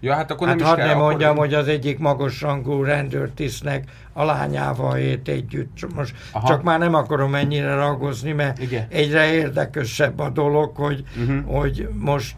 Ja, 0.05 0.14
hát 0.14 0.30
akkor 0.30 0.46
Hát 0.46 0.57
nem 0.57 0.64
is 0.66 0.70
hadd 0.72 0.80
nem 0.80 0.88
akkor- 0.96 1.03
mondjam, 1.03 1.36
hogy 1.36 1.55
az 1.55 1.68
egyik 1.68 1.98
magasrangú 1.98 2.82
rendőrtisztnek 2.82 3.84
a 4.12 4.24
lányával 4.24 4.96
ét 4.98 5.28
együtt. 5.28 5.74
Csak 5.74 5.94
Most 5.94 6.14
Aha. 6.32 6.46
csak 6.48 6.62
már 6.62 6.78
nem 6.78 6.94
akarom 6.94 7.34
ennyire 7.34 7.74
ragozni, 7.74 8.32
mert 8.32 8.59
Igen. 8.59 8.86
egyre 8.90 9.32
érdekesebb 9.32 10.18
a 10.18 10.28
dolog, 10.28 10.76
hogy, 10.76 11.03
Mhm. 11.26 11.38
hogy 11.38 11.88
most 11.98 12.36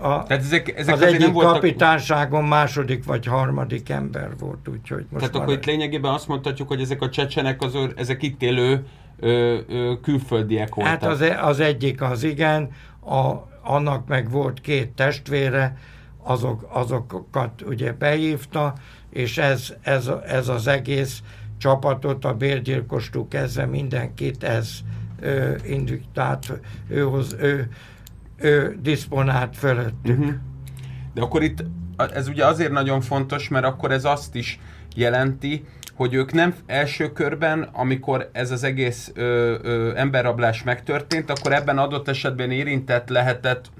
a, 0.00 0.22
Tehát 0.22 0.42
ezek, 0.42 0.78
ezek 0.78 0.94
az 0.94 1.02
egyik 1.02 1.18
nem 1.20 1.32
voltak... 1.32 1.52
kapitányságon 1.52 2.44
második 2.44 3.04
vagy 3.04 3.26
harmadik 3.26 3.88
ember 3.90 4.28
volt, 4.38 4.68
úgyhogy 4.68 5.06
most 5.10 5.24
Tehát 5.24 5.34
akkor 5.42 5.54
itt 5.54 5.64
lényegében 5.64 6.12
azt 6.12 6.28
mondhatjuk, 6.28 6.68
hogy 6.68 6.80
ezek 6.80 7.02
a 7.02 7.08
csecsenek, 7.08 7.62
az, 7.62 7.76
ezek 7.96 8.22
itt 8.22 8.42
élő 8.42 8.86
ö, 9.20 9.56
ö, 9.68 9.92
külföldiek 10.02 10.74
voltak. 10.74 10.92
Hát 10.92 11.04
az, 11.10 11.20
e- 11.20 11.42
az 11.44 11.60
egyik 11.60 12.02
az 12.02 12.22
igen, 12.24 12.70
a, 13.00 13.32
annak 13.62 14.06
meg 14.06 14.30
volt 14.30 14.60
két 14.60 14.88
testvére, 14.90 15.76
azok, 16.26 16.66
azokat 16.68 17.62
ugye 17.62 17.92
behívta, 17.92 18.74
és 19.10 19.38
ez, 19.38 19.74
ez, 19.82 20.10
ez 20.26 20.48
az 20.48 20.66
egész 20.66 21.22
csapatot, 21.58 22.24
a 22.24 22.34
bérgyilkostól 22.34 23.28
kezdve 23.28 23.66
mindenkit 23.66 24.44
ez 24.44 24.78
ö, 25.20 25.54
indiktált, 25.66 26.60
ő, 26.88 27.02
hoz, 27.02 27.36
ő, 27.38 27.68
ő 28.36 28.78
diszponált 28.82 29.56
fölöttük. 29.56 30.18
Mhm. 30.18 30.28
De 31.14 31.20
akkor 31.20 31.42
itt 31.42 31.64
ez 32.14 32.28
ugye 32.28 32.46
azért 32.46 32.72
nagyon 32.72 33.00
fontos, 33.00 33.48
mert 33.48 33.64
akkor 33.64 33.90
ez 33.92 34.04
azt 34.04 34.34
is 34.34 34.60
jelenti, 34.94 35.64
hogy 35.94 36.14
ők 36.14 36.32
nem 36.32 36.54
első 36.66 37.12
körben, 37.12 37.68
amikor 37.72 38.28
ez 38.32 38.50
az 38.50 38.64
egész 38.64 39.10
ö, 39.14 39.54
ö, 39.62 39.96
emberrablás 39.96 40.62
megtörtént, 40.62 41.30
akkor 41.30 41.52
ebben 41.52 41.78
adott 41.78 42.08
esetben 42.08 42.50
érintett 42.50 43.08
lehetett 43.08 43.70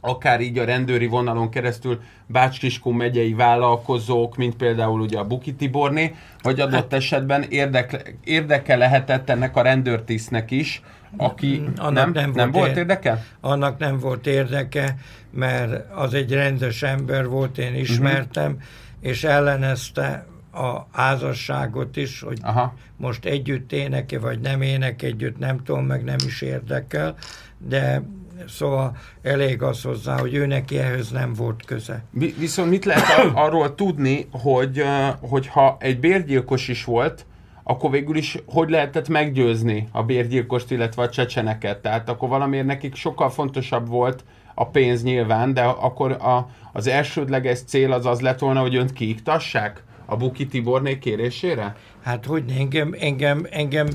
akár 0.00 0.40
így 0.40 0.58
a 0.58 0.64
rendőri 0.64 1.06
vonalon 1.06 1.50
keresztül 1.50 2.00
Bács-Kiskun 2.26 2.94
megyei 2.94 3.34
vállalkozók, 3.34 4.36
mint 4.36 4.56
például 4.56 5.00
ugye 5.00 5.18
a 5.18 5.24
Buki 5.24 5.54
Tiborné, 5.54 6.14
vagy 6.42 6.60
adott 6.60 6.80
hát, 6.80 6.92
esetben 6.92 7.42
érdekle, 7.42 8.00
érdeke 8.24 8.76
lehetett 8.76 9.30
ennek 9.30 9.56
a 9.56 9.62
rendőrtisztnek 9.62 10.50
is, 10.50 10.82
aki 11.16 11.62
Annak 11.76 11.94
nem, 11.94 12.10
nem 12.12 12.24
volt 12.24 12.36
nem 12.36 12.50
volt 12.50 12.70
ér- 12.70 12.76
érdeke? 12.76 13.24
annak 13.40 13.78
nem 13.78 13.98
volt 13.98 14.26
érdeke, 14.26 14.96
mert 15.30 15.92
az 15.94 16.14
egy 16.14 16.32
rendes 16.32 16.82
ember 16.82 17.28
volt, 17.28 17.58
én 17.58 17.74
ismertem, 17.74 18.50
uh-huh. 18.50 18.62
és 19.00 19.24
ellenezte 19.24 20.26
a 20.52 20.86
házasságot 20.92 21.96
is, 21.96 22.20
hogy 22.20 22.38
Aha. 22.42 22.74
most 22.96 23.24
együtt 23.24 23.72
éneke, 23.72 24.18
vagy 24.18 24.40
nem 24.40 24.62
ének 24.62 25.02
együtt, 25.02 25.38
nem 25.38 25.62
tudom, 25.62 25.86
meg 25.86 26.04
nem 26.04 26.16
is 26.26 26.40
érdekel, 26.40 27.14
de 27.58 28.02
szóval 28.48 28.96
elég 29.22 29.62
az 29.62 29.82
hozzá, 29.82 30.18
hogy 30.18 30.34
ő 30.34 30.46
neki 30.46 30.78
ehhez 30.78 31.10
nem 31.10 31.32
volt 31.32 31.64
köze. 31.64 32.02
Vi- 32.10 32.36
Viszont 32.38 32.70
mit 32.70 32.84
lehet 32.84 33.18
ar- 33.18 33.32
arról 33.46 33.74
tudni, 33.74 34.26
hogy, 34.32 34.78
ö, 34.78 35.08
hogy 35.20 35.46
ha 35.46 35.76
egy 35.80 36.00
bérgyilkos 36.00 36.68
is 36.68 36.84
volt, 36.84 37.26
akkor 37.62 37.90
végül 37.90 38.16
is 38.16 38.36
hogy 38.46 38.70
lehetett 38.70 39.08
meggyőzni 39.08 39.88
a 39.92 40.02
bérgyilkost, 40.02 40.70
illetve 40.70 41.02
a 41.02 41.08
csecseneket? 41.08 41.78
Tehát 41.82 42.08
akkor 42.08 42.28
valamiért 42.28 42.66
nekik 42.66 42.94
sokkal 42.94 43.30
fontosabb 43.30 43.88
volt 43.88 44.24
a 44.54 44.66
pénz 44.66 45.02
nyilván, 45.02 45.54
de 45.54 45.62
akkor 45.62 46.10
a, 46.12 46.48
az 46.72 46.86
elsődleges 46.86 47.62
cél 47.62 47.92
az 47.92 48.06
az 48.06 48.20
lett 48.20 48.38
volna, 48.38 48.60
hogy 48.60 48.76
önt 48.76 48.92
kiiktassák 48.92 49.82
a 50.06 50.16
Buki 50.16 50.46
Tiborné 50.46 50.98
kérésére? 50.98 51.76
Hát 52.02 52.24
hogy 52.26 52.44
engem, 52.58 52.94
engem, 53.00 53.46
engem 53.50 53.88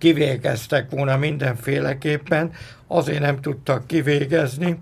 kivégeztek 0.00 0.90
volna 0.90 1.16
mindenféleképpen, 1.16 2.52
azért 2.86 3.20
nem 3.20 3.40
tudtak 3.40 3.86
kivégezni, 3.86 4.78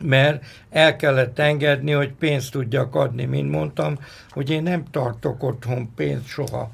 mert 0.00 0.44
el 0.70 0.96
kellett 0.96 1.38
engedni, 1.38 1.92
hogy 1.92 2.12
pénzt 2.12 2.52
tudjak 2.52 2.94
adni, 2.94 3.24
mint 3.24 3.50
mondtam, 3.50 3.98
hogy 4.30 4.50
én 4.50 4.62
nem 4.62 4.84
tartok 4.90 5.42
otthon 5.42 5.94
pénzt 5.96 6.26
soha. 6.26 6.70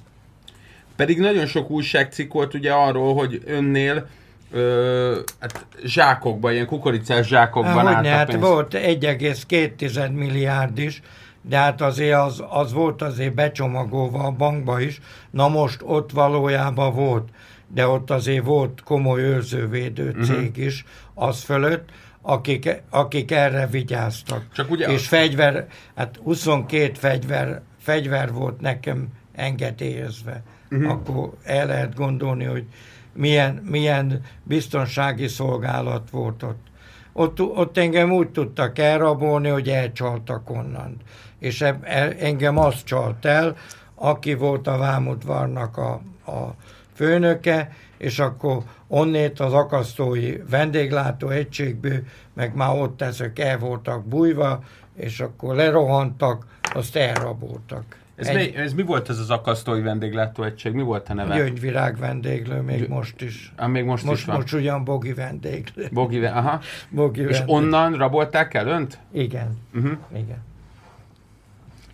Pedig 0.97 1.19
nagyon 1.19 1.47
sok 1.47 1.71
újságcikk 1.71 2.33
volt 2.33 2.55
ugye 2.55 2.73
arról, 2.73 3.15
hogy 3.15 3.43
önnél 3.47 4.07
ö, 4.51 5.21
hát 5.41 5.67
zsákokban, 5.85 6.53
ilyen 6.53 6.67
kukoricás 6.67 7.27
zsákokban 7.27 7.87
Há, 7.87 7.95
állt 7.95 8.03
ne, 8.03 8.13
a 8.13 8.17
hát 8.17 8.27
pénz. 8.27 8.41
volt 8.41 8.75
1,2 8.75 10.13
milliárd 10.13 10.79
is, 10.79 11.03
de 11.49 11.57
hát 11.57 11.81
azért 11.81 12.19
az, 12.19 12.45
az 12.49 12.73
volt 12.73 13.03
azért 13.03 13.35
becsomagolva 13.35 14.19
a 14.25 14.31
bankba 14.31 14.81
is. 14.81 15.01
Na 15.31 15.49
most 15.49 15.81
ott 15.85 16.11
valójában 16.13 16.95
volt, 16.95 17.29
de 17.69 17.87
ott 17.87 18.11
azért 18.11 18.45
volt 18.45 18.83
komoly 18.85 19.23
őrzővédő 19.23 20.11
Mhm. 20.11 20.23
cég 20.23 20.57
is 20.57 20.85
az 21.15 21.43
fölött, 21.43 21.89
akik, 22.23 22.83
akik 22.91 23.31
erre 23.31 23.67
vigyáztak. 23.67 24.43
Csak 24.55 24.71
ugye- 24.71 24.89
És 24.93 25.09
fegyver, 25.09 25.67
hát 25.95 26.19
22 26.23 26.93
fegyver, 26.99 27.63
fegyver 27.81 28.33
volt 28.33 28.61
nekem 28.61 29.09
engedélyezve. 29.35 30.43
Uh-huh. 30.71 30.91
Akkor 30.91 31.31
el 31.43 31.67
lehet 31.67 31.95
gondolni, 31.95 32.45
hogy 32.45 32.65
milyen, 33.13 33.55
milyen 33.71 34.21
biztonsági 34.43 35.29
szolgálat 35.29 36.11
volt 36.11 36.43
ott. 36.43 36.67
Ott, 37.13 37.41
ott 37.41 37.79
engem 37.79 38.13
úgy 38.13 38.29
tudtak 38.29 38.79
elrabolni, 38.79 39.49
hogy 39.49 39.69
elcsaltak 39.69 40.51
onnan. 40.51 40.97
És 41.45 41.61
eb, 41.61 41.85
e, 41.85 42.15
engem 42.19 42.59
az 42.59 42.85
csalt 42.85 43.25
el, 43.25 43.57
aki 43.95 44.35
volt 44.35 44.67
a 44.67 44.77
Vámudvarnak 44.79 45.77
a, 45.77 45.93
a 46.31 46.55
főnöke, 46.95 47.71
és 47.97 48.19
akkor 48.19 48.63
onnét 48.89 49.41
az 49.41 49.53
akasztói 49.53 50.37
vendéglátó 50.51 51.29
egységből, 51.29 51.99
meg 52.35 52.55
már 52.55 52.77
ott 52.77 53.03
ezek 53.03 53.39
el 53.39 53.59
voltak 53.59 54.05
bújva, 54.07 54.63
és 54.97 55.21
akkor 55.21 55.55
lerohantak, 55.55 56.47
azt 56.75 56.97
elraboltak. 56.97 57.85
Ez, 58.17 58.27
Egy 58.27 58.35
mi, 58.55 58.57
ez 58.57 58.73
mi 58.73 58.83
volt 58.83 59.09
ez 59.09 59.19
az 59.19 59.31
akasztói 59.31 59.81
vendéglátóegység? 59.83 60.73
Mi 60.73 60.83
volt 60.83 61.09
a 61.09 61.15
neve? 61.15 61.37
gyöngyvirág 61.37 61.99
vendéglő, 61.99 62.61
még 62.61 62.79
Gyö- 62.79 62.89
most 62.89 63.21
is. 63.23 63.53
Ah, 63.57 63.69
még 63.69 63.85
most, 63.85 64.05
Most, 64.05 64.19
is 64.21 64.25
van. 64.25 64.37
most 64.37 64.53
ugyan 64.55 64.85
Bogi 64.85 65.13
vendéglő. 65.13 65.89
Bogi, 65.93 66.25
aha. 66.25 66.61
Bogi 66.89 67.21
És 67.21 67.27
vendéglő. 67.39 67.53
onnan 67.55 67.93
rabolták 67.97 68.55
el 68.55 68.67
önt? 68.67 68.99
Igen, 69.13 69.59
Uh-huh. 69.75 69.93
igen. 70.13 70.39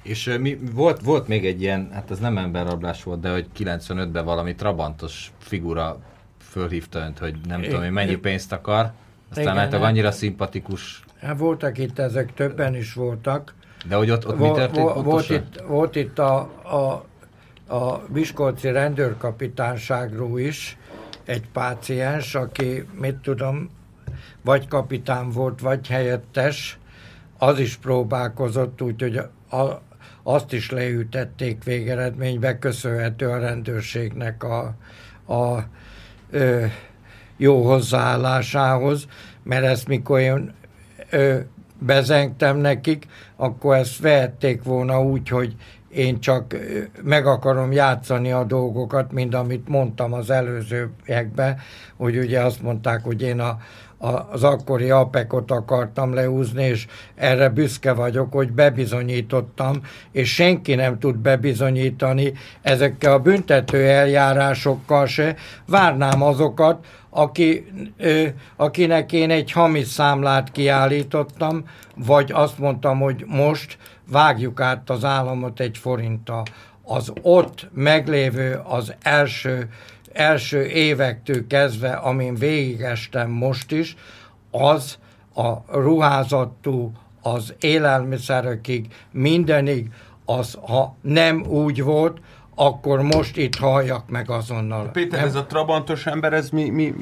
És 0.03 0.37
mi, 0.41 0.59
volt, 0.73 1.01
volt 1.01 1.29
még 1.29 1.47
egy 1.47 1.63
ilyen, 1.63 1.91
hát 1.93 2.11
ez 2.11 2.19
nem 2.19 2.39
emberrablás 2.39 3.03
volt, 3.03 3.21
de 3.21 3.31
hogy 3.31 3.47
95-ben 3.59 4.25
valami 4.25 4.55
trabantos 4.55 5.33
figura 5.39 5.99
fölhívta 6.41 6.99
önt, 6.99 7.19
hogy 7.19 7.35
nem 7.49 7.63
tudom, 7.63 7.81
hogy 7.81 7.91
mennyi 7.91 8.17
pénzt 8.17 8.53
akar. 8.53 8.93
Aztán 9.31 9.45
Igen, 9.45 9.57
hát- 9.57 9.75
annyira 9.75 10.11
szimpatikus. 10.11 11.05
Hát 11.21 11.39
voltak 11.39 11.79
itt 11.79 11.99
ezek, 11.99 12.35
többen 12.35 12.75
is 12.75 12.93
voltak. 12.93 13.55
De 13.89 13.97
hogy 13.97 14.11
ott, 14.11 14.27
ott 14.29 14.39
mi 14.39 14.47
Vo- 14.47 14.57
történt 14.57 14.85
vo- 14.85 14.95
volt, 14.95 15.05
pontosan? 15.07 15.37
itt, 15.37 15.61
volt 15.61 15.97
itt 15.97 16.19
a, 16.19 16.39
a 16.65 17.05
a 17.71 18.03
Miskolci 18.09 18.71
rendőrkapitányságról 18.71 20.41
is 20.41 20.77
egy 21.25 21.49
páciens, 21.53 22.35
aki, 22.35 22.85
mit 23.01 23.17
tudom, 23.17 23.71
vagy 24.45 24.69
kapitán 24.69 25.31
volt, 25.31 25.61
vagy 25.61 25.87
helyettes, 25.87 26.79
az 27.39 27.59
is 27.59 27.77
próbálkozott, 27.77 28.83
úgyhogy 28.83 29.17
a, 29.51 29.81
azt 30.23 30.53
is 30.53 30.71
leütették 30.71 31.65
végeredménybe, 31.65 32.59
köszönhető 32.59 33.29
a 33.29 33.39
rendőrségnek 33.39 34.45
a, 34.45 34.75
a 35.35 35.65
ö, 36.31 36.65
jó 37.37 37.63
hozzáállásához, 37.63 39.07
mert 39.43 39.65
ezt 39.65 39.89
mikor 39.89 40.21
én 40.21 40.53
ö, 41.11 41.39
bezengtem 41.79 42.57
nekik, 42.57 43.07
akkor 43.37 43.77
ezt 43.77 43.99
vehették 43.99 44.63
volna 44.63 45.03
úgy, 45.03 45.29
hogy 45.29 45.57
én 45.89 46.21
csak 46.21 46.57
meg 47.03 47.27
akarom 47.27 47.73
játszani 47.73 48.33
a 48.33 48.45
dolgokat, 48.45 49.13
mint 49.13 49.35
amit 49.35 49.69
mondtam 49.69 50.13
az 50.13 50.31
előzőekben, 50.31 51.59
hogy 51.97 52.19
ugye 52.19 52.41
azt 52.41 52.63
mondták, 52.63 53.05
hogy 53.05 53.23
én 53.23 53.41
a, 53.41 53.59
az 54.31 54.43
akkori 54.45 54.91
apekot 54.91 55.51
akartam 55.51 56.15
leúzni, 56.15 56.65
és 56.65 56.87
erre 57.15 57.49
büszke 57.49 57.93
vagyok, 57.93 58.33
hogy 58.33 58.53
bebizonyítottam, 58.53 59.81
és 60.13 60.35
senki 60.35 60.75
nem 60.75 60.99
tud 60.99 61.17
bebizonyítani 61.17 62.33
ezekkel 62.63 63.13
a 63.13 63.19
büntető 63.19 63.89
eljárásokkal 63.89 65.07
se. 65.07 65.37
Várnám 65.67 66.23
azokat, 66.23 66.87
aki, 67.11 67.67
ö, 67.97 68.27
akinek 68.57 69.13
én 69.13 69.31
egy 69.31 69.53
hamis 69.53 69.87
számlát 69.87 70.53
kiállítottam, 70.53 71.65
vagy 71.97 72.33
azt 72.33 72.59
mondtam, 72.59 73.01
hogy 73.01 73.25
most 73.27 73.79
vágjuk 74.11 74.61
át 74.61 74.91
az 74.91 75.05
államot 75.05 75.61
egy 75.61 75.79
forinttal. 75.79 76.43
Az 76.83 77.13
ott 77.23 77.69
meglévő 77.75 78.61
az 78.65 78.95
első 79.03 79.69
első 80.13 80.65
évektől 80.65 81.47
kezdve, 81.47 81.93
amin 81.93 82.35
végigestem 82.35 83.31
most 83.31 83.73
is, 83.73 83.97
az 84.51 84.99
a 85.35 85.79
ruházattól 85.81 86.93
az 87.23 87.55
élelmiszerekig, 87.61 88.87
mindenig, 89.11 89.91
az, 90.25 90.59
ha 90.63 90.97
nem 91.01 91.45
úgy 91.47 91.83
volt, 91.83 92.19
akkor 92.63 93.03
most 93.03 93.37
itt 93.37 93.57
halljak 93.57 94.09
meg 94.09 94.31
azonnal. 94.31 94.91
Péter, 94.93 95.19
nem? 95.19 95.29
ez 95.29 95.35
a 95.35 95.45
trabantos 95.47 96.07
ember, 96.07 96.33
ez 96.33 96.51
mi, 96.51 96.71
mi, 96.71 96.95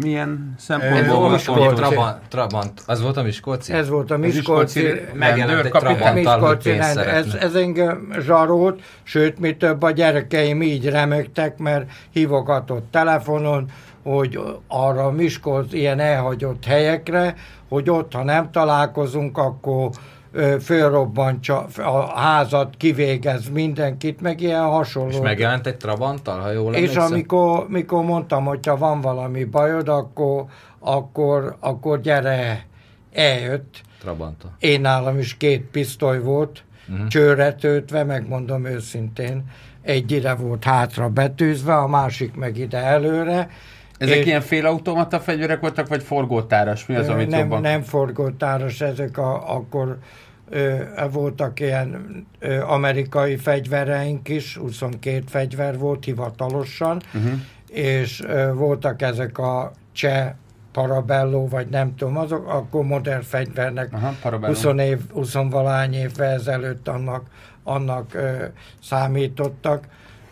milyen 0.00 0.54
szempontból 0.58 1.18
volt? 1.18 1.32
Miskolci. 1.32 1.74
Trabant, 1.74 2.18
Trabant, 2.28 2.82
az 2.86 3.02
volt 3.02 3.16
a 3.16 3.22
Miskolci? 3.22 3.72
Ez 3.72 3.88
volt 3.88 4.10
a 4.10 4.16
Miskolci. 4.16 4.80
Miskolci 4.80 5.16
megjelent 5.18 5.64
egy 5.64 6.56
pénzt 6.62 6.96
ez, 6.96 7.34
ez 7.34 7.54
engem 7.54 8.12
zsarolt, 8.20 8.82
sőt, 9.02 9.38
mi 9.38 9.56
több 9.56 9.82
a 9.82 9.90
gyerekeim 9.90 10.62
így 10.62 10.88
remegtek, 10.88 11.58
mert 11.58 11.90
hívogatott 12.10 12.90
telefonon, 12.90 13.70
hogy 14.02 14.40
arra 14.68 15.10
Miskolc 15.10 15.72
ilyen 15.72 16.00
elhagyott 16.00 16.64
helyekre, 16.64 17.34
hogy 17.68 17.90
ott, 17.90 18.12
ha 18.12 18.24
nem 18.24 18.50
találkozunk, 18.50 19.38
akkor 19.38 19.90
fölrobbantja 20.60 21.66
a 21.76 22.18
házat, 22.18 22.74
kivégez 22.76 23.48
mindenkit, 23.48 24.20
meg 24.20 24.40
ilyen 24.40 24.64
hasonló. 24.64 25.10
És 25.10 25.18
megjelent 25.18 25.66
egy 25.66 25.76
Trabanttal, 25.76 26.40
ha 26.40 26.50
jól 26.50 26.74
És 26.74 26.96
amikor, 26.96 27.68
mikor 27.68 28.04
mondtam, 28.04 28.44
hogy 28.44 28.66
ha 28.66 28.76
van 28.76 29.00
valami 29.00 29.44
bajod, 29.44 29.88
akkor, 29.88 30.44
akkor, 30.78 31.56
akkor 31.60 32.00
gyere, 32.00 32.66
eljött. 33.12 33.80
Trabanta. 34.00 34.56
Én 34.58 34.80
nálam 34.80 35.18
is 35.18 35.36
két 35.36 35.62
pisztoly 35.62 36.20
volt, 36.20 36.64
uh-huh. 36.88 37.06
csőre 37.06 37.54
töltve, 37.54 38.04
megmondom 38.04 38.64
őszintén. 38.64 39.44
Egy 39.82 40.12
ide 40.12 40.34
volt 40.34 40.64
hátra 40.64 41.08
betűzve, 41.08 41.74
a 41.74 41.86
másik 41.86 42.34
meg 42.34 42.56
ide 42.56 42.78
előre, 42.78 43.48
ezek 43.98 44.16
és 44.16 44.26
ilyen 44.26 44.40
félautomata 44.40 45.20
fegyverek 45.20 45.60
voltak, 45.60 45.88
vagy 45.88 46.02
forgótáras? 46.02 46.86
Mi 46.86 46.94
az, 46.94 47.08
amit 47.08 47.28
nem, 47.28 47.40
jobban... 47.40 47.60
Nem 47.60 47.82
forgótáras, 47.82 48.80
ezek 48.80 49.18
a, 49.18 49.54
akkor 49.54 49.98
voltak 51.10 51.60
ilyen 51.60 52.06
amerikai 52.66 53.36
fegyvereink 53.36 54.28
is, 54.28 54.56
22 54.56 55.22
fegyver 55.26 55.78
volt 55.78 56.04
hivatalosan, 56.04 57.02
uh-huh. 57.14 57.32
és 57.68 58.22
voltak 58.54 59.02
ezek 59.02 59.38
a 59.38 59.72
cseh 59.92 60.32
Parabello, 60.72 61.48
vagy 61.48 61.66
nem 61.68 61.94
tudom, 61.96 62.16
azok 62.16 62.48
akkor 62.48 62.84
modern 62.84 63.22
fegyvernek 63.22 63.92
Aha, 63.92 64.14
20 64.46 64.64
év, 64.64 64.98
20 65.12 65.32
valány 65.32 65.94
évvel 65.94 66.32
ezelőtt 66.32 66.88
annak, 66.88 67.24
annak 67.62 68.14
ö, 68.14 68.44
számítottak, 68.82 69.84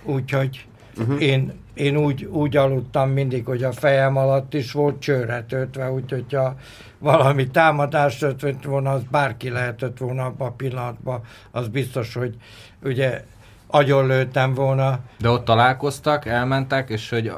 úgyhogy 0.03 0.67
uh-huh. 0.99 1.23
én 1.23 1.53
én 1.75 1.97
úgy, 1.97 2.25
úgy 2.25 2.57
aludtam 2.57 3.11
mindig, 3.11 3.45
hogy 3.45 3.63
a 3.63 3.73
fejem 3.73 4.17
alatt 4.17 4.55
is 4.55 4.73
volt 4.73 5.01
csőre 5.01 5.45
töltve, 5.49 5.91
úgyhogy 5.91 6.25
ha 6.33 6.57
valami 6.99 7.51
támadást 7.51 8.19
történt 8.19 8.65
volna, 8.65 8.91
az 8.91 9.03
bárki 9.11 9.49
lehetett 9.49 9.99
volna 9.99 10.25
abban 10.25 10.49
a 10.49 10.53
pillanatban, 10.53 11.21
az 11.51 11.69
biztos, 11.69 12.15
hogy 12.15 12.35
ugye 12.83 13.25
agyon 13.67 14.07
lőttem 14.07 14.55
volna. 14.55 14.99
De 15.19 15.29
ott 15.29 15.45
találkoztak, 15.45 16.27
elmentek, 16.27 16.91
és 16.91 17.11
hogy 17.11 17.33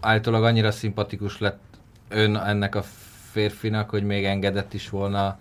állítólag 0.00 0.44
annyira 0.44 0.70
szimpatikus 0.70 1.38
lett 1.38 1.60
ön 2.08 2.36
ennek 2.36 2.74
a 2.74 2.82
férfinak, 3.30 3.90
hogy 3.90 4.02
még 4.02 4.24
engedett 4.24 4.74
is 4.74 4.88
volna, 4.88 5.38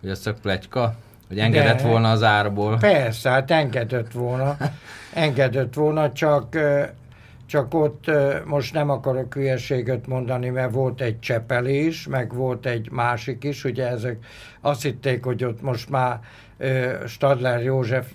hogy 0.00 0.10
a 0.10 0.14
szökplegyka, 0.14 0.94
hogy 1.28 1.38
engedett 1.38 1.82
De, 1.82 1.88
volna 1.88 2.10
az 2.10 2.22
árból. 2.22 2.76
Persze, 2.78 3.30
hát 3.30 3.50
engedett 3.50 4.12
volna. 4.12 4.56
engedett 5.12 5.74
volna, 5.74 6.12
csak 6.12 6.58
csak 7.46 7.74
ott 7.74 8.10
most 8.44 8.74
nem 8.74 8.90
akarok 8.90 9.34
hülyeséget 9.34 10.06
mondani, 10.06 10.48
mert 10.48 10.72
volt 10.72 11.00
egy 11.00 11.18
csepelés, 11.20 12.06
meg 12.06 12.34
volt 12.34 12.66
egy 12.66 12.90
másik 12.90 13.44
is, 13.44 13.64
ugye 13.64 13.88
ezek 13.88 14.16
azt 14.60 14.82
hitték, 14.82 15.24
hogy 15.24 15.44
ott 15.44 15.62
most 15.62 15.90
már 15.90 16.20
Stadler 17.06 17.62
József 17.62 18.06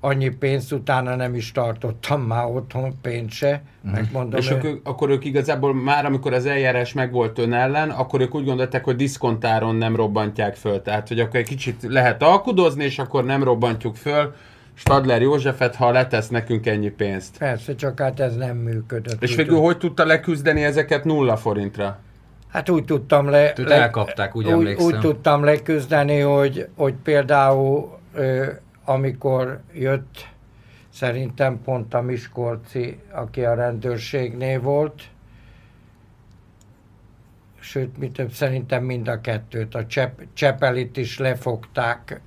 annyi 0.00 0.28
pénzt 0.28 0.72
utána 0.72 1.16
nem 1.16 1.34
is 1.34 1.52
tartottam 1.52 2.22
már 2.22 2.44
otthon 2.44 3.00
pénzt 3.02 3.34
se, 3.34 3.62
mm. 3.88 3.90
megmondom. 3.90 4.40
És 4.40 4.50
ő... 4.50 4.80
akkor 4.84 5.10
ők 5.10 5.24
igazából 5.24 5.74
már, 5.74 6.04
amikor 6.04 6.32
az 6.32 6.46
eljárás 6.46 6.92
megvolt 6.92 7.38
ön 7.38 7.52
ellen, 7.52 7.90
akkor 7.90 8.20
ők 8.20 8.34
úgy 8.34 8.44
gondolták, 8.44 8.84
hogy 8.84 8.96
diszkontáron 8.96 9.74
nem 9.74 9.96
robbantják 9.96 10.54
föl. 10.54 10.82
Tehát, 10.82 11.08
hogy 11.08 11.20
akkor 11.20 11.40
egy 11.40 11.48
kicsit 11.48 11.82
lehet 11.82 12.22
alkudozni, 12.22 12.84
és 12.84 12.98
akkor 12.98 13.24
nem 13.24 13.42
robbantjuk 13.42 13.96
föl, 13.96 14.34
Stadler 14.76 15.22
Józsefet, 15.22 15.74
ha 15.74 15.90
letesz 15.90 16.28
nekünk 16.28 16.66
ennyi 16.66 16.88
pénzt. 16.88 17.38
Persze, 17.38 17.74
csak 17.74 18.00
hát 18.00 18.20
ez 18.20 18.36
nem 18.36 18.56
működött. 18.56 19.22
És 19.22 19.34
végül 19.34 19.58
hogy 19.58 19.78
tudta 19.78 20.04
leküzdeni 20.04 20.64
ezeket 20.64 21.04
nulla 21.04 21.36
forintra? 21.36 21.98
Hát 22.48 22.68
úgy 22.68 22.84
tudtam 22.84 23.28
le... 23.28 23.52
le 23.56 23.74
elkapták, 23.74 24.36
úgy, 24.36 24.52
úgy 24.52 24.74
Úgy 24.78 24.98
tudtam 24.98 25.44
leküzdeni, 25.44 26.20
hogy, 26.20 26.68
hogy 26.76 26.94
például 27.02 27.98
ö, 28.14 28.46
amikor 28.84 29.60
jött 29.72 30.28
szerintem 30.92 31.60
pont 31.64 31.94
a 31.94 32.00
Miskolci, 32.00 32.98
aki 33.10 33.44
a 33.44 33.54
rendőrségnél 33.54 34.60
volt, 34.60 35.02
sőt, 37.60 37.98
mi 37.98 38.10
több, 38.10 38.32
szerintem 38.32 38.84
mind 38.84 39.08
a 39.08 39.20
kettőt, 39.20 39.74
a 39.74 39.86
Csep, 39.86 40.22
Csepelit 40.32 40.96
is 40.96 41.18
lefogták, 41.18 42.20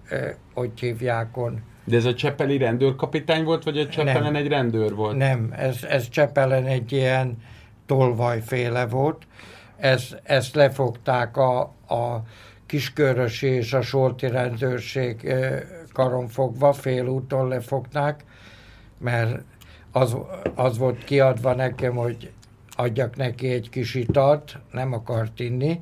hogy 0.53 0.79
hívják 0.79 1.37
on 1.37 1.61
de 1.83 1.95
ez 1.95 2.05
a 2.05 2.13
Csepeli 2.13 2.57
rendőrkapitány 2.57 3.43
volt, 3.43 3.63
vagy 3.63 3.77
a 3.77 3.87
Csepelen 3.87 4.23
nem, 4.23 4.35
egy 4.35 4.47
rendőr 4.47 4.95
volt? 4.95 5.17
Nem, 5.17 5.53
ez, 5.57 5.83
ez 5.83 6.09
Csepelen 6.09 6.65
egy 6.65 6.91
ilyen 6.91 7.37
tolvajféle 7.85 8.85
volt. 8.85 9.27
Ez, 9.77 10.15
ezt 10.23 10.55
lefogták 10.55 11.37
a, 11.37 11.59
a 11.87 12.23
Kiskörösi 12.65 13.47
és 13.47 13.73
a 13.73 13.81
Solti 13.81 14.27
rendőrség 14.27 15.33
karonfogva, 15.93 16.73
félúton 16.73 17.47
lefogták, 17.47 18.23
mert 18.97 19.41
az, 19.91 20.17
az 20.55 20.77
volt 20.77 21.03
kiadva 21.03 21.53
nekem, 21.53 21.95
hogy 21.95 22.31
adjak 22.69 23.15
neki 23.15 23.47
egy 23.47 23.69
kis 23.69 23.95
italt, 23.95 24.59
nem 24.71 24.93
akart 24.93 25.39
inni, 25.39 25.79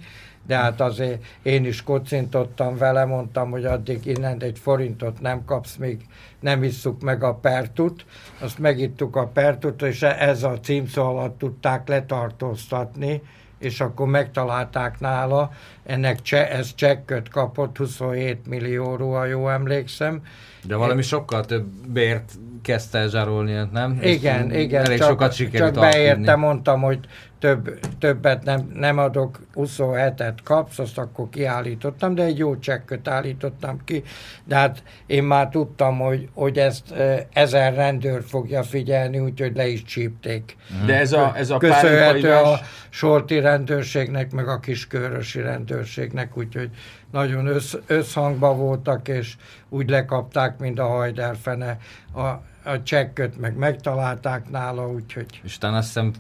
de 0.48 0.56
hát 0.58 0.82
azért 0.82 1.24
én 1.41 1.66
is 1.66 1.84
kocintottam 1.84 2.78
vele, 2.78 3.06
mondtam, 3.06 3.50
hogy 3.50 3.66
addig 3.66 4.06
innen 4.06 4.41
egy 4.41 4.60
forintot 4.60 5.22
nem 5.22 5.45
kapsz, 5.45 5.76
még 5.76 6.06
nem 6.39 6.64
isszuk 6.64 7.02
meg 7.02 7.24
a 7.24 7.34
pertut, 7.34 8.06
azt 8.39 8.60
megittuk 8.60 9.16
a 9.16 9.28
pertut, 9.28 9.82
és 9.82 10.02
ez 10.02 10.43
a 10.43 10.60
címszó 10.60 11.04
alatt 11.04 11.38
tudták 11.38 11.88
letartóztatni, 11.88 13.22
és 13.60 13.82
akkor 13.82 14.08
megtalálták 14.08 15.00
nála 15.00 15.52
ennek 15.84 16.22
cse, 16.22 16.52
ez 16.52 16.76
csekköt 16.76 17.30
kapott, 17.30 17.78
27 17.78 18.48
millióról, 18.48 19.18
ha 19.18 19.26
jól 19.26 19.52
emlékszem. 19.52 20.22
De 20.64 20.76
valami 20.76 21.02
sokkal 21.02 21.45
több 21.45 21.66
bért 21.88 22.32
kezdte 22.62 22.98
el 22.98 23.10
zsarolni, 23.10 23.68
nem? 23.72 24.00
Igen, 24.02 24.52
És 24.52 24.64
igen, 24.64 24.86
Elég 24.86 24.98
csak, 24.98 25.08
sokat 25.08 25.34
sikerült 25.34 25.74
csak 25.74 25.82
beérte, 25.84 26.10
alkudni. 26.10 26.45
mondtam, 26.45 26.82
hogy 26.82 27.00
több, 27.40 27.80
többet 28.00 28.44
nem, 28.44 28.72
nem 28.74 28.98
adok, 28.98 29.40
27-et 29.56 30.38
kapsz, 30.44 30.80
azt 30.80 30.98
akkor 30.98 31.30
kiállítottam, 31.30 32.16
de 32.16 32.24
egy 32.24 32.38
jó 32.38 32.60
csekköt 32.60 33.08
állítottam 33.08 33.84
ki, 33.84 34.04
de 34.44 34.56
hát 34.56 34.84
én 35.06 35.24
már 35.24 35.50
tudtam, 35.50 35.98
hogy, 35.98 36.30
hogy 36.34 36.58
ezt 36.58 36.94
ezer 37.34 37.74
rendőr 37.74 38.24
fogja 38.24 38.64
figyelni, 38.64 39.20
úgyhogy 39.20 39.56
le 39.56 39.68
is 39.68 39.84
csípték. 39.84 40.56
De 40.86 41.00
ez 41.00 41.14
a, 41.14 41.34
ez 41.36 41.50
a 41.50 41.58
Köszönhető 41.58 42.34
a 42.34 42.60
sorti 42.90 43.40
rendőrségnek, 43.40 44.32
meg 44.32 44.48
a 44.48 44.60
kiskörösi 44.60 45.42
rendőrségnek, 45.42 46.38
úgyhogy 46.38 46.70
nagyon 47.12 47.48
össz, 47.48 47.76
összhangban 47.88 48.58
voltak, 48.58 49.08
és 49.08 49.36
úgy 49.70 49.90
lekapták, 49.90 50.58
mint 50.60 50.80
a 50.80 50.86
hajdelfene. 50.86 51.78
A, 52.14 52.28
a 52.68 52.84
csekköt 52.84 53.38
meg 53.39 53.55
megtalálták 53.57 54.49
nála, 54.49 54.88
úgyhogy 54.89 55.26
És 55.43 55.55
utána 55.55 55.78
azt 55.78 55.88
hiszem 55.88 56.11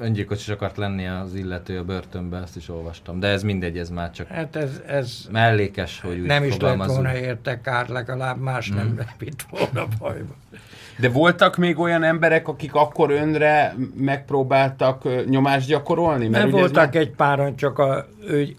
öngyilkos 0.00 0.38
is 0.38 0.48
akart 0.48 0.76
lenni 0.76 1.06
az 1.06 1.34
illető 1.34 1.78
a 1.78 1.84
börtönbe, 1.84 2.36
ezt 2.38 2.56
is 2.56 2.68
olvastam. 2.68 3.20
De 3.20 3.26
ez 3.28 3.42
mindegy, 3.42 3.78
ez 3.78 3.90
már 3.90 4.10
csak 4.10 4.26
hát 4.28 4.56
ez, 4.56 4.80
ez 4.86 5.26
mellékes, 5.32 6.00
hogy 6.00 6.18
úgy 6.18 6.26
nem 6.26 6.44
is 6.44 6.56
lett 6.56 6.84
volna 6.84 7.16
érte 7.16 7.60
kár, 7.60 7.88
legalább 7.88 8.40
más 8.40 8.68
nem 8.68 8.86
Mhm. 8.86 9.00
vitt 9.18 9.42
volna 9.50 9.86
bajba. 9.98 10.34
De 10.98 11.08
voltak 11.08 11.56
még 11.56 11.78
olyan 11.78 12.02
emberek, 12.02 12.48
akik 12.48 12.74
akkor 12.74 13.10
önre 13.10 13.74
megpróbáltak 13.94 15.26
nyomást 15.28 15.66
gyakorolni? 15.68 16.26
Nem 16.28 16.46
ugye 16.48 16.54
ez 16.54 16.60
voltak 16.60 16.84
már- 16.84 16.94
egy 16.96 17.10
páron, 17.10 17.56
csak 17.56 17.78
a, 17.78 18.06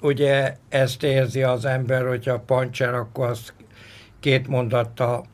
ugye 0.02 0.56
ezt 0.70 1.04
érzi 1.04 1.44
az 1.44 1.66
ember, 1.66 2.08
hogyha 2.08 2.40
pancser, 2.40 2.94
akkor 2.94 3.28
azt 3.30 3.54
két 4.20 4.48
mondattal 4.48 5.26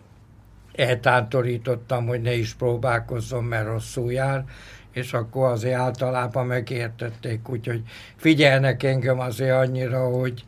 eltántorítottam, 0.76 2.08
hogy 2.08 2.22
ne 2.22 2.34
is 2.34 2.54
próbálkozzon, 2.54 3.44
mert 3.44 3.68
rosszul 3.68 4.12
jár, 4.12 4.44
és 4.92 5.14
akkor 5.14 5.52
azért 5.52 5.80
általában 5.80 6.46
megértették, 6.46 7.50
úgyhogy 7.50 7.82
figyelnek 8.16 8.84
engem 8.84 9.20
azért 9.20 9.56
annyira, 9.56 10.10
hogy 10.10 10.46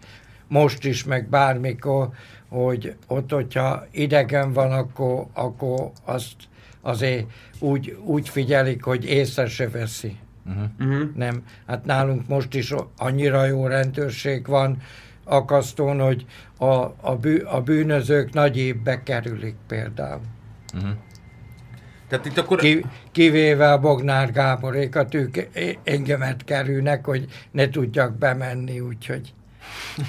most 0.47 0.85
is, 0.85 1.03
meg 1.03 1.29
bármikor, 1.29 2.09
hogy 2.49 2.95
ott, 3.07 3.31
hogyha 3.31 3.85
idegen 3.91 4.53
van, 4.53 4.71
akkor, 4.71 5.25
akkor 5.33 5.91
azt 6.03 6.35
azért 6.81 7.25
úgy, 7.59 7.97
úgy 8.03 8.29
figyelik, 8.29 8.83
hogy 8.83 9.05
észre 9.05 9.47
se 9.47 9.69
veszi. 9.69 10.17
Uh-huh. 10.45 11.09
Nem, 11.15 11.43
hát 11.67 11.85
nálunk 11.85 12.27
most 12.27 12.53
is 12.53 12.73
annyira 12.97 13.45
jó 13.45 13.67
rendőrség 13.67 14.47
van 14.47 14.81
akasztón, 15.25 15.99
hogy 15.99 16.25
a, 16.57 16.65
a, 17.01 17.15
bű, 17.21 17.37
a 17.37 17.61
bűnözők 17.61 18.33
nagy 18.33 18.57
évbe 18.57 19.03
kerülik 19.03 19.55
például. 19.67 20.21
Uh-huh. 20.73 20.89
Tehát 22.07 22.25
itt 22.25 22.37
akkor... 22.37 22.57
Ki, 22.57 22.85
kivéve 23.11 23.71
a 23.71 23.79
Bognár 23.79 24.31
Gáborékat, 24.31 25.13
ők 25.13 25.37
engemet 25.83 26.43
kerülnek, 26.43 27.05
hogy 27.05 27.25
ne 27.51 27.69
tudjak 27.69 28.17
bemenni, 28.17 28.79
úgyhogy... 28.79 29.33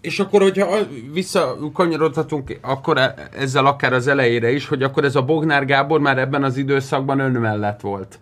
És 0.00 0.18
akkor, 0.18 0.42
hogyha 0.42 0.76
visszakanyarodhatunk 1.12 2.58
akkor 2.62 2.98
e- 2.98 3.14
ezzel 3.38 3.66
akár 3.66 3.92
az 3.92 4.06
elejére 4.06 4.50
is, 4.50 4.66
hogy 4.66 4.82
akkor 4.82 5.04
ez 5.04 5.16
a 5.16 5.22
Bognár 5.22 5.64
Gábor 5.64 6.00
már 6.00 6.18
ebben 6.18 6.44
az 6.44 6.56
időszakban 6.56 7.18
ön 7.18 7.32
mellett 7.32 7.80
volt. 7.80 8.18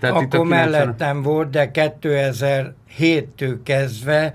Tehát 0.00 0.22
itt 0.22 0.34
a 0.34 0.36
Akkor 0.36 0.48
90 0.48 0.70
mellettem 0.70 1.22
volt, 1.22 1.50
de 1.50 1.70
2007-től 1.72 3.56
kezdve 3.62 4.34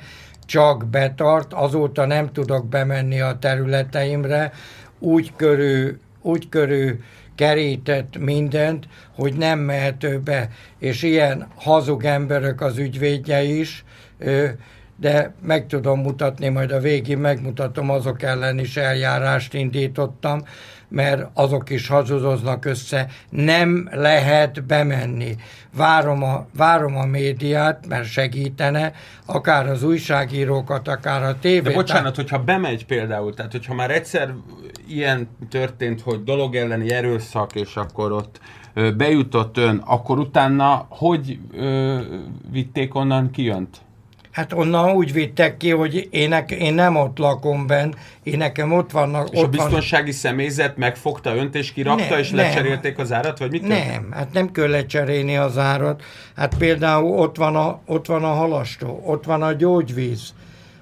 csak 0.50 0.88
betart, 0.88 1.54
azóta 1.54 2.06
nem 2.06 2.32
tudok 2.32 2.68
bemenni 2.68 3.20
a 3.20 3.38
területeimre, 3.40 4.52
úgy 5.00 5.34
körül, 5.36 5.98
úgy 6.22 6.50
körül 6.50 7.00
kerített 7.36 8.18
mindent, 8.18 8.88
hogy 9.16 9.34
nem 9.34 9.60
mehető 9.60 10.20
be. 10.20 10.50
És 10.80 11.04
ilyen 11.04 11.48
hazug 11.56 12.04
emberek 12.04 12.62
az 12.62 12.78
ügyvédje 12.78 13.42
is, 13.44 13.84
de 14.96 15.34
meg 15.42 15.68
tudom 15.68 16.02
mutatni, 16.02 16.50
majd 16.50 16.72
a 16.72 16.80
végén 16.80 17.18
megmutatom, 17.18 17.90
azok 17.90 18.22
ellen 18.22 18.60
is 18.60 18.78
eljárást 18.78 19.54
indítottam, 19.54 20.44
mert 20.90 21.28
azok 21.34 21.70
is 21.70 21.88
hazudoznak 21.88 22.66
össze. 22.66 23.08
Nem 23.30 23.90
lehet 23.92 24.64
bemenni. 24.66 25.36
Várom 25.76 26.24
a, 26.24 26.48
várom 26.58 26.98
a 26.98 27.06
médiát, 27.06 27.88
mert 27.88 28.06
segítene, 28.06 28.94
akár 29.26 29.68
az 29.68 29.84
újságírókat, 29.84 30.88
akár 30.88 31.24
a 31.24 31.40
tévét. 31.40 31.64
De 31.64 31.74
bocsánat, 31.74 32.16
hogyha 32.16 32.44
bemegy 32.44 32.86
például, 32.86 33.34
tehát 33.34 33.52
hogyha 33.52 33.74
már 33.74 33.92
egyszer 33.92 34.34
ilyen 34.88 35.30
történt, 35.50 36.02
hogy 36.02 36.24
dolog 36.24 36.56
elleni 36.56 36.92
erőszak, 36.92 37.56
és 37.56 37.76
akkor 37.76 38.12
ott 38.12 38.40
bejutott 38.98 39.58
ön, 39.58 39.82
akkor 39.86 40.20
utána 40.20 40.86
hogy 40.90 41.40
ö, 41.54 42.00
vitték 42.52 42.96
onnan 42.96 43.32
ki 43.32 43.48
önt? 43.48 43.82
Hát 44.32 44.54
onnan 44.54 44.92
úgy 44.92 45.14
vittek 45.14 45.58
ki, 45.58 45.70
hogy 45.70 46.08
én, 46.12 46.30
nek, 46.30 46.52
én 46.52 46.74
nem 46.74 46.96
ott 46.96 47.18
lakom 47.18 47.68
benn, 47.68 47.94
én 48.24 48.38
nekem 48.38 48.74
ott 48.74 48.92
vannak... 48.92 49.30
És 49.32 49.40
a 49.40 49.42
ott 49.42 49.56
van, 49.56 49.66
biztonsági 49.66 50.12
személyzet 50.12 50.78
megfogta 50.78 51.36
önt 51.36 51.56
és 51.56 51.74
kirakta, 51.74 52.10
Nem, 52.10 52.20
és 52.20 52.30
nem. 52.30 52.38
lecserélték 52.46 52.98
az 52.98 53.12
árat, 53.12 53.40
vagy 53.40 53.52
mit 53.52 53.62
történt? 53.62 53.92
Nem, 53.92 54.12
hát 54.12 54.34
nem 54.34 54.52
kell 54.52 54.70
lecserélni 54.70 55.38
az 55.38 55.58
árat. 55.58 56.04
Hát 56.36 56.56
például 56.58 57.20
ott 57.20 57.38
van 57.38 57.56
a, 57.56 57.80
ott 57.86 58.06
van 58.06 58.24
a 58.24 58.34
halastó, 58.34 59.02
ott 59.06 59.26
van 59.26 59.42
a 59.42 59.54
gyógyvíz. 59.54 60.34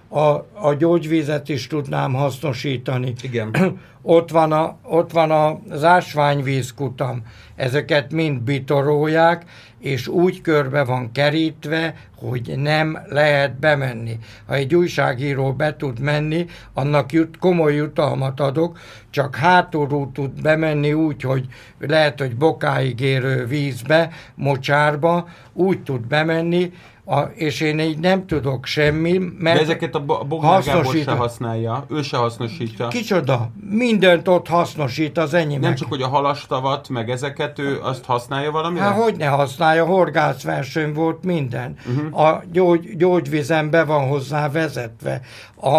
A, 0.10 0.20
a 0.54 0.74
gyógyvízet 0.78 1.50
is 1.50 1.68
tudnám 1.68 2.14
hasznosítani. 2.14 3.14
Igen. 3.22 3.52
ott 4.02 4.30
van, 4.30 4.52
a, 4.52 4.78
ott 4.84 5.12
van 5.12 5.32
az 5.70 5.84
ásványvízkutam. 5.84 7.22
Ezeket 7.56 8.12
mind 8.12 8.42
bitorolják, 8.42 9.46
és 9.80 10.08
úgy 10.08 10.42
körbe 10.42 10.84
van 10.84 11.12
kerítve, 11.12 11.96
hogy 12.16 12.54
nem 12.58 12.98
lehet 13.10 13.60
bemenni. 13.60 14.18
Ha 14.46 14.54
egy 14.54 14.76
újságíró 14.76 15.54
be 15.54 15.76
tud 15.76 16.00
menni, 16.00 16.46
annak 16.74 17.12
jut, 17.12 17.38
komoly 17.38 17.76
jutalmat 17.76 18.40
adok, 18.40 18.80
csak 19.10 19.36
hátulról 19.36 20.10
tud 20.14 20.42
bemenni 20.42 20.94
úgy, 20.94 21.22
hogy 21.22 21.46
lehet, 21.80 22.20
hogy 22.20 22.36
bokáig 22.36 23.00
érő 23.00 23.46
vízbe, 23.46 24.10
mocsárba, 24.36 25.28
úgy 25.54 25.84
tud 25.84 26.02
bemenni, 26.02 26.72
a, 27.10 27.20
és 27.20 27.62
én 27.62 27.80
így 27.80 28.00
nem 28.00 28.26
tudok 28.26 28.66
semmi, 28.66 29.20
mert 29.40 29.56
De 29.56 29.62
ezeket 29.62 29.96
a 29.96 30.00
Bo- 30.00 30.28
Bognár 30.28 30.64
Gábor 30.64 30.96
se 30.96 31.12
használja, 31.12 31.86
ő 31.90 32.02
se 32.02 32.18
hasznosítja. 32.18 32.88
Kicsoda? 32.88 33.50
Mindent 33.70 34.28
ott 34.28 34.48
hasznosít 34.48 35.18
az 35.18 35.34
enyém. 35.34 35.60
Nem 35.60 35.76
csak, 35.76 35.90
hogy 35.90 36.02
a 36.02 36.08
halastavat, 36.08 36.90
meg 36.90 37.10
ezeket 37.10 37.60
ő 37.60 37.80
azt 37.82 38.06
használja 38.06 38.52
valamire? 38.52 38.84
Hát 38.84 39.02
hogy 39.02 39.16
ne 39.18 39.28
használja, 39.28 39.86
horgászverseny 39.86 40.94
volt 40.94 41.24
minden. 41.24 41.76
Uh-huh. 41.88 42.20
A 42.26 42.44
gyógy, 42.52 42.98
gyógyvizen 42.98 43.70
be 43.70 43.84
van 43.84 44.08
hozzá 44.08 44.50
vezetve, 44.50 45.22
a, 45.56 45.70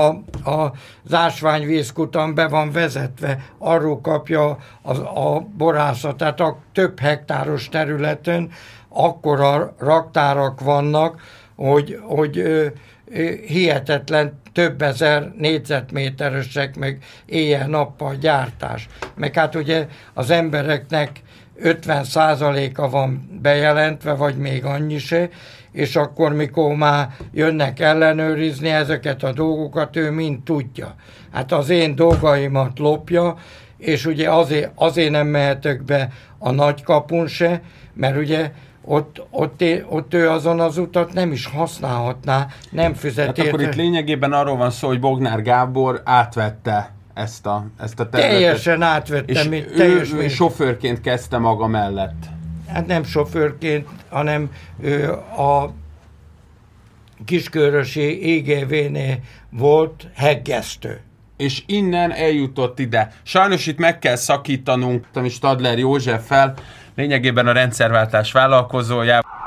a, 0.51 0.73
az 1.05 1.13
ásványvízkutam 1.15 2.35
be 2.35 2.49
van 2.49 2.73
vezetve, 2.73 3.45
arról 3.59 4.01
kapja 4.01 4.59
a, 4.83 4.97
a 5.21 5.47
borászat, 5.57 6.17
tehát 6.17 6.41
a 6.41 6.59
több 6.73 7.01
hektáros 7.01 7.69
területen 7.69 8.51
akkora 8.89 9.75
raktárak 9.79 10.61
vannak, 10.61 11.21
hogy, 11.57 12.01
hogy 12.03 12.43
hihetetlen 13.47 14.41
több 14.53 14.83
ezer 14.83 15.33
négyzetméteresek, 15.37 16.77
meg 16.77 16.99
éjjel-nappal 17.27 18.15
gyártás. 18.15 18.89
Meg 19.15 19.35
hát 19.35 19.55
ugye 19.55 19.87
az 20.15 20.31
embereknek 20.31 21.23
50%-a 21.63 22.91
van 22.91 23.39
bejelentve, 23.43 24.13
vagy 24.13 24.37
még 24.37 24.65
annyi 24.65 24.99
se, 24.99 25.29
és 25.73 25.97
akkor, 25.97 26.33
mikor 26.33 26.75
már 26.75 27.09
jönnek 27.33 27.81
ellenőrizni 27.81 28.69
ezeket 28.69 29.23
a 29.23 29.33
dolgokat, 29.33 29.97
ő 29.97 30.11
mind 30.11 30.43
tudja. 30.43 30.95
Hát 31.33 31.53
az 31.53 31.69
én 31.69 31.95
dolgaimat 31.95 32.79
lopja, 32.79 33.37
és 33.79 34.07
ugye 34.07 34.31
azért, 34.31 34.71
azért 34.75 35.11
nem 35.11 35.27
mehetek 35.27 35.85
be 35.85 36.09
a 36.39 36.51
nagykapun 36.51 37.27
se, 37.27 37.61
mert 37.95 38.17
ugye 38.17 38.51
ott, 38.89 39.23
ott, 39.31 39.63
ott 39.89 40.15
ő 40.15 40.29
azon 40.29 40.61
az 40.61 40.79
utat 40.79 41.13
nem 41.13 41.33
is 41.33 41.47
használhatná, 41.47 42.47
nem 42.71 42.95
fizet 42.95 43.27
Hát 43.27 43.39
akkor 43.39 43.61
itt 43.61 43.75
lényegében 43.75 44.33
arról 44.33 44.57
van 44.57 44.71
szó, 44.71 44.89
hogy 44.89 45.01
Bognár 45.01 45.43
Gábor 45.43 46.01
átvette 46.05 46.93
ezt 47.15 47.47
a, 47.47 47.67
ezt 47.81 48.01
a 48.01 48.09
területet. 48.09 48.39
Teljesen 48.39 48.83
átvettem, 48.83 49.37
és 49.37 49.49
mint 49.49 49.71
ő, 49.71 49.75
teljes 49.77 50.13
ő 50.13 50.17
mint- 50.17 50.31
sofőrként 50.31 51.01
kezdte 51.01 51.39
maga 51.39 51.67
mellett. 51.67 52.25
hát 52.69 52.87
nem 52.87 53.05
sofőrként, 53.05 53.89
hanem 54.09 54.51
ő 54.81 55.13
a 55.37 55.73
kiskörösi 57.25 58.35
IGV-nél 58.37 59.19
volt 59.51 60.07
heggesztő. 60.15 61.01
És 61.37 61.63
innen 61.67 62.13
eljutott 62.13 62.79
ide. 62.79 63.13
Sajnos 63.23 63.67
itt 63.67 63.79
meg 63.79 63.99
kell 63.99 64.17
szakítanunk, 64.17 65.07
is 65.25 65.33
Stadler 65.33 65.79
Józseffel, 65.79 66.55
lényegében 66.99 67.47
a 67.47 67.53
rendszerváltás 67.53 68.33
vállalkozójával. 68.33 69.38